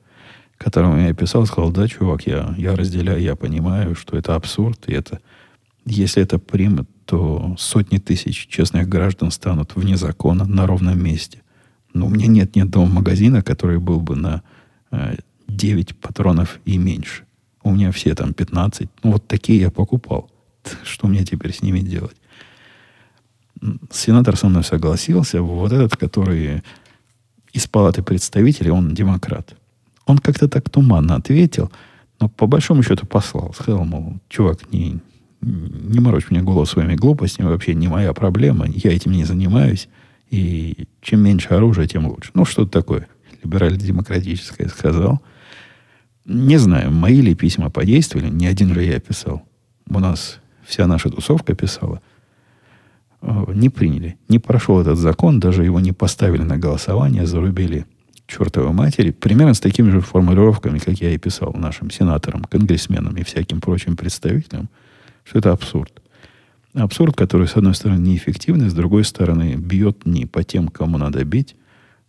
которому 0.65 0.99
я 0.99 1.13
писал, 1.13 1.45
сказал, 1.45 1.71
да, 1.71 1.87
чувак, 1.87 2.27
я, 2.27 2.55
я 2.57 2.75
разделяю, 2.75 3.21
я 3.21 3.37
понимаю, 3.37 3.95
что 3.95 4.17
это 4.17 4.35
абсурд, 4.35 4.89
и 4.89 4.95
это, 4.95 5.21
если 5.85 6.23
это 6.23 6.39
примут, 6.39 6.89
то 7.05 7.55
сотни 7.59 7.99
тысяч 7.99 8.47
честных 8.49 8.89
граждан 8.89 9.31
станут 9.31 9.77
вне 9.77 9.99
закона 9.99 10.47
на 10.47 10.67
ровном 10.67 10.99
месте. 10.99 11.43
Но 11.93 12.07
у 12.07 12.09
меня 12.09 12.29
нет 12.29 12.57
ни 12.57 12.61
одного 12.61 12.87
магазина, 12.87 13.43
который 13.43 13.79
был 13.79 14.01
бы 14.01 14.17
на 14.17 14.43
э, 14.91 15.17
9 15.49 15.97
патронов 15.99 16.59
и 16.65 16.79
меньше. 16.79 17.25
У 17.63 17.71
меня 17.71 17.93
все 17.93 18.15
там 18.15 18.33
15. 18.33 18.89
Ну, 19.03 19.13
вот 19.13 19.29
такие 19.29 19.61
я 19.61 19.71
покупал. 19.71 20.31
Что 20.83 21.09
мне 21.09 21.25
теперь 21.25 21.53
с 21.53 21.61
ними 21.61 21.81
делать? 21.81 22.17
Сенатор 23.91 24.37
со 24.39 24.49
мной 24.49 24.65
согласился. 24.65 25.43
Вот 25.43 25.73
этот, 25.73 25.95
который 25.99 26.63
из 27.53 27.67
палаты 27.67 28.03
представителей, 28.03 28.71
он 28.71 28.95
демократ. 28.95 29.55
Он 30.07 30.19
как-то 30.19 30.49
так 30.49 30.69
туманно 30.69 31.17
ответил, 31.17 31.71
но 32.21 32.29
по 32.29 32.47
большому 32.47 32.83
счету 32.83 33.07
послал. 33.07 33.55
Сказал, 33.55 33.85
мол, 33.85 34.19
чувак, 34.29 34.73
не, 34.73 35.01
не 35.41 36.01
морочь 36.01 36.31
мне 36.31 36.43
голову 36.43 36.67
своими 36.67 36.95
глупостями, 36.95 37.49
вообще 37.49 37.75
не 37.75 37.89
моя 37.89 38.13
проблема, 38.13 38.67
я 38.69 38.93
этим 38.93 39.13
не 39.13 39.25
занимаюсь, 39.25 39.89
и 40.31 40.87
чем 41.01 41.21
меньше 41.21 41.49
оружия, 41.51 41.87
тем 41.87 42.07
лучше. 42.07 42.31
Ну, 42.35 42.45
что-то 42.45 42.71
такое 42.71 43.09
либерально-демократическое 43.43 44.69
сказал. 44.69 45.21
Не 46.25 46.57
знаю, 46.57 46.91
мои 46.91 47.21
ли 47.21 47.35
письма 47.35 47.71
подействовали, 47.71 48.29
не 48.29 48.47
один 48.47 48.73
же 48.73 48.83
я 48.83 48.99
писал. 48.99 49.43
У 49.89 49.99
нас 49.99 50.41
вся 50.65 50.87
наша 50.87 51.11
тусовка 51.11 51.55
писала. 51.55 52.01
Не 53.21 53.69
приняли. 53.69 54.17
Не 54.29 54.39
прошел 54.39 54.81
этот 54.81 54.99
закон, 54.99 55.41
даже 55.41 55.65
его 55.65 55.81
не 55.81 55.93
поставили 55.93 56.43
на 56.43 56.57
голосование, 56.57 57.27
зарубили 57.27 57.87
чертовой 58.37 58.73
матери, 58.73 59.11
примерно 59.11 59.55
с 59.55 59.61
такими 59.61 59.91
же 59.91 60.01
формулировками, 60.01 60.79
как 60.79 61.01
я 61.01 61.11
и 61.11 61.19
писал 61.19 61.53
нашим 61.55 61.91
сенаторам, 61.91 62.45
конгрессменам 62.45 63.17
и 63.17 63.25
всяким 63.25 63.61
прочим 63.61 63.97
представителям– 63.97 64.69
что 65.25 65.39
это 65.39 65.53
абсурд. 65.53 66.01
Абсурд, 66.75 67.17
который, 67.17 67.49
с 67.49 67.57
одной 67.57 67.75
стороны, 67.75 68.01
неэффективный, 68.01 68.69
с 68.69 68.75
другой 68.75 69.05
стороны, 69.05 69.55
бьет 69.57 70.07
не 70.07 70.27
по 70.27 70.45
тем, 70.45 70.69
кому 70.69 70.99
надо 70.99 71.25
бить, 71.25 71.57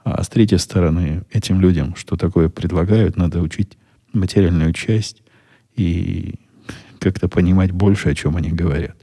а 0.04 0.22
с 0.24 0.30
третьей 0.30 0.60
стороны, 0.60 1.24
этим 1.32 1.62
людям, 1.62 1.96
что 1.96 2.16
такое 2.16 2.50
предлагают, 2.50 3.16
надо 3.16 3.42
учить 3.42 3.78
материальную 4.14 4.74
часть 4.74 5.24
и 5.76 6.36
как-то 7.00 7.28
понимать 7.28 7.72
больше, 7.72 8.10
о 8.10 8.16
чем 8.16 8.38
они 8.38 8.52
говорят. 8.52 8.98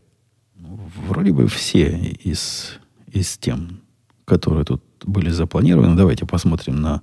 Вроде 1.08 1.32
бы 1.32 1.48
все 1.48 1.96
из, 1.96 2.78
из 3.10 3.36
тем, 3.38 3.80
которые 4.24 4.64
тут 4.64 4.82
были 5.05 5.30
запланированы. 5.30 5.96
Давайте 5.96 6.26
посмотрим 6.26 6.80
на, 6.80 7.03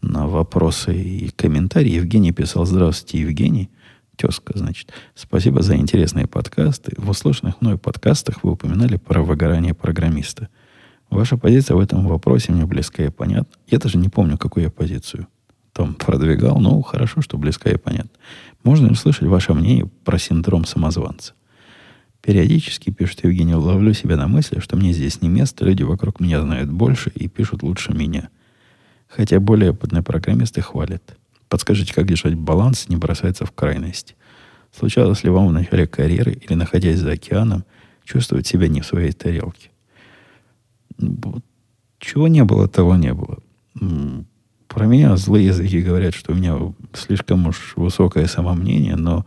на 0.00 0.26
вопросы 0.26 0.94
и 0.94 1.28
комментарии. 1.30 1.92
Евгений 1.92 2.32
писал, 2.32 2.64
здравствуйте, 2.66 3.20
Евгений. 3.20 3.70
Тезка, 4.16 4.52
значит. 4.56 4.92
Спасибо 5.14 5.62
за 5.62 5.76
интересные 5.76 6.26
подкасты. 6.26 6.94
В 6.98 7.10
услышанных 7.10 7.60
мной 7.60 7.78
подкастах 7.78 8.44
вы 8.44 8.52
упоминали 8.52 8.96
про 8.96 9.22
выгорание 9.22 9.74
программиста. 9.74 10.48
Ваша 11.10 11.36
позиция 11.36 11.76
в 11.76 11.80
этом 11.80 12.06
вопросе 12.06 12.52
мне 12.52 12.66
близка 12.66 13.04
и 13.04 13.10
понятна. 13.10 13.52
Я 13.66 13.78
даже 13.78 13.98
не 13.98 14.08
помню, 14.08 14.38
какую 14.38 14.64
я 14.64 14.70
позицию 14.70 15.26
там 15.72 15.94
продвигал, 15.94 16.60
но 16.60 16.80
хорошо, 16.82 17.22
что 17.22 17.38
близка 17.38 17.70
и 17.70 17.76
понятна. 17.76 18.10
Можно 18.62 18.90
услышать 18.90 19.28
ваше 19.28 19.54
мнение 19.54 19.86
про 20.04 20.18
синдром 20.18 20.64
самозванца. 20.64 21.34
Периодически, 22.22 22.90
пишет 22.90 23.24
Евгений, 23.24 23.54
ловлю 23.54 23.92
себя 23.94 24.16
на 24.16 24.28
мысли, 24.28 24.60
что 24.60 24.76
мне 24.76 24.92
здесь 24.92 25.20
не 25.22 25.28
место, 25.28 25.64
люди 25.64 25.82
вокруг 25.82 26.20
меня 26.20 26.40
знают 26.40 26.70
больше 26.70 27.10
и 27.10 27.28
пишут 27.28 27.64
лучше 27.64 27.92
меня. 27.92 28.28
Хотя 29.08 29.40
более 29.40 29.72
опытные 29.72 30.04
программисты 30.04 30.62
хвалят. 30.62 31.16
Подскажите, 31.48 31.92
как 31.92 32.06
держать 32.06 32.36
баланс, 32.36 32.88
не 32.88 32.96
бросаться 32.96 33.44
в 33.44 33.50
крайность. 33.50 34.14
Случалось 34.70 35.24
ли 35.24 35.30
вам 35.30 35.48
в 35.48 35.52
начале 35.52 35.86
карьеры 35.86 36.32
или 36.32 36.54
находясь 36.54 37.00
за 37.00 37.12
океаном, 37.12 37.64
чувствовать 38.04 38.46
себя 38.46 38.68
не 38.68 38.80
в 38.80 38.86
своей 38.86 39.12
тарелке? 39.12 39.70
Чего 41.98 42.28
не 42.28 42.44
было, 42.44 42.68
того 42.68 42.94
не 42.94 43.12
было. 43.12 43.38
Про 44.68 44.86
меня 44.86 45.16
злые 45.16 45.46
языки 45.46 45.82
говорят, 45.82 46.14
что 46.14 46.32
у 46.32 46.36
меня 46.36 46.56
слишком 46.94 47.46
уж 47.48 47.74
высокое 47.76 48.26
самомнение, 48.26 48.96
но 48.96 49.26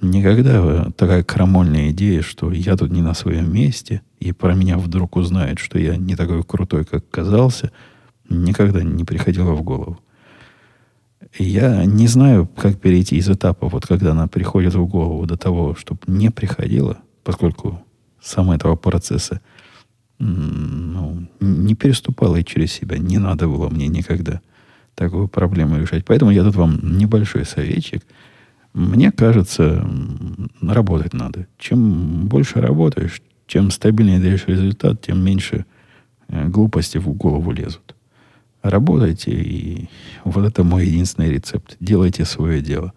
никогда 0.00 0.90
такая 0.96 1.22
крамольная 1.22 1.90
идея, 1.90 2.22
что 2.22 2.52
я 2.52 2.76
тут 2.76 2.90
не 2.90 3.02
на 3.02 3.14
своем 3.14 3.52
месте, 3.52 4.02
и 4.20 4.32
про 4.32 4.54
меня 4.54 4.78
вдруг 4.78 5.16
узнают, 5.16 5.58
что 5.58 5.78
я 5.78 5.96
не 5.96 6.16
такой 6.16 6.42
крутой, 6.42 6.84
как 6.84 7.08
казался, 7.10 7.72
никогда 8.28 8.82
не 8.82 9.04
приходила 9.04 9.52
в 9.52 9.62
голову. 9.62 9.98
Я 11.38 11.84
не 11.84 12.06
знаю, 12.06 12.48
как 12.56 12.80
перейти 12.80 13.16
из 13.16 13.28
этапа, 13.28 13.68
вот 13.68 13.86
когда 13.86 14.12
она 14.12 14.28
приходит 14.28 14.74
в 14.74 14.86
голову, 14.86 15.26
до 15.26 15.36
того, 15.36 15.74
чтобы 15.74 16.00
не 16.06 16.30
приходила, 16.30 16.98
поскольку 17.24 17.82
сам 18.20 18.50
этого 18.50 18.76
процесса 18.76 19.40
ну, 20.18 21.26
не 21.40 21.74
переступала 21.74 22.36
и 22.36 22.44
через 22.44 22.72
себя. 22.72 22.98
Не 22.98 23.18
надо 23.18 23.48
было 23.48 23.68
мне 23.68 23.88
никогда 23.88 24.40
такую 24.94 25.28
проблему 25.28 25.78
решать. 25.78 26.04
Поэтому 26.04 26.30
я 26.30 26.44
тут 26.44 26.54
вам 26.54 26.78
небольшой 26.98 27.44
советчик. 27.44 28.02
Мне 28.74 29.12
кажется, 29.12 29.88
работать 30.60 31.14
надо. 31.14 31.46
Чем 31.58 32.26
больше 32.26 32.60
работаешь, 32.60 33.22
чем 33.46 33.70
стабильнее 33.70 34.18
даешь 34.18 34.48
результат, 34.48 35.00
тем 35.00 35.24
меньше 35.24 35.64
э, 36.28 36.48
глупости 36.48 36.98
в 36.98 37.08
голову 37.12 37.52
лезут. 37.52 37.94
Работайте, 38.62 39.30
и 39.30 39.88
вот 40.24 40.44
это 40.44 40.64
мой 40.64 40.86
единственный 40.86 41.30
рецепт. 41.30 41.76
Делайте 41.78 42.24
свое 42.24 42.60
дело. 42.60 42.92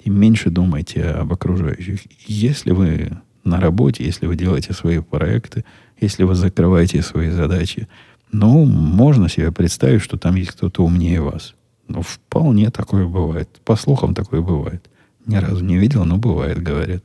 И 0.00 0.10
меньше 0.10 0.50
думайте 0.50 1.04
об 1.04 1.32
окружающих. 1.32 2.00
Если 2.26 2.72
вы 2.72 3.16
на 3.44 3.60
работе, 3.60 4.04
если 4.04 4.26
вы 4.26 4.36
делаете 4.36 4.74
свои 4.74 4.98
проекты, 4.98 5.64
если 5.98 6.24
вы 6.24 6.34
закрываете 6.34 7.00
свои 7.00 7.30
задачи, 7.30 7.88
ну, 8.30 8.66
можно 8.66 9.30
себе 9.30 9.52
представить, 9.52 10.02
что 10.02 10.18
там 10.18 10.34
есть 10.34 10.50
кто-то 10.50 10.84
умнее 10.84 11.22
вас. 11.22 11.54
Ну, 11.88 12.02
вполне 12.02 12.70
такое 12.70 13.06
бывает. 13.06 13.48
По 13.64 13.76
слухам 13.76 14.14
такое 14.14 14.42
бывает. 14.42 14.90
Ни 15.26 15.36
разу 15.36 15.64
не 15.64 15.76
видел, 15.76 16.04
но 16.04 16.18
бывает, 16.18 16.62
говорят. 16.62 17.04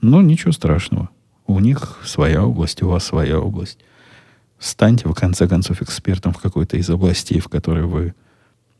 Ну, 0.00 0.20
ничего 0.20 0.52
страшного. 0.52 1.10
У 1.46 1.58
них 1.60 1.98
своя 2.04 2.44
область, 2.44 2.82
у 2.82 2.88
вас 2.88 3.04
своя 3.04 3.38
область. 3.40 3.78
станьте, 4.58 5.08
в 5.08 5.14
конце 5.14 5.46
концов, 5.48 5.82
экспертом 5.82 6.32
в 6.32 6.38
какой-то 6.38 6.76
из 6.76 6.88
областей, 6.88 7.40
в 7.40 7.48
которой 7.48 7.84
вы, 7.84 8.14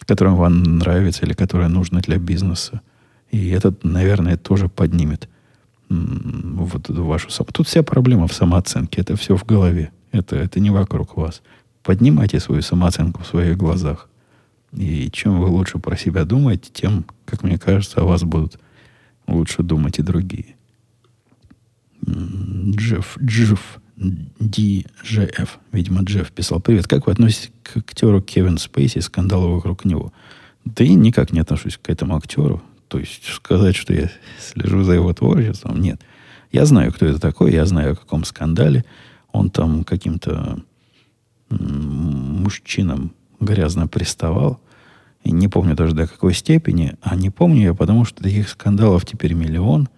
которая 0.00 0.34
вам 0.34 0.62
нравится 0.62 1.24
или 1.24 1.32
которая 1.32 1.68
нужна 1.68 2.00
для 2.00 2.18
бизнеса. 2.18 2.80
И 3.30 3.50
это, 3.50 3.74
наверное, 3.82 4.36
тоже 4.36 4.68
поднимет 4.68 5.28
вот 5.88 6.88
вашу 6.88 7.30
саму. 7.30 7.48
Тут 7.52 7.68
вся 7.68 7.82
проблема 7.82 8.26
в 8.26 8.32
самооценке. 8.32 9.00
Это 9.00 9.16
все 9.16 9.36
в 9.36 9.44
голове. 9.44 9.90
Это, 10.12 10.36
это 10.36 10.60
не 10.60 10.70
вокруг 10.70 11.16
вас. 11.16 11.42
Поднимайте 11.82 12.40
свою 12.40 12.62
самооценку 12.62 13.22
в 13.22 13.26
своих 13.26 13.56
глазах. 13.56 14.08
И 14.76 15.10
чем 15.10 15.40
вы 15.40 15.46
лучше 15.48 15.78
про 15.78 15.96
себя 15.96 16.24
думаете, 16.24 16.70
тем, 16.72 17.06
как 17.24 17.42
мне 17.42 17.58
кажется, 17.58 18.00
о 18.00 18.04
вас 18.04 18.24
будут 18.24 18.58
лучше 19.26 19.62
думать 19.62 19.98
и 19.98 20.02
другие. 20.02 20.56
Джефф, 22.04 23.18
Джефф, 23.18 23.80
DGF, 23.96 25.48
видимо, 25.72 26.02
Джефф 26.02 26.30
писал. 26.30 26.60
Привет, 26.60 26.86
как 26.86 27.06
вы 27.06 27.12
относитесь 27.12 27.52
к 27.62 27.78
актеру 27.78 28.20
Кевин 28.20 28.58
Спейси, 28.58 28.98
скандалу 28.98 29.54
вокруг 29.54 29.86
него? 29.86 30.12
Да 30.66 30.84
и 30.84 30.94
никак 30.94 31.32
не 31.32 31.40
отношусь 31.40 31.78
к 31.80 31.88
этому 31.88 32.14
актеру. 32.16 32.62
То 32.88 32.98
есть 32.98 33.24
сказать, 33.24 33.76
что 33.76 33.94
я 33.94 34.10
слежу 34.38 34.82
за 34.82 34.92
его 34.92 35.12
творчеством, 35.14 35.80
нет. 35.80 36.02
Я 36.52 36.66
знаю, 36.66 36.92
кто 36.92 37.06
это 37.06 37.18
такой, 37.18 37.52
я 37.52 37.64
знаю, 37.64 37.92
о 37.92 37.96
каком 37.96 38.24
скандале. 38.24 38.84
Он 39.32 39.48
там 39.50 39.84
каким-то 39.84 40.62
мужчинам 41.48 43.14
грязно 43.40 43.88
приставал. 43.88 44.60
Не 45.30 45.48
помню 45.48 45.74
даже 45.74 45.94
до 45.94 46.06
какой 46.06 46.34
степени. 46.34 46.94
А 47.02 47.16
не 47.16 47.30
помню 47.30 47.62
я, 47.62 47.74
потому 47.74 48.04
что 48.04 48.22
таких 48.22 48.48
скандалов 48.48 49.04
теперь 49.04 49.34
миллион 49.34 49.88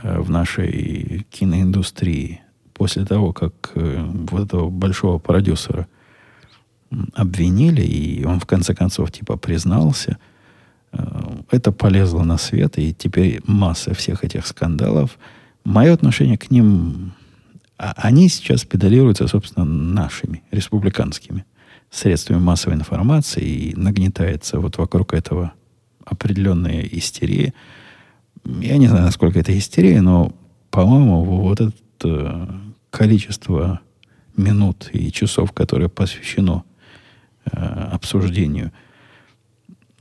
э, 0.00 0.20
в 0.20 0.30
нашей 0.30 1.26
киноиндустрии. 1.30 2.40
После 2.74 3.04
того, 3.04 3.32
как 3.32 3.72
э, 3.74 4.04
вот 4.30 4.46
этого 4.46 4.70
большого 4.70 5.18
продюсера 5.18 5.86
обвинили, 7.14 7.82
и 7.82 8.24
он 8.24 8.38
в 8.40 8.46
конце 8.46 8.74
концов 8.74 9.10
типа 9.10 9.36
признался, 9.36 10.18
э, 10.92 10.98
это 11.50 11.72
полезло 11.72 12.22
на 12.22 12.38
свет, 12.38 12.78
и 12.78 12.94
теперь 12.94 13.40
масса 13.46 13.94
всех 13.94 14.24
этих 14.24 14.46
скандалов. 14.46 15.18
Мое 15.64 15.92
отношение 15.92 16.38
к 16.38 16.50
ним, 16.50 17.14
а, 17.78 17.92
они 17.96 18.28
сейчас 18.28 18.64
педалируются, 18.64 19.28
собственно, 19.28 19.64
нашими, 19.64 20.42
республиканскими 20.50 21.44
средствами 21.92 22.38
массовой 22.38 22.76
информации 22.76 23.44
и 23.44 23.76
нагнетается 23.76 24.58
вот 24.58 24.78
вокруг 24.78 25.12
этого 25.12 25.52
определенная 26.04 26.80
истерия. 26.82 27.52
Я 28.44 28.78
не 28.78 28.88
знаю, 28.88 29.04
насколько 29.04 29.38
это 29.38 29.56
истерия, 29.56 30.00
но, 30.00 30.32
по-моему, 30.70 31.22
вот 31.22 31.60
это 31.60 31.74
э, 32.04 32.48
количество 32.90 33.80
минут 34.36 34.88
и 34.92 35.12
часов, 35.12 35.52
которое 35.52 35.88
посвящено 35.88 36.64
э, 37.44 37.56
обсуждению 37.58 38.72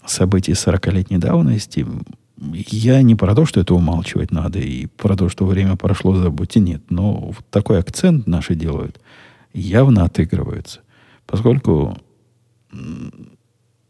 событий 0.06 0.54
40-летней 0.54 1.18
давности, 1.18 1.86
я 2.38 3.02
не 3.04 3.16
про 3.16 3.36
то, 3.36 3.46
что 3.46 3.60
это 3.60 3.76
умалчивать 3.76 4.32
надо, 4.32 4.60
и 4.60 4.88
про 4.88 5.16
то, 5.16 5.30
что 5.30 5.46
время 5.46 5.76
прошло, 5.76 6.16
забудьте, 6.16 6.60
нет. 6.62 6.82
Но 6.90 7.14
вот 7.14 7.46
такой 7.52 7.80
акцент 7.80 8.28
наши 8.28 8.56
делают, 8.56 9.00
явно 9.54 10.06
отыгрывается. 10.06 10.80
Поскольку 11.32 11.98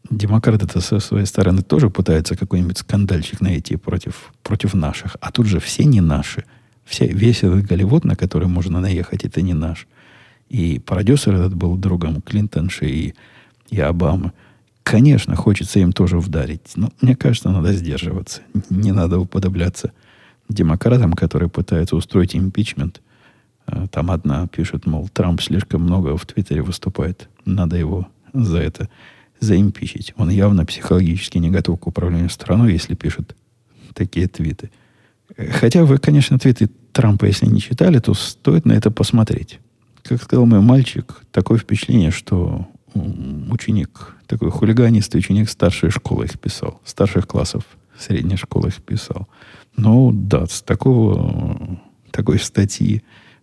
демократы-то 0.08 0.80
со 0.80 1.00
своей 1.00 1.26
стороны 1.26 1.62
тоже 1.62 1.90
пытаются 1.90 2.36
какой-нибудь 2.36 2.78
скандальчик 2.78 3.40
найти 3.40 3.74
против, 3.74 4.32
против 4.44 4.74
наших. 4.74 5.16
А 5.20 5.32
тут 5.32 5.46
же 5.46 5.58
все 5.58 5.84
не 5.84 6.00
наши. 6.00 6.44
Все, 6.84 7.08
весь 7.08 7.42
этот 7.42 7.66
Голливуд, 7.66 8.04
на 8.04 8.14
который 8.14 8.46
можно 8.46 8.80
наехать, 8.80 9.24
это 9.24 9.42
не 9.42 9.54
наш. 9.54 9.88
И 10.50 10.78
продюсер 10.78 11.34
этот 11.34 11.56
был 11.56 11.76
другом 11.76 12.22
Клинтонши 12.22 12.86
и, 12.86 13.14
и 13.70 13.80
Обамы. 13.80 14.32
Конечно, 14.84 15.34
хочется 15.34 15.80
им 15.80 15.92
тоже 15.92 16.18
вдарить. 16.18 16.72
Но 16.76 16.92
мне 17.00 17.16
кажется, 17.16 17.50
надо 17.50 17.72
сдерживаться. 17.72 18.42
Не 18.70 18.92
надо 18.92 19.18
уподобляться 19.18 19.90
демократам, 20.48 21.14
которые 21.14 21.48
пытаются 21.48 21.96
устроить 21.96 22.36
импичмент– 22.36 23.02
там 23.90 24.10
одна 24.10 24.46
пишет, 24.46 24.86
мол, 24.86 25.08
Трамп 25.08 25.40
слишком 25.40 25.82
много 25.82 26.16
в 26.16 26.26
Твиттере 26.26 26.62
выступает. 26.62 27.28
Надо 27.44 27.76
его 27.76 28.08
за 28.32 28.58
это 28.58 28.88
заимпичить. 29.40 30.14
Он 30.16 30.30
явно 30.30 30.64
психологически 30.64 31.38
не 31.38 31.50
готов 31.50 31.80
к 31.80 31.86
управлению 31.86 32.30
страной, 32.30 32.72
если 32.72 32.94
пишет 32.94 33.36
такие 33.94 34.28
твиты. 34.28 34.70
Э, 35.36 35.50
хотя 35.50 35.84
вы, 35.84 35.98
конечно, 35.98 36.38
твиты 36.38 36.70
Трампа, 36.92 37.24
если 37.24 37.46
не 37.46 37.60
читали, 37.60 37.98
то 37.98 38.14
стоит 38.14 38.64
на 38.64 38.72
это 38.72 38.90
посмотреть. 38.90 39.60
Как 40.02 40.22
сказал 40.22 40.46
мой 40.46 40.60
мальчик, 40.60 41.22
такое 41.30 41.58
впечатление, 41.58 42.10
что 42.10 42.66
ученик, 42.94 44.16
такой 44.26 44.50
хулиганистый 44.50 45.18
ученик 45.18 45.48
старшей 45.48 45.90
школы 45.90 46.26
их 46.26 46.38
писал, 46.38 46.80
старших 46.84 47.26
классов 47.26 47.64
средней 47.98 48.36
школы 48.36 48.68
их 48.68 48.82
писал. 48.82 49.28
Ну, 49.76 50.10
да, 50.12 50.46
с 50.46 50.62
такого, 50.62 51.80
такой 52.10 52.38
статьи 52.38 53.02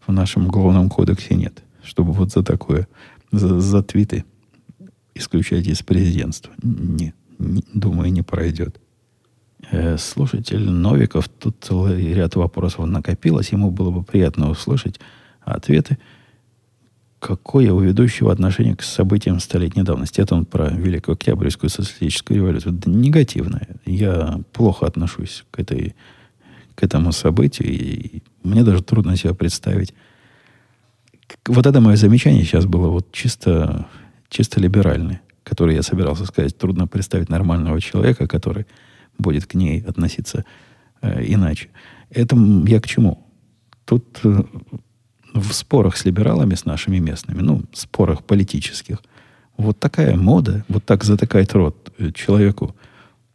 в 0.10 0.12
нашем 0.12 0.48
уголовном 0.48 0.90
кодексе 0.90 1.36
нет. 1.36 1.64
Чтобы 1.84 2.14
вот 2.14 2.32
за 2.32 2.44
такое, 2.44 2.88
за, 3.32 3.60
за 3.62 3.84
твиты 3.84 4.26
исключать 5.14 5.68
из 5.68 5.84
президентства. 5.84 6.52
Не, 6.64 7.14
не, 7.38 7.64
думаю, 7.74 8.12
не 8.12 8.24
пройдет. 8.24 8.80
Э, 9.72 9.98
слушатель 9.98 10.68
Новиков, 10.68 11.30
тут 11.30 11.58
целый 11.62 12.12
ряд 12.14 12.36
вопросов 12.36 12.88
накопилось. 12.88 13.52
Ему 13.52 13.70
было 13.70 13.92
бы 13.92 14.04
приятно 14.04 14.50
услышать 14.50 15.00
ответы. 15.42 16.00
Какое 17.20 17.72
у 17.72 17.80
ведущего 17.80 18.32
отношение 18.32 18.76
к 18.76 18.82
событиям 18.82 19.40
столетней 19.40 19.84
давности? 19.84 20.22
Это 20.22 20.34
он 20.34 20.46
про 20.46 20.70
Великую 20.70 21.14
Октябрьскую 21.14 21.70
социалистическую 21.70 22.38
революцию. 22.38 22.74
Да, 22.74 22.90
негативное. 22.90 23.68
Я 23.86 24.40
плохо 24.54 24.88
отношусь 24.88 25.46
к 25.52 25.60
этой 25.60 25.96
к 26.74 26.84
этому 26.84 27.12
событию, 27.12 27.70
и 27.70 28.24
мне 28.44 28.64
даже 28.64 28.84
трудно 28.84 29.16
себе 29.18 29.34
представить. 29.34 29.94
Вот 31.48 31.66
это 31.66 31.80
мое 31.82 31.96
замечание 31.96 32.44
сейчас 32.44 32.66
было 32.66 32.90
вот 32.90 33.12
чисто, 33.12 33.88
чисто 34.30 34.60
либеральное, 34.60 35.22
которое 35.44 35.76
я 35.76 35.84
собирался 35.84 36.26
сказать. 36.26 36.58
Трудно 36.58 36.88
представить 36.88 37.30
нормального 37.30 37.80
человека, 37.80 38.28
который 38.28 38.66
будет 39.18 39.46
к 39.46 39.54
ней 39.54 39.82
относиться 39.82 40.46
э, 41.02 41.24
иначе. 41.26 41.70
Это 42.10 42.36
я 42.66 42.80
к 42.80 42.88
чему? 42.88 43.26
Тут 43.86 44.20
э, 44.24 44.44
в 45.34 45.54
спорах 45.54 45.98
с 45.98 46.06
либералами, 46.06 46.56
с 46.56 46.66
нашими 46.66 46.98
местными, 46.98 47.42
ну, 47.42 47.64
спорах 47.74 48.24
политических, 48.24 49.00
вот 49.58 49.80
такая 49.80 50.16
мода, 50.16 50.64
вот 50.70 50.86
так 50.86 51.04
затыкает 51.04 51.54
рот 51.54 51.94
э, 51.98 52.12
человеку, 52.12 52.76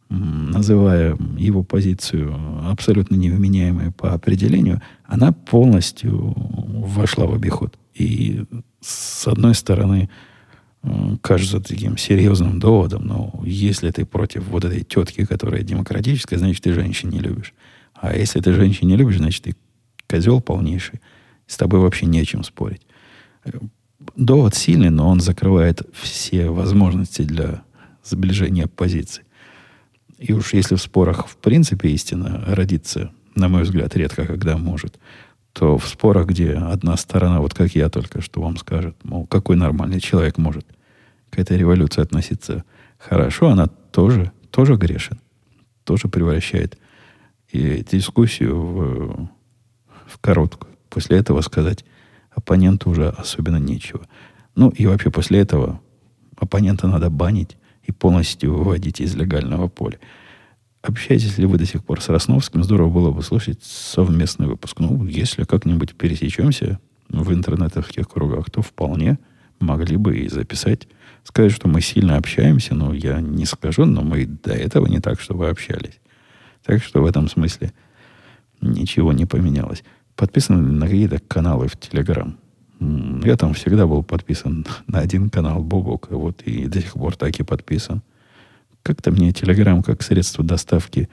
называя 0.09 1.17
его 1.37 1.63
позицию 1.63 2.35
абсолютно 2.63 3.15
невменяемой 3.15 3.91
по 3.91 4.13
определению, 4.13 4.81
она 5.05 5.31
полностью 5.31 6.33
вошла 6.35 7.25
в 7.25 7.33
обиход. 7.33 7.77
И 7.93 8.43
с 8.81 9.27
одной 9.27 9.55
стороны, 9.55 10.09
кажется 11.21 11.59
таким 11.59 11.97
серьезным 11.97 12.59
доводом, 12.59 13.05
но 13.05 13.41
если 13.43 13.89
ты 13.91 14.05
против 14.05 14.43
вот 14.47 14.65
этой 14.65 14.83
тетки, 14.83 15.25
которая 15.25 15.63
демократическая, 15.63 16.37
значит, 16.37 16.63
ты 16.63 16.73
женщин 16.73 17.09
не 17.09 17.19
любишь. 17.19 17.53
А 17.93 18.15
если 18.15 18.39
ты 18.39 18.53
женщин 18.53 18.87
не 18.87 18.97
любишь, 18.97 19.17
значит, 19.17 19.43
ты 19.43 19.55
козел 20.07 20.41
полнейший. 20.41 21.01
С 21.47 21.57
тобой 21.57 21.79
вообще 21.79 22.05
не 22.05 22.19
о 22.19 22.25
чем 22.25 22.43
спорить. 22.43 22.81
Довод 24.15 24.55
сильный, 24.55 24.89
но 24.89 25.07
он 25.09 25.19
закрывает 25.19 25.81
все 25.93 26.49
возможности 26.49 27.23
для 27.23 27.63
сближения 28.03 28.67
позиций. 28.67 29.23
И 30.17 30.33
уж 30.33 30.53
если 30.53 30.75
в 30.75 30.81
спорах 30.81 31.27
в 31.27 31.37
принципе 31.37 31.89
истина 31.89 32.43
родится, 32.47 33.11
на 33.35 33.49
мой 33.49 33.63
взгляд, 33.63 33.95
редко 33.95 34.25
когда 34.25 34.57
может, 34.57 34.97
то 35.53 35.77
в 35.77 35.87
спорах, 35.87 36.27
где 36.27 36.53
одна 36.53 36.97
сторона, 36.97 37.39
вот 37.39 37.53
как 37.53 37.75
я 37.75 37.89
только 37.89 38.21
что 38.21 38.41
вам 38.41 38.57
скажет, 38.57 38.95
мол, 39.03 39.25
какой 39.25 39.55
нормальный 39.55 39.99
человек 39.99 40.37
может 40.37 40.65
к 41.29 41.39
этой 41.39 41.57
революции 41.57 42.01
относиться 42.01 42.63
хорошо, 42.97 43.49
она 43.49 43.67
тоже, 43.67 44.31
тоже 44.51 44.75
грешен, 44.75 45.19
тоже 45.83 46.07
превращает 46.07 46.77
и 47.51 47.85
дискуссию 47.89 48.61
в, 48.61 49.29
в 50.07 50.17
короткую. 50.19 50.73
После 50.89 51.17
этого 51.17 51.41
сказать 51.41 51.85
оппоненту 52.31 52.89
уже 52.89 53.09
особенно 53.09 53.57
нечего. 53.57 54.07
Ну 54.55 54.69
и 54.69 54.85
вообще 54.85 55.09
после 55.09 55.39
этого 55.39 55.79
оппонента 56.37 56.87
надо 56.87 57.09
банить, 57.09 57.57
и 57.85 57.91
полностью 57.91 58.55
выводить 58.55 59.01
из 59.01 59.15
легального 59.15 59.67
поля. 59.67 59.99
Общаетесь 60.81 61.37
ли 61.37 61.45
вы 61.45 61.57
до 61.57 61.65
сих 61.65 61.83
пор 61.83 62.01
с 62.01 62.09
Росновским? 62.09 62.63
Здорово 62.63 62.89
было 62.89 63.11
бы 63.11 63.23
слушать 63.23 63.63
совместный 63.63 64.47
выпуск. 64.47 64.79
Ну, 64.79 65.05
если 65.05 65.43
как-нибудь 65.43 65.95
пересечемся 65.95 66.79
в 67.09 67.33
интернетах, 67.33 67.91
тех 67.91 68.07
кругах, 68.07 68.49
то 68.51 68.61
вполне 68.61 69.17
могли 69.59 69.97
бы 69.97 70.17
и 70.17 70.27
записать. 70.27 70.87
Сказать, 71.23 71.51
что 71.51 71.67
мы 71.67 71.81
сильно 71.81 72.17
общаемся, 72.17 72.75
но 72.75 72.93
я 72.93 73.19
не 73.19 73.45
скажу, 73.45 73.85
но 73.85 74.01
мы 74.01 74.25
до 74.25 74.53
этого 74.53 74.85
не 74.85 74.99
так, 74.99 75.19
чтобы 75.19 75.49
общались. 75.49 75.99
Так 76.63 76.83
что 76.83 77.01
в 77.01 77.05
этом 77.05 77.27
смысле 77.29 77.73
ничего 78.61 79.11
не 79.11 79.25
поменялось. 79.25 79.83
Подписаны 80.15 80.61
на 80.61 80.85
какие-то 80.85 81.19
каналы 81.19 81.67
в 81.67 81.77
Телеграм. 81.77 82.37
Я 82.79 83.37
там 83.37 83.53
всегда 83.53 83.87
был 83.87 84.03
подписан 84.03 84.65
на 84.87 84.99
один 84.99 85.29
канал 85.29 85.61
Бобок, 85.63 86.09
вот 86.11 86.41
и 86.43 86.65
до 86.65 86.81
сих 86.81 86.93
пор 86.93 87.15
так 87.15 87.39
и 87.39 87.43
подписан. 87.43 88.01
Как-то 88.83 89.11
мне 89.11 89.31
Телеграм 89.31 89.81
как 89.81 90.03
средство 90.03 90.43
доставки, 90.43 91.09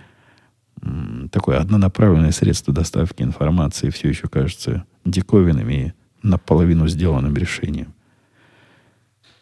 такое 1.31 1.59
однонаправленное 1.59 2.33
средство 2.33 2.75
доставки 2.75 3.23
информации 3.23 3.91
все 3.91 4.09
еще 4.09 4.29
кажется 4.29 4.85
диковинным 5.05 5.71
и 5.71 5.93
наполовину 6.23 6.89
сделанным 6.89 7.37
решением. 7.37 7.95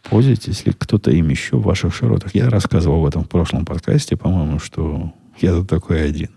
Пользуйтесь 0.02 0.66
ли 0.66 0.72
кто-то 0.72 1.10
им 1.10 1.28
еще 1.28 1.56
в 1.56 1.62
ваших 1.62 1.94
широтах? 1.94 2.34
Я 2.34 2.50
рассказывал 2.50 3.00
об 3.00 3.06
этом 3.06 3.24
в 3.24 3.28
прошлом 3.28 3.64
подкасте, 3.64 4.16
по-моему, 4.16 4.58
что 4.58 5.12
я 5.38 5.52
тут 5.52 5.68
такой 5.68 6.04
один. 6.04 6.30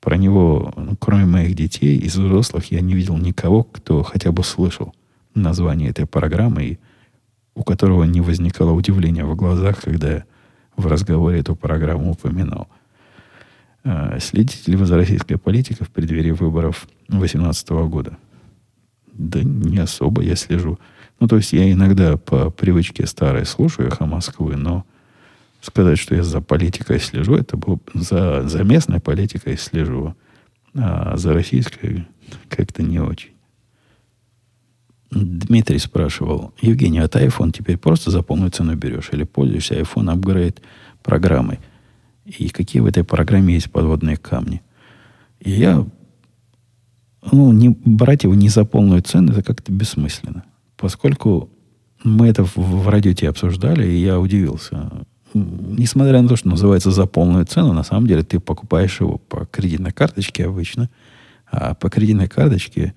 Про 0.00 0.16
него, 0.16 0.72
ну, 0.76 0.96
кроме 0.96 1.26
моих 1.26 1.54
детей, 1.54 1.96
из 1.98 2.16
взрослых 2.16 2.72
я 2.72 2.80
не 2.80 2.94
видел 2.94 3.16
никого, 3.18 3.62
кто 3.62 4.02
хотя 4.02 4.32
бы 4.32 4.42
слышал 4.42 4.94
название 5.34 5.90
этой 5.90 6.06
программы, 6.06 6.64
и 6.64 6.78
у 7.54 7.62
которого 7.62 8.04
не 8.04 8.20
возникало 8.20 8.72
удивления 8.72 9.24
в 9.24 9.36
глазах, 9.36 9.80
когда 9.82 10.10
я 10.10 10.24
в 10.76 10.86
разговоре 10.86 11.40
эту 11.40 11.54
программу 11.54 12.12
упоминал. 12.12 12.68
А, 13.84 14.18
следите 14.20 14.70
ли 14.70 14.76
вы 14.76 14.86
за 14.86 14.96
российской 14.96 15.36
политикой 15.36 15.84
в 15.84 15.90
преддверии 15.90 16.30
выборов 16.30 16.88
2018 17.08 17.68
года? 17.88 18.16
Да 19.12 19.42
не 19.42 19.78
особо 19.78 20.22
я 20.22 20.36
слежу. 20.36 20.78
Ну, 21.20 21.28
то 21.28 21.36
есть 21.36 21.52
я 21.52 21.70
иногда 21.70 22.16
по 22.16 22.50
привычке 22.50 23.06
старой 23.06 23.44
слушаю 23.44 23.88
«Эхо 23.88 24.06
Москвы», 24.06 24.56
но 24.56 24.84
сказать, 25.60 25.98
что 25.98 26.14
я 26.14 26.22
за 26.22 26.40
политикой 26.40 26.98
слежу, 26.98 27.36
это 27.36 27.56
было 27.56 27.78
за, 27.94 28.48
за 28.48 28.64
местной 28.64 29.00
политикой 29.00 29.56
слежу, 29.56 30.16
а 30.74 31.16
за 31.16 31.32
российской 31.32 32.06
как-то 32.48 32.82
не 32.82 32.98
очень. 32.98 33.30
Дмитрий 35.14 35.78
спрашивал, 35.78 36.54
Евгений, 36.60 37.00
а 37.00 37.08
ты 37.08 37.26
iPhone 37.26 37.52
теперь 37.52 37.76
просто 37.76 38.10
за 38.10 38.22
полную 38.22 38.50
цену 38.50 38.74
берешь 38.76 39.10
или 39.12 39.24
пользуешься 39.24 39.78
iPhone 39.78 40.10
апгрейд 40.10 40.62
программой? 41.02 41.58
И 42.24 42.48
какие 42.48 42.80
в 42.80 42.86
этой 42.86 43.04
программе 43.04 43.54
есть 43.54 43.70
подводные 43.70 44.16
камни? 44.16 44.62
И 45.40 45.50
я, 45.50 45.84
ну, 47.30 47.52
не, 47.52 47.70
брать 47.70 48.24
его 48.24 48.34
не 48.34 48.48
за 48.48 48.64
полную 48.64 49.02
цену, 49.02 49.32
это 49.32 49.42
как-то 49.42 49.70
бессмысленно. 49.70 50.44
Поскольку 50.78 51.50
мы 52.04 52.28
это 52.28 52.44
в, 52.44 52.56
в 52.56 52.88
радиоте 52.88 53.28
обсуждали, 53.28 53.86
и 53.86 54.00
я 54.00 54.18
удивился. 54.18 54.90
Несмотря 55.34 56.22
на 56.22 56.28
то, 56.28 56.36
что 56.36 56.48
называется 56.48 56.90
за 56.90 57.06
полную 57.06 57.44
цену, 57.44 57.72
на 57.72 57.82
самом 57.82 58.06
деле 58.06 58.22
ты 58.22 58.40
покупаешь 58.40 59.00
его 59.00 59.18
по 59.18 59.44
кредитной 59.44 59.92
карточке 59.92 60.46
обычно, 60.46 60.88
а 61.50 61.74
по 61.74 61.90
кредитной 61.90 62.28
карточке 62.28 62.94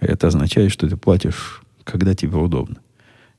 это 0.00 0.28
означает, 0.28 0.72
что 0.72 0.88
ты 0.88 0.96
платишь, 0.96 1.62
когда 1.84 2.14
тебе 2.14 2.36
удобно. 2.36 2.76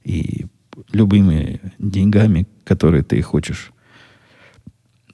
И 0.03 0.45
любыми 0.91 1.59
деньгами, 1.80 2.47
которые 2.64 3.03
ты 3.03 3.22
хочешь 3.22 3.72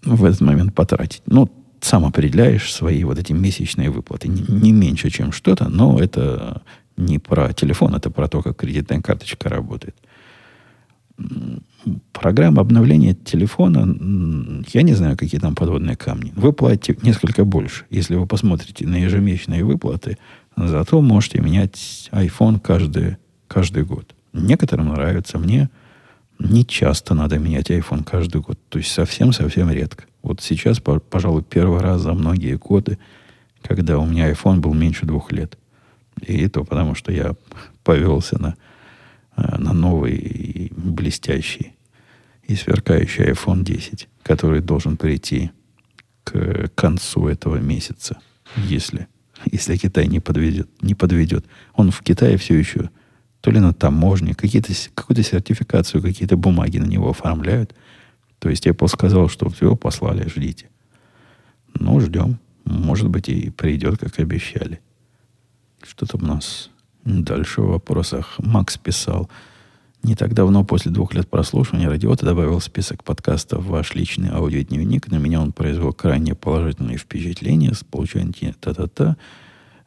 в 0.03 0.23
этот 0.23 0.41
момент 0.41 0.73
потратить. 0.73 1.21
Ну, 1.25 1.49
сам 1.81 2.05
определяешь 2.05 2.71
свои 2.73 3.03
вот 3.03 3.17
эти 3.19 3.33
месячные 3.33 3.89
выплаты. 3.89 4.27
Не, 4.27 4.43
не 4.47 4.71
меньше, 4.71 5.09
чем 5.09 5.31
что-то, 5.31 5.69
но 5.69 5.99
это 5.99 6.61
не 6.95 7.19
про 7.19 7.53
телефон, 7.53 7.95
это 7.95 8.09
про 8.09 8.27
то, 8.27 8.41
как 8.41 8.57
кредитная 8.57 9.01
карточка 9.01 9.49
работает. 9.49 9.95
Программа 12.11 12.61
обновления 12.61 13.13
телефона, 13.13 13.79
я 14.73 14.81
не 14.81 14.93
знаю, 14.93 15.17
какие 15.17 15.39
там 15.39 15.55
подводные 15.55 15.95
камни. 15.95 16.33
Вы 16.35 16.53
платите 16.53 16.97
несколько 17.01 17.45
больше. 17.45 17.85
Если 17.89 18.15
вы 18.15 18.27
посмотрите 18.27 18.85
на 18.87 18.95
ежемесячные 18.95 19.63
выплаты, 19.63 20.17
Зато 20.57 21.01
можете 21.01 21.39
менять 21.39 22.09
iPhone 22.11 22.59
каждый, 22.59 23.17
каждый 23.47 23.83
год. 23.83 24.15
Некоторым 24.33 24.89
нравится. 24.89 25.37
Мне 25.37 25.69
не 26.39 26.65
часто 26.65 27.13
надо 27.13 27.37
менять 27.37 27.69
iPhone 27.69 28.03
каждый 28.03 28.41
год. 28.41 28.57
То 28.69 28.79
есть 28.79 28.91
совсем-совсем 28.91 29.69
редко. 29.69 30.05
Вот 30.23 30.41
сейчас, 30.41 30.79
пожалуй, 30.79 31.43
первый 31.43 31.79
раз 31.79 32.01
за 32.01 32.13
многие 32.13 32.57
годы, 32.57 32.97
когда 33.61 33.99
у 33.99 34.05
меня 34.07 34.31
iPhone 34.31 34.57
был 34.57 34.73
меньше 34.73 35.05
двух 35.05 35.31
лет. 35.31 35.57
И 36.21 36.47
то 36.47 36.63
потому, 36.63 36.95
что 36.95 37.11
я 37.11 37.35
повелся 37.83 38.41
на, 38.41 38.55
э, 39.35 39.57
на 39.59 39.73
новый 39.73 40.71
блестящий 40.75 41.73
и 42.47 42.55
сверкающий 42.55 43.25
iPhone 43.25 43.63
10, 43.63 44.09
который 44.23 44.61
должен 44.61 44.97
прийти 44.97 45.51
к 46.23 46.69
концу 46.73 47.27
этого 47.27 47.57
месяца, 47.57 48.17
если 48.55 49.07
если 49.51 49.77
Китай 49.77 50.07
не 50.07 50.19
подведет. 50.19 50.69
Не 50.81 50.95
подведет. 50.95 51.45
Он 51.73 51.91
в 51.91 52.01
Китае 52.01 52.37
все 52.37 52.55
еще 52.55 52.89
то 53.41 53.51
ли 53.51 53.59
на 53.59 53.73
таможне, 53.73 54.33
какие-то, 54.33 54.73
какую-то 54.93 55.23
сертификацию, 55.23 56.01
какие-то 56.01 56.35
бумаги 56.35 56.79
на 56.79 56.85
него 56.85 57.09
оформляют. 57.09 57.73
То 58.39 58.49
есть 58.49 58.67
Apple 58.67 58.87
сказал, 58.87 59.29
что 59.29 59.49
все, 59.49 59.75
послали, 59.75 60.27
ждите. 60.27 60.69
Ну, 61.73 61.99
ждем. 61.99 62.39
Может 62.65 63.07
быть, 63.09 63.29
и 63.29 63.49
придет, 63.49 63.99
как 63.99 64.19
обещали. 64.19 64.81
Что 65.81 66.05
там 66.05 66.23
у 66.23 66.27
нас 66.27 66.69
дальше 67.05 67.61
в 67.61 67.67
вопросах? 67.67 68.35
Макс 68.39 68.77
писал. 68.77 69.29
Не 70.03 70.15
так 70.15 70.33
давно, 70.33 70.63
после 70.63 70.91
двух 70.91 71.13
лет 71.13 71.27
прослушивания, 71.27 71.89
Радиота 71.89 72.25
добавил 72.25 72.59
в 72.59 72.63
список 72.63 73.03
подкастов 73.03 73.65
ваш 73.65 73.95
личный 73.95 74.29
аудиодневник. 74.29 75.07
На 75.07 75.17
меня 75.17 75.41
он 75.41 75.51
произвел 75.51 75.91
крайне 75.91 76.35
положительные 76.35 76.97
впечатления 76.97 77.73
с 77.73 77.83
получением 77.83 78.53
та-та-та. 78.59 79.17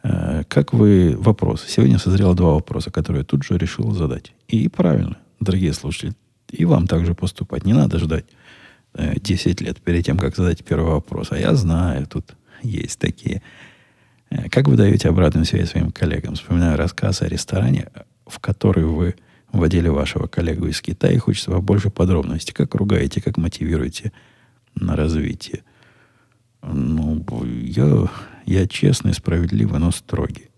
Э, 0.03 0.43
как 0.49 0.73
вы... 0.73 1.17
Вопрос. 1.17 1.65
Сегодня 1.67 1.99
созрело 1.99 2.35
два 2.35 2.55
вопроса, 2.55 2.91
которые 2.91 3.21
я 3.21 3.25
тут 3.25 3.45
же 3.45 3.57
решил 3.57 3.93
задать. 3.93 4.33
И 4.49 4.69
правильно, 4.69 5.17
дорогие 5.39 5.73
слушатели, 5.73 6.13
и 6.51 6.65
вам 6.65 6.87
также 6.87 7.15
поступать. 7.15 7.65
Не 7.65 7.73
надо 7.73 7.99
ждать 7.99 8.27
10 8.95 9.61
э, 9.61 9.65
лет 9.65 9.81
перед 9.81 10.05
тем, 10.05 10.19
как 10.19 10.37
задать 10.37 10.65
первый 10.65 10.93
вопрос. 10.93 11.29
А 11.31 11.39
я 11.39 11.55
знаю, 11.55 12.07
тут 12.07 12.35
есть 12.63 12.99
такие. 12.99 13.43
Э, 14.31 14.49
как 14.49 14.69
вы 14.69 14.77
даете 14.77 15.09
обратную 15.09 15.47
связь 15.47 15.71
своим 15.71 15.93
коллегам? 15.93 16.35
Вспоминаю 16.35 16.77
рассказ 16.77 17.23
о 17.23 17.29
ресторане, 17.29 17.89
в 18.27 18.39
который 18.39 18.85
вы 18.85 19.15
водили 19.53 19.89
вашего 19.89 20.27
коллегу 20.27 20.67
из 20.67 20.81
Китая, 20.81 21.15
и 21.15 21.19
хочется 21.19 21.51
побольше 21.51 21.91
подробностей. 21.91 22.55
Как 22.55 22.75
ругаете, 22.75 23.21
как 23.21 23.37
мотивируете 23.37 24.13
на 24.75 24.97
развитие. 24.97 25.63
Ну, 26.63 27.25
я, 27.45 28.09
я 28.47 28.67
честный, 28.67 29.15
справедливый, 29.15 29.81
но 29.81 29.91
строгий. 29.91 30.51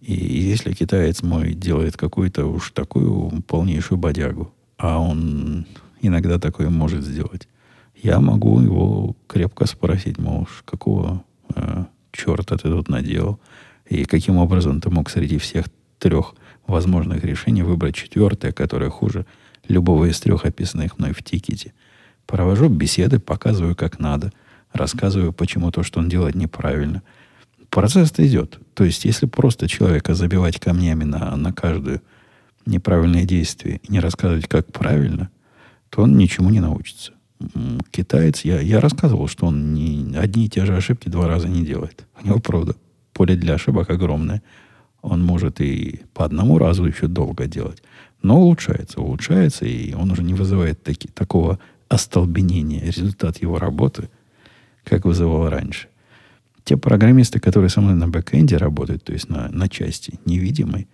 И 0.00 0.14
если 0.14 0.72
китаец 0.72 1.22
мой 1.22 1.52
делает 1.54 1.96
какую-то 1.96 2.46
уж 2.46 2.70
такую 2.70 3.42
полнейшую 3.42 3.98
бодягу, 3.98 4.52
а 4.78 4.98
он 4.98 5.66
иногда 6.00 6.38
такое 6.38 6.70
может 6.70 7.04
сделать, 7.04 7.48
я 8.02 8.18
могу 8.18 8.60
его 8.60 9.14
крепко 9.26 9.66
спросить, 9.66 10.18
мол, 10.18 10.48
какого 10.64 11.22
э, 11.54 11.84
черта 12.12 12.56
ты 12.56 12.70
тут 12.70 12.88
наделал, 12.88 13.38
и 13.86 14.04
каким 14.04 14.38
образом 14.38 14.80
ты 14.80 14.88
мог 14.88 15.10
среди 15.10 15.36
всех 15.36 15.66
трех 15.98 16.34
возможных 16.70 17.24
решений 17.24 17.62
выбрать 17.62 17.94
четвертое, 17.94 18.52
которое 18.52 18.90
хуже 18.90 19.26
любого 19.68 20.06
из 20.06 20.18
трех 20.20 20.44
описанных 20.44 20.98
мной 20.98 21.12
в 21.12 21.22
тикете. 21.22 21.72
Провожу 22.26 22.68
беседы, 22.68 23.18
показываю, 23.18 23.76
как 23.76 23.98
надо, 23.98 24.32
рассказываю, 24.72 25.32
почему 25.32 25.70
то, 25.70 25.82
что 25.82 26.00
он 26.00 26.08
делает, 26.08 26.34
неправильно. 26.34 27.02
Процесс-то 27.68 28.26
идет. 28.26 28.58
То 28.74 28.84
есть, 28.84 29.04
если 29.04 29.26
просто 29.26 29.68
человека 29.68 30.14
забивать 30.14 30.58
камнями 30.58 31.04
на, 31.04 31.36
на 31.36 31.52
каждое 31.52 32.02
неправильное 32.66 33.24
действие 33.24 33.80
и 33.82 33.92
не 33.92 34.00
рассказывать, 34.00 34.48
как 34.48 34.72
правильно, 34.72 35.30
то 35.88 36.02
он 36.02 36.16
ничему 36.16 36.50
не 36.50 36.60
научится. 36.60 37.12
Китаец, 37.90 38.42
я, 38.42 38.60
я 38.60 38.80
рассказывал, 38.80 39.28
что 39.28 39.46
он 39.46 39.72
не, 39.72 40.16
одни 40.16 40.46
и 40.46 40.48
те 40.48 40.66
же 40.66 40.76
ошибки 40.76 41.08
два 41.08 41.26
раза 41.26 41.48
не 41.48 41.64
делает. 41.64 42.06
У 42.22 42.26
него, 42.26 42.38
правда, 42.38 42.76
поле 43.12 43.34
для 43.34 43.54
ошибок 43.54 43.90
огромное– 43.90 44.42
он 45.02 45.24
может 45.24 45.60
и 45.60 46.00
по 46.14 46.24
одному 46.24 46.58
разу 46.58 46.84
еще 46.84 47.06
долго 47.06 47.46
делать. 47.46 47.82
Но 48.22 48.40
улучшается, 48.40 49.00
улучшается, 49.00 49.64
и 49.64 49.94
он 49.94 50.10
уже 50.10 50.22
не 50.22 50.34
вызывает 50.34 50.82
таки, 50.82 51.08
такого 51.08 51.58
остолбенения. 51.88 52.84
Результат 52.84 53.38
его 53.38 53.58
работы, 53.58 54.10
как 54.84 55.04
вызывал 55.04 55.48
раньше. 55.48 55.88
Те 56.64 56.76
программисты, 56.76 57.40
которые 57.40 57.70
со 57.70 57.80
мной 57.80 57.94
на 57.94 58.08
бэкэнде 58.08 58.56
работают, 58.56 59.04
то 59.04 59.12
есть 59.12 59.28
на, 59.30 59.48
на 59.48 59.68
части 59.68 60.20
невидимой, 60.26 60.86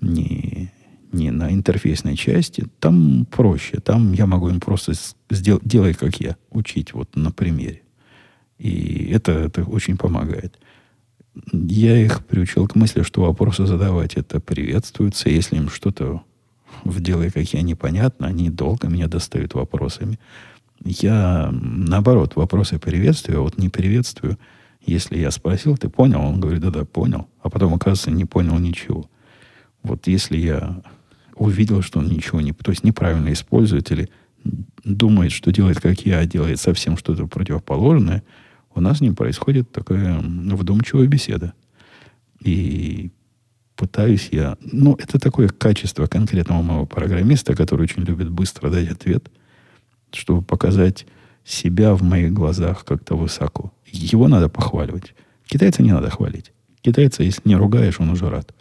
не, 0.00 0.72
не 1.12 1.30
на 1.30 1.52
интерфейсной 1.52 2.16
части, 2.16 2.66
там 2.80 3.26
проще. 3.26 3.80
Там 3.80 4.12
я 4.12 4.26
могу 4.26 4.48
им 4.48 4.60
просто 4.60 4.94
сделать, 5.30 5.62
делай 5.64 5.92
как 5.92 6.20
я, 6.20 6.36
учить 6.50 6.94
вот 6.94 7.14
на 7.14 7.30
примере. 7.30 7.82
И 8.58 9.10
это, 9.12 9.32
это 9.32 9.64
очень 9.64 9.98
помогает 9.98 10.58
я 11.52 11.96
их 11.96 12.24
приучил 12.24 12.68
к 12.68 12.74
мысли, 12.74 13.02
что 13.02 13.22
вопросы 13.22 13.66
задавать 13.66 14.14
это 14.14 14.40
приветствуется. 14.40 15.28
Если 15.28 15.56
им 15.56 15.68
что-то 15.68 16.22
в 16.84 17.00
деле, 17.00 17.30
как 17.30 17.44
я, 17.52 17.62
непонятно, 17.62 18.26
они 18.26 18.50
долго 18.50 18.88
меня 18.88 19.08
достают 19.08 19.54
вопросами. 19.54 20.18
Я, 20.84 21.50
наоборот, 21.52 22.36
вопросы 22.36 22.78
приветствую, 22.78 23.38
а 23.38 23.42
вот 23.42 23.58
не 23.58 23.68
приветствую. 23.68 24.38
Если 24.84 25.18
я 25.18 25.30
спросил, 25.30 25.76
ты 25.76 25.88
понял? 25.88 26.20
Он 26.20 26.40
говорит, 26.40 26.60
да-да, 26.60 26.84
понял. 26.84 27.28
А 27.42 27.48
потом, 27.48 27.74
оказывается, 27.74 28.10
не 28.10 28.26
понял 28.26 28.58
ничего. 28.58 29.08
Вот 29.82 30.06
если 30.06 30.36
я 30.36 30.82
увидел, 31.36 31.82
что 31.82 32.00
он 32.00 32.08
ничего 32.08 32.40
не... 32.40 32.52
То 32.52 32.70
есть 32.70 32.84
неправильно 32.84 33.32
использует 33.32 33.90
или 33.90 34.10
думает, 34.84 35.32
что 35.32 35.52
делает, 35.52 35.80
как 35.80 36.00
я, 36.00 36.18
а 36.18 36.26
делает 36.26 36.60
совсем 36.60 36.98
что-то 36.98 37.26
противоположное, 37.26 38.22
у 38.74 38.80
нас 38.80 39.00
не 39.00 39.10
происходит 39.10 39.70
такая 39.70 40.18
вдумчивая 40.20 41.06
беседа. 41.06 41.54
И 42.40 43.10
пытаюсь 43.76 44.28
я... 44.32 44.56
Ну, 44.60 44.94
это 44.94 45.18
такое 45.18 45.48
качество 45.48 46.06
конкретного 46.06 46.62
моего 46.62 46.86
программиста, 46.86 47.54
который 47.54 47.82
очень 47.82 48.02
любит 48.02 48.30
быстро 48.30 48.70
дать 48.70 48.90
ответ, 48.90 49.30
чтобы 50.12 50.42
показать 50.42 51.06
себя 51.44 51.94
в 51.94 52.02
моих 52.02 52.32
глазах 52.32 52.84
как-то 52.84 53.16
высоко. 53.16 53.72
Его 53.86 54.28
надо 54.28 54.48
похваливать. 54.48 55.14
Китайца 55.46 55.82
не 55.82 55.92
надо 55.92 56.10
хвалить. 56.10 56.52
Китайца, 56.80 57.22
если 57.22 57.42
не 57.44 57.56
ругаешь, 57.56 58.00
он 58.00 58.10
уже 58.10 58.28
рад. 58.28 58.54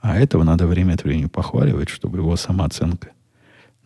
А 0.00 0.18
этого 0.18 0.44
надо 0.44 0.66
время 0.66 0.94
от 0.94 1.04
времени 1.04 1.26
похваливать, 1.26 1.88
чтобы 1.88 2.18
его 2.18 2.36
самооценка 2.36 3.10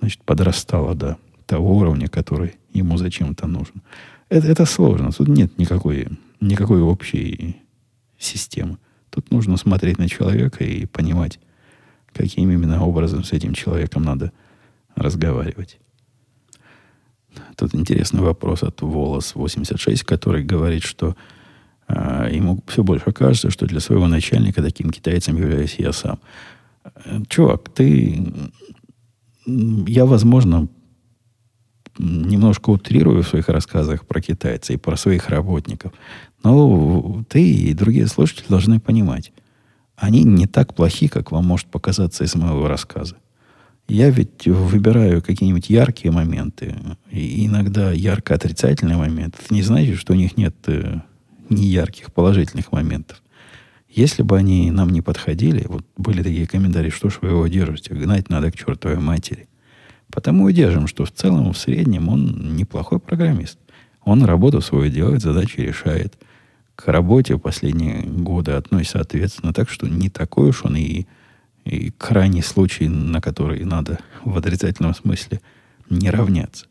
значит, 0.01 0.23
подрастала 0.25 0.95
до 0.95 1.17
того 1.47 1.77
уровня, 1.77 2.09
который 2.09 2.55
ему 2.73 2.97
зачем-то 2.97 3.47
нужен. 3.47 3.83
Это, 4.33 4.47
это 4.47 4.65
сложно. 4.65 5.11
Тут 5.13 5.29
нет 5.29 5.59
никакой, 5.59 6.09
никакой 6.41 6.81
общей 6.81 7.57
системы. 8.19 8.79
Тут 9.11 9.31
нужно 9.31 9.59
смотреть 9.59 9.99
на 9.99 10.09
человека 10.09 10.65
и 10.65 10.87
понимать, 10.87 11.39
каким 12.15 12.51
именно 12.51 12.83
образом 12.83 13.25
с 13.25 13.33
этим 13.33 13.53
человеком 13.53 14.05
надо 14.05 14.33
разговаривать. 14.95 15.79
Тут 17.57 17.75
интересный 17.75 18.23
вопрос 18.23 18.63
от 18.63 18.81
Волос 18.81 19.35
86, 19.35 20.03
который 20.05 20.43
говорит, 20.43 20.83
что 20.83 21.15
э, 21.89 22.31
ему 22.33 22.65
все 22.67 22.83
больше 22.83 23.13
кажется, 23.13 23.51
что 23.51 23.67
для 23.67 23.81
своего 23.81 24.09
начальника 24.09 24.63
таким 24.63 24.89
китайцем 24.89 25.37
являюсь 25.37 25.75
я 25.79 25.93
сам. 25.93 26.19
Э, 26.85 27.21
чувак, 27.29 27.69
ты... 27.69 28.25
Я, 29.45 30.07
возможно, 30.07 30.69
немножко 31.99 32.71
утрирую 32.71 33.23
в 33.23 33.29
своих 33.29 33.49
рассказах 33.49 34.07
про 34.07 34.21
китайцев 34.21 34.77
и 34.77 34.79
про 34.79 34.97
своих 34.97 35.29
работников. 35.29 35.93
Но 36.43 37.25
ты 37.29 37.43
и 37.43 37.75
другие 37.75 38.07
слушатели 38.07 38.47
должны 38.49 38.81
понимать, 38.81 39.33
они 39.97 40.25
не 40.25 40.47
так 40.47 40.75
плохи, 40.75 41.09
как 41.09 41.31
вам 41.31 41.47
может 41.47 41.67
показаться 41.69 42.25
из 42.25 42.35
моего 42.35 42.67
рассказа. 42.67 43.17
Я 43.89 44.11
ведь 44.11 44.47
выбираю 44.47 45.23
какие-нибудь 45.23 45.69
яркие 45.69 46.13
моменты, 46.13 46.75
и 47.11 47.47
иногда 47.47 47.93
ярко 47.93 48.35
отрицательные 48.35 48.97
моменты. 48.97 49.39
Это 49.45 49.55
не 49.55 49.63
значит, 49.63 49.99
что 49.99 50.13
у 50.13 50.17
них 50.17 50.37
нет 50.37 50.57
э, 50.67 51.01
неярких 51.51 52.13
положительных 52.13 52.73
моментов. 52.73 53.23
Если 53.89 54.23
бы 54.23 54.39
они 54.39 54.71
нам 54.71 54.89
не 54.91 55.03
подходили, 55.03 55.67
вот 55.69 55.85
были 55.97 56.23
такие 56.23 56.47
комментарии, 56.47 56.91
что 56.91 57.11
ж 57.11 57.19
вы 57.21 57.29
его 57.29 57.47
держите, 57.47 57.95
гнать 57.95 58.31
надо 58.31 58.51
к 58.51 58.57
чертовой 58.57 58.99
матери. 58.99 59.49
Потому 60.13 60.51
и 60.51 60.53
держим, 60.53 60.87
что 60.87 61.07
в 61.07 61.11
целом, 61.11 61.53
в 61.53 61.59
среднем 61.59 62.11
он 62.11 62.55
неплохой 62.55 63.01
программист. 63.01 63.59
Он 64.05 64.23
работу 64.25 64.61
свою 64.61 64.91
делает, 64.91 65.23
задачи 65.23 65.61
решает. 65.61 66.19
К 66.77 66.89
работе 66.89 67.39
последние 67.39 68.03
годы 68.03 68.53
относится 68.53 69.01
ответственно, 69.01 69.55
так 69.55 69.71
что 69.71 69.89
не 69.89 70.11
такой 70.11 70.51
уж 70.51 70.65
он 70.65 70.77
и, 70.77 71.07
и 71.65 71.91
крайний 71.97 72.43
случай, 72.43 72.89
на 72.89 73.23
который 73.23 73.65
надо 73.65 74.01
в 74.23 74.37
отрицательном 74.37 74.95
смысле 74.95 75.41
не 75.89 76.11
равняться. 76.11 76.67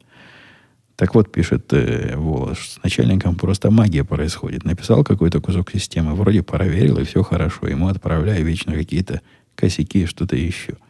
Так 0.95 1.15
вот, 1.15 1.31
пишет 1.31 1.73
э, 1.73 2.15
Волос, 2.15 2.59
с 2.59 2.83
начальником 2.83 3.35
просто 3.35 3.71
магия 3.71 4.03
происходит. 4.03 4.65
Написал 4.65 5.03
какой-то 5.03 5.41
кусок 5.41 5.71
системы, 5.71 6.13
вроде 6.13 6.43
проверил, 6.43 6.99
и 6.99 7.05
все 7.05 7.23
хорошо. 7.23 7.67
Ему 7.67 7.87
отправляю 7.87 8.45
вечно 8.45 8.73
какие-то 8.73 9.21
косяки 9.55 10.03
и 10.03 10.05
что-то 10.05 10.35
еще– 10.35 10.75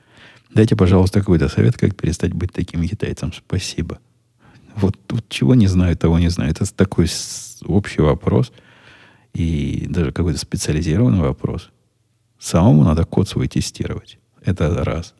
Дайте, 0.53 0.75
пожалуйста, 0.75 1.19
какой-то 1.19 1.47
совет, 1.47 1.77
как 1.77 1.95
перестать 1.95 2.33
быть 2.33 2.51
таким 2.51 2.85
китайцем. 2.85 3.31
Спасибо. 3.31 3.99
Вот, 4.75 4.97
вот 5.09 5.25
чего 5.29 5.55
не 5.55 5.67
знаю, 5.67 5.97
того 5.97 6.19
не 6.19 6.29
знаю. 6.29 6.51
Это 6.51 6.65
такой 6.73 7.07
общий 7.65 8.01
вопрос 8.01 8.51
и 9.33 9.85
даже 9.89 10.11
какой-то 10.11 10.39
специализированный 10.39 11.21
вопрос. 11.21 11.69
Самому 12.37 12.83
надо 12.83 13.05
код 13.05 13.29
свой 13.29 13.47
тестировать. 13.47 14.17
Это 14.43 14.83
раз. 14.83 15.13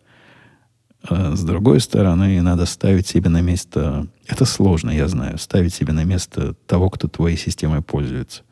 А 1.04 1.36
с 1.36 1.44
другой 1.44 1.80
стороны, 1.80 2.42
надо 2.42 2.66
ставить 2.66 3.08
себе 3.08 3.30
на 3.30 3.42
место... 3.42 4.08
Это 4.28 4.46
сложно, 4.46 4.92
я 4.92 5.08
знаю. 5.08 5.38
Ставить 5.38 5.74
себе 5.74 5.94
на 5.94 6.04
место 6.04 6.56
того, 6.68 6.90
кто 6.90 7.08
твоей 7.08 7.38
системой 7.38 7.82
пользуется. 7.82 8.44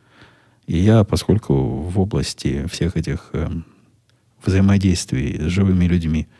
И 0.65 0.77
я, 0.77 1.03
поскольку 1.03 1.53
в 1.55 1.99
области 1.99 2.65
всех 2.67 2.95
этих 2.95 3.31
э, 3.33 3.49
взаимодействий 4.45 5.39
с 5.39 5.51
живыми 5.51 5.83
людьми– 5.85 6.29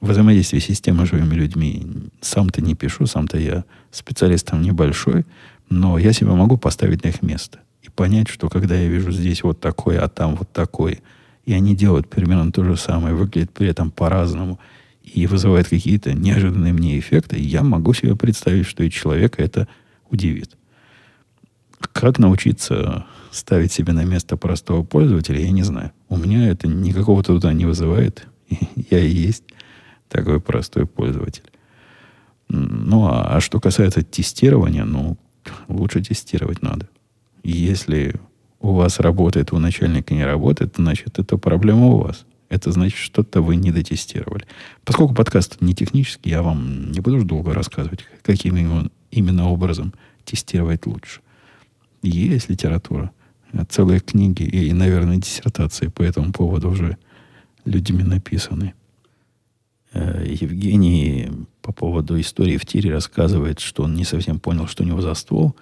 взаимодействие 0.00 0.60
системы 0.60 1.06
с 1.06 1.10
живыми 1.10 1.34
людьми 1.34 1.86
сам-то 2.20 2.62
не 2.62 2.74
пишу, 2.74 3.06
сам-то 3.06 3.38
я 3.38 3.64
специалистом 3.90 4.62
небольшой, 4.62 5.24
но 5.68 5.98
я 5.98 6.12
себя 6.12 6.32
могу 6.32 6.56
поставить 6.56 7.04
на 7.04 7.08
их 7.08 7.22
место 7.22 7.60
и 7.82 7.88
понять, 7.88 8.28
что 8.28 8.48
когда 8.48 8.74
я 8.74 8.88
вижу 8.88 9.12
здесь 9.12 9.42
вот 9.42 9.60
такой, 9.60 9.98
а 9.98 10.08
там 10.08 10.36
вот 10.36 10.52
такой, 10.52 11.00
и 11.44 11.52
они 11.52 11.74
делают 11.74 12.08
примерно 12.08 12.52
то 12.52 12.64
же 12.64 12.76
самое, 12.76 13.14
выглядят 13.14 13.50
при 13.50 13.68
этом 13.68 13.90
по-разному 13.90 14.58
и 15.02 15.26
вызывают 15.26 15.68
какие-то 15.68 16.12
неожиданные 16.12 16.72
мне 16.72 16.98
эффекты, 16.98 17.38
я 17.38 17.62
могу 17.62 17.94
себе 17.94 18.14
представить, 18.16 18.66
что 18.66 18.82
и 18.84 18.90
человека 18.90 19.42
это 19.42 19.66
удивит. 20.10 20.56
Как 21.92 22.18
научиться 22.18 23.06
ставить 23.30 23.72
себя 23.72 23.92
на 23.92 24.04
место 24.04 24.36
простого 24.36 24.82
пользователя, 24.82 25.40
я 25.40 25.50
не 25.50 25.62
знаю. 25.62 25.92
У 26.08 26.16
меня 26.16 26.48
это 26.48 26.68
никакого 26.68 27.22
труда 27.22 27.52
не 27.52 27.64
вызывает. 27.64 28.26
я 28.90 28.98
и 28.98 29.08
есть 29.08 29.44
такой 30.08 30.40
простой 30.40 30.86
пользователь. 30.86 31.44
Ну, 32.48 33.06
а, 33.06 33.36
а 33.36 33.40
что 33.40 33.60
касается 33.60 34.02
тестирования, 34.02 34.84
ну, 34.84 35.16
лучше 35.68 36.02
тестировать 36.02 36.62
надо. 36.62 36.88
Если 37.44 38.16
у 38.60 38.72
вас 38.72 38.98
работает, 39.00 39.52
у 39.52 39.58
начальника 39.58 40.14
не 40.14 40.24
работает, 40.24 40.74
значит, 40.76 41.18
это 41.18 41.38
проблема 41.38 41.86
у 41.86 41.98
вас. 41.98 42.26
Это 42.48 42.72
значит, 42.72 42.98
что-то 42.98 43.40
вы 43.40 43.54
не 43.54 43.70
дотестировали. 43.70 44.44
Поскольку 44.84 45.14
подкаст 45.14 45.60
не 45.60 45.72
технический, 45.72 46.30
я 46.30 46.42
вам 46.42 46.90
не 46.90 46.98
буду 46.98 47.24
долго 47.24 47.54
рассказывать, 47.54 48.04
каким 48.22 48.56
именно, 48.56 48.90
именно 49.12 49.48
образом 49.48 49.94
тестировать 50.24 50.84
лучше. 50.86 51.20
Есть 52.02 52.50
литература, 52.50 53.12
целые 53.68 54.00
книги 54.00 54.42
и, 54.42 54.72
наверное, 54.72 55.18
диссертации 55.18 55.86
по 55.86 56.02
этому 56.02 56.32
поводу 56.32 56.70
уже 56.70 56.98
людьми 57.70 58.02
написаны. 58.02 58.74
Э, 59.92 60.24
Евгений 60.26 61.30
по 61.62 61.72
поводу 61.72 62.20
истории 62.20 62.56
в 62.56 62.64
тире 62.64 62.92
рассказывает, 62.92 63.60
что 63.60 63.84
он 63.84 63.94
не 63.94 64.04
совсем 64.04 64.38
понял, 64.38 64.66
что 64.66 64.82
у 64.82 64.86
него 64.86 65.00
за 65.00 65.14
ствол. 65.14 65.56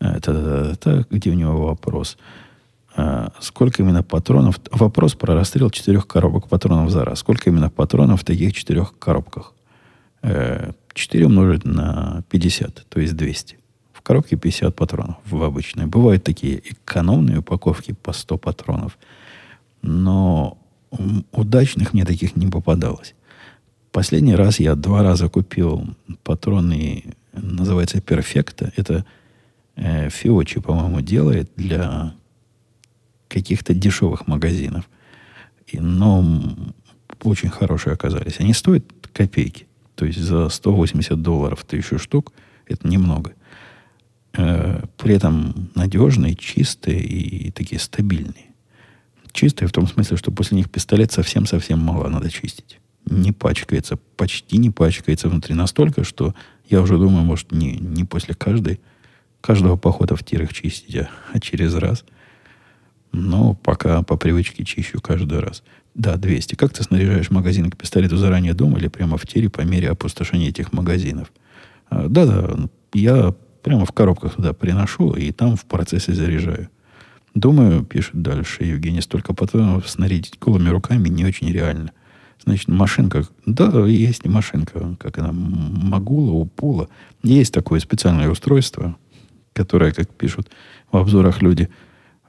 Э, 0.00 0.16
это, 0.16 1.06
где 1.10 1.30
у 1.30 1.34
него 1.34 1.66
вопрос? 1.66 2.16
Э, 2.96 3.28
сколько 3.40 3.82
именно 3.82 4.02
патронов? 4.02 4.60
Вопрос 4.70 5.14
про 5.14 5.34
расстрел 5.34 5.70
четырех 5.70 6.06
коробок 6.06 6.48
патронов 6.48 6.90
за 6.90 7.04
раз. 7.04 7.20
Сколько 7.20 7.50
именно 7.50 7.70
патронов 7.70 8.22
в 8.22 8.24
таких 8.24 8.52
четырех 8.52 8.98
коробках? 8.98 9.52
4 10.22 11.26
умножить 11.26 11.64
на 11.64 12.24
50, 12.30 12.86
то 12.88 13.00
есть 13.00 13.14
200. 13.14 13.58
В 13.92 14.00
коробке 14.00 14.36
50 14.36 14.74
патронов 14.74 15.16
в 15.26 15.40
обычной. 15.42 15.86
Бывают 15.86 16.24
такие 16.24 16.58
экономные 16.58 17.38
упаковки 17.38 17.92
по 17.92 18.12
100 18.12 18.38
патронов. 18.38 18.98
Но 19.82 20.58
удачных 21.32 21.92
мне 21.92 22.04
таких 22.04 22.36
не 22.36 22.46
попадалось. 22.46 23.14
Последний 23.92 24.34
раз 24.34 24.60
я 24.60 24.74
два 24.74 25.02
раза 25.02 25.28
купил 25.28 25.96
патроны, 26.22 27.14
называется 27.32 28.00
Перфекта. 28.00 28.72
Это 28.76 29.04
э, 29.76 30.10
Фиочи, 30.10 30.60
по-моему, 30.60 31.00
делает 31.00 31.50
для 31.56 32.14
каких-то 33.28 33.74
дешевых 33.74 34.26
магазинов. 34.26 34.88
И, 35.66 35.80
но 35.80 36.24
очень 37.22 37.48
хорошие 37.48 37.94
оказались. 37.94 38.40
Они 38.40 38.52
стоят 38.52 38.84
копейки. 39.12 39.66
То 39.94 40.04
есть 40.04 40.18
за 40.18 40.48
180 40.48 41.22
долларов 41.22 41.64
тысячу 41.64 41.98
штук 41.98 42.32
это 42.66 42.86
немного. 42.86 43.32
Э, 44.34 44.84
при 44.98 45.14
этом 45.14 45.70
надежные, 45.74 46.34
чистые 46.34 47.00
и 47.00 47.50
такие 47.50 47.80
стабильные. 47.80 48.45
Чистые 49.36 49.68
в 49.68 49.72
том 49.72 49.86
смысле, 49.86 50.16
что 50.16 50.32
после 50.32 50.56
них 50.56 50.70
пистолет 50.70 51.12
совсем-совсем 51.12 51.78
мало 51.78 52.08
надо 52.08 52.30
чистить. 52.30 52.80
Не 53.04 53.32
пачкается, 53.32 53.98
почти 54.16 54.56
не 54.56 54.70
пачкается 54.70 55.28
внутри 55.28 55.54
настолько, 55.54 56.04
что 56.04 56.34
я 56.70 56.80
уже 56.80 56.96
думаю, 56.96 57.22
может, 57.22 57.52
не, 57.52 57.76
не 57.76 58.04
после 58.04 58.34
каждой, 58.34 58.80
каждого 59.42 59.76
похода 59.76 60.16
в 60.16 60.24
тир 60.24 60.50
чистить, 60.54 60.96
а, 60.96 61.10
а 61.34 61.38
через 61.38 61.74
раз. 61.74 62.06
Но 63.12 63.52
пока 63.52 64.02
по 64.02 64.16
привычке 64.16 64.64
чищу 64.64 65.02
каждый 65.02 65.40
раз. 65.40 65.62
Да, 65.94 66.16
200. 66.16 66.54
Как 66.54 66.72
ты 66.72 66.82
снаряжаешь 66.82 67.30
магазин 67.30 67.70
к 67.70 67.76
пистолету 67.76 68.16
заранее 68.16 68.54
дома 68.54 68.78
или 68.78 68.88
прямо 68.88 69.18
в 69.18 69.26
тире 69.26 69.50
по 69.50 69.60
мере 69.60 69.90
опустошения 69.90 70.48
этих 70.48 70.72
магазинов? 70.72 71.30
А, 71.90 72.08
да-да, 72.08 72.56
я 72.94 73.34
прямо 73.62 73.84
в 73.84 73.92
коробках 73.92 74.36
туда 74.36 74.54
приношу 74.54 75.12
и 75.12 75.30
там 75.30 75.56
в 75.56 75.66
процессе 75.66 76.14
заряжаю. 76.14 76.70
Думаю, 77.36 77.84
пишет 77.84 78.22
дальше 78.22 78.64
Евгений, 78.64 79.02
столько 79.02 79.34
патронов 79.34 79.90
снарядить 79.90 80.38
голыми 80.40 80.70
руками 80.70 81.10
не 81.10 81.26
очень 81.26 81.52
реально. 81.52 81.92
Значит, 82.42 82.68
машинка, 82.68 83.26
да, 83.44 83.86
есть 83.86 84.24
машинка, 84.24 84.96
как 84.98 85.18
она, 85.18 85.32
Магула, 85.32 86.32
Упула. 86.32 86.88
Есть 87.22 87.52
такое 87.52 87.78
специальное 87.80 88.30
устройство, 88.30 88.96
которое, 89.52 89.92
как 89.92 90.08
пишут 90.14 90.48
в 90.90 90.96
обзорах 90.96 91.42
люди, 91.42 91.68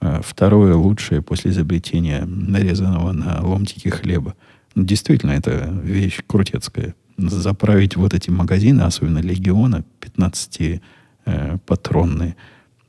э, 0.01 0.19
второе 0.25 0.75
лучшее 0.75 1.21
после 1.21 1.51
изобретения 1.51 2.25
нарезанного 2.25 3.13
на 3.13 3.47
ломтики 3.47 3.87
хлеба. 3.87 4.35
Действительно, 4.75 5.31
это 5.31 5.69
вещь 5.83 6.19
крутецкая. 6.27 6.95
Заправить 7.17 7.95
вот 7.95 8.13
эти 8.13 8.29
магазины, 8.29 8.81
особенно 8.81 9.19
Легиона, 9.19 9.85
15-патронные, 10.01 12.31
э, 12.31 12.35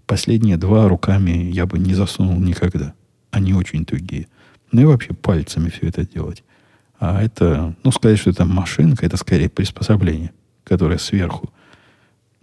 последние 0.08 0.56
два 0.56 0.88
руками 0.88 1.30
я 1.52 1.66
бы 1.66 1.78
не 1.78 1.94
засунул 1.94 2.40
никогда. 2.40 2.94
Они 3.30 3.52
очень 3.52 3.84
тугие. 3.84 4.26
Ну 4.72 4.80
и 4.80 4.84
вообще 4.84 5.12
пальцами 5.12 5.68
все 5.68 5.86
это 5.86 6.04
делать. 6.04 6.42
А 6.98 7.22
это, 7.22 7.76
ну, 7.84 7.92
сказать, 7.92 8.18
что 8.18 8.30
это 8.30 8.44
машинка, 8.44 9.06
это 9.06 9.16
скорее 9.16 9.48
приспособление, 9.48 10.32
которое 10.64 10.98
сверху. 10.98 11.52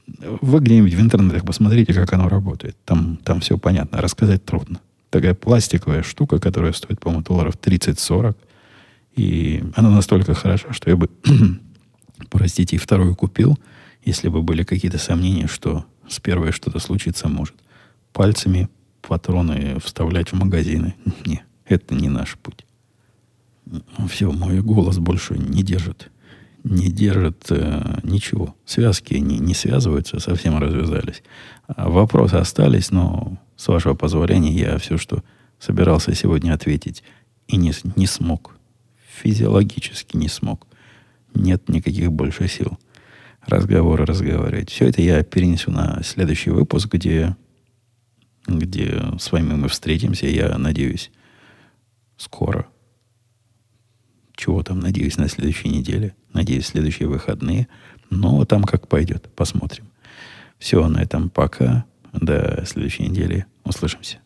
Вы 0.07 0.59
где-нибудь 0.59 0.93
в 0.93 1.01
интернетах 1.01 1.43
посмотрите, 1.43 1.93
как 1.93 2.13
оно 2.13 2.29
работает. 2.29 2.77
Там, 2.85 3.17
там 3.17 3.39
все 3.41 3.57
понятно. 3.57 3.99
Рассказать 3.99 4.45
трудно. 4.45 4.79
Такая 5.09 5.33
пластиковая 5.33 6.03
штука, 6.03 6.39
которая 6.39 6.71
стоит, 6.71 6.99
по-моему, 6.99 7.23
долларов 7.23 7.55
30-40. 7.59 8.35
И 9.15 9.63
она 9.75 9.89
настолько 9.89 10.35
хороша, 10.35 10.71
что 10.71 10.89
я 10.89 10.95
бы, 10.95 11.09
простите, 12.29 12.75
и 12.75 12.79
вторую 12.79 13.15
купил, 13.15 13.57
если 14.03 14.29
бы 14.29 14.43
были 14.43 14.63
какие-то 14.63 14.99
сомнения, 14.99 15.47
что 15.47 15.85
с 16.07 16.19
первой 16.19 16.51
что-то 16.51 16.79
случиться 16.79 17.27
может. 17.27 17.55
Пальцами 18.13 18.69
патроны 19.01 19.79
вставлять 19.79 20.31
в 20.31 20.35
магазины. 20.35 20.95
Не, 21.25 21.43
это 21.65 21.95
не 21.95 22.09
наш 22.09 22.37
путь. 22.37 22.65
Все, 24.09 24.31
мой 24.31 24.61
голос 24.61 24.99
больше 24.99 25.37
не 25.37 25.63
держит. 25.63 26.11
Не 26.63 26.91
держит 26.91 27.45
э, 27.49 27.99
ничего. 28.03 28.55
Связки 28.65 29.15
не, 29.15 29.37
не 29.37 29.53
связываются, 29.53 30.19
совсем 30.19 30.57
развязались. 30.57 31.23
А 31.67 31.89
вопросы 31.89 32.35
остались, 32.35 32.91
но, 32.91 33.37
с 33.55 33.67
вашего 33.67 33.93
позволения, 33.93 34.53
я 34.53 34.77
все, 34.77 34.97
что 34.97 35.23
собирался 35.59 36.13
сегодня 36.15 36.53
ответить, 36.53 37.03
и 37.47 37.57
не, 37.57 37.73
не 37.95 38.07
смог. 38.07 38.55
Физиологически 39.21 40.17
не 40.17 40.27
смог. 40.27 40.65
Нет 41.35 41.69
никаких 41.69 42.11
больше 42.11 42.47
сил 42.47 42.79
разговоры 43.47 44.05
разговаривать. 44.05 44.69
Все 44.69 44.87
это 44.87 45.01
я 45.01 45.23
перенесу 45.23 45.71
на 45.71 46.01
следующий 46.03 46.49
выпуск, 46.49 46.93
где, 46.93 47.35
где 48.47 49.01
с 49.19 49.31
вами 49.31 49.53
мы 49.53 49.67
встретимся, 49.67 50.27
я 50.27 50.57
надеюсь, 50.57 51.11
скоро 52.17 52.67
чего 54.35 54.63
там, 54.63 54.79
надеюсь, 54.79 55.17
на 55.17 55.29
следующей 55.29 55.69
неделе. 55.69 56.15
Надеюсь, 56.33 56.67
следующие 56.67 57.07
выходные. 57.07 57.67
Но 58.09 58.45
там 58.45 58.63
как 58.63 58.87
пойдет. 58.87 59.29
Посмотрим. 59.35 59.85
Все, 60.59 60.87
на 60.87 61.01
этом 61.01 61.29
пока. 61.29 61.85
До 62.13 62.63
следующей 62.65 63.07
недели. 63.07 63.45
Услышимся. 63.63 64.19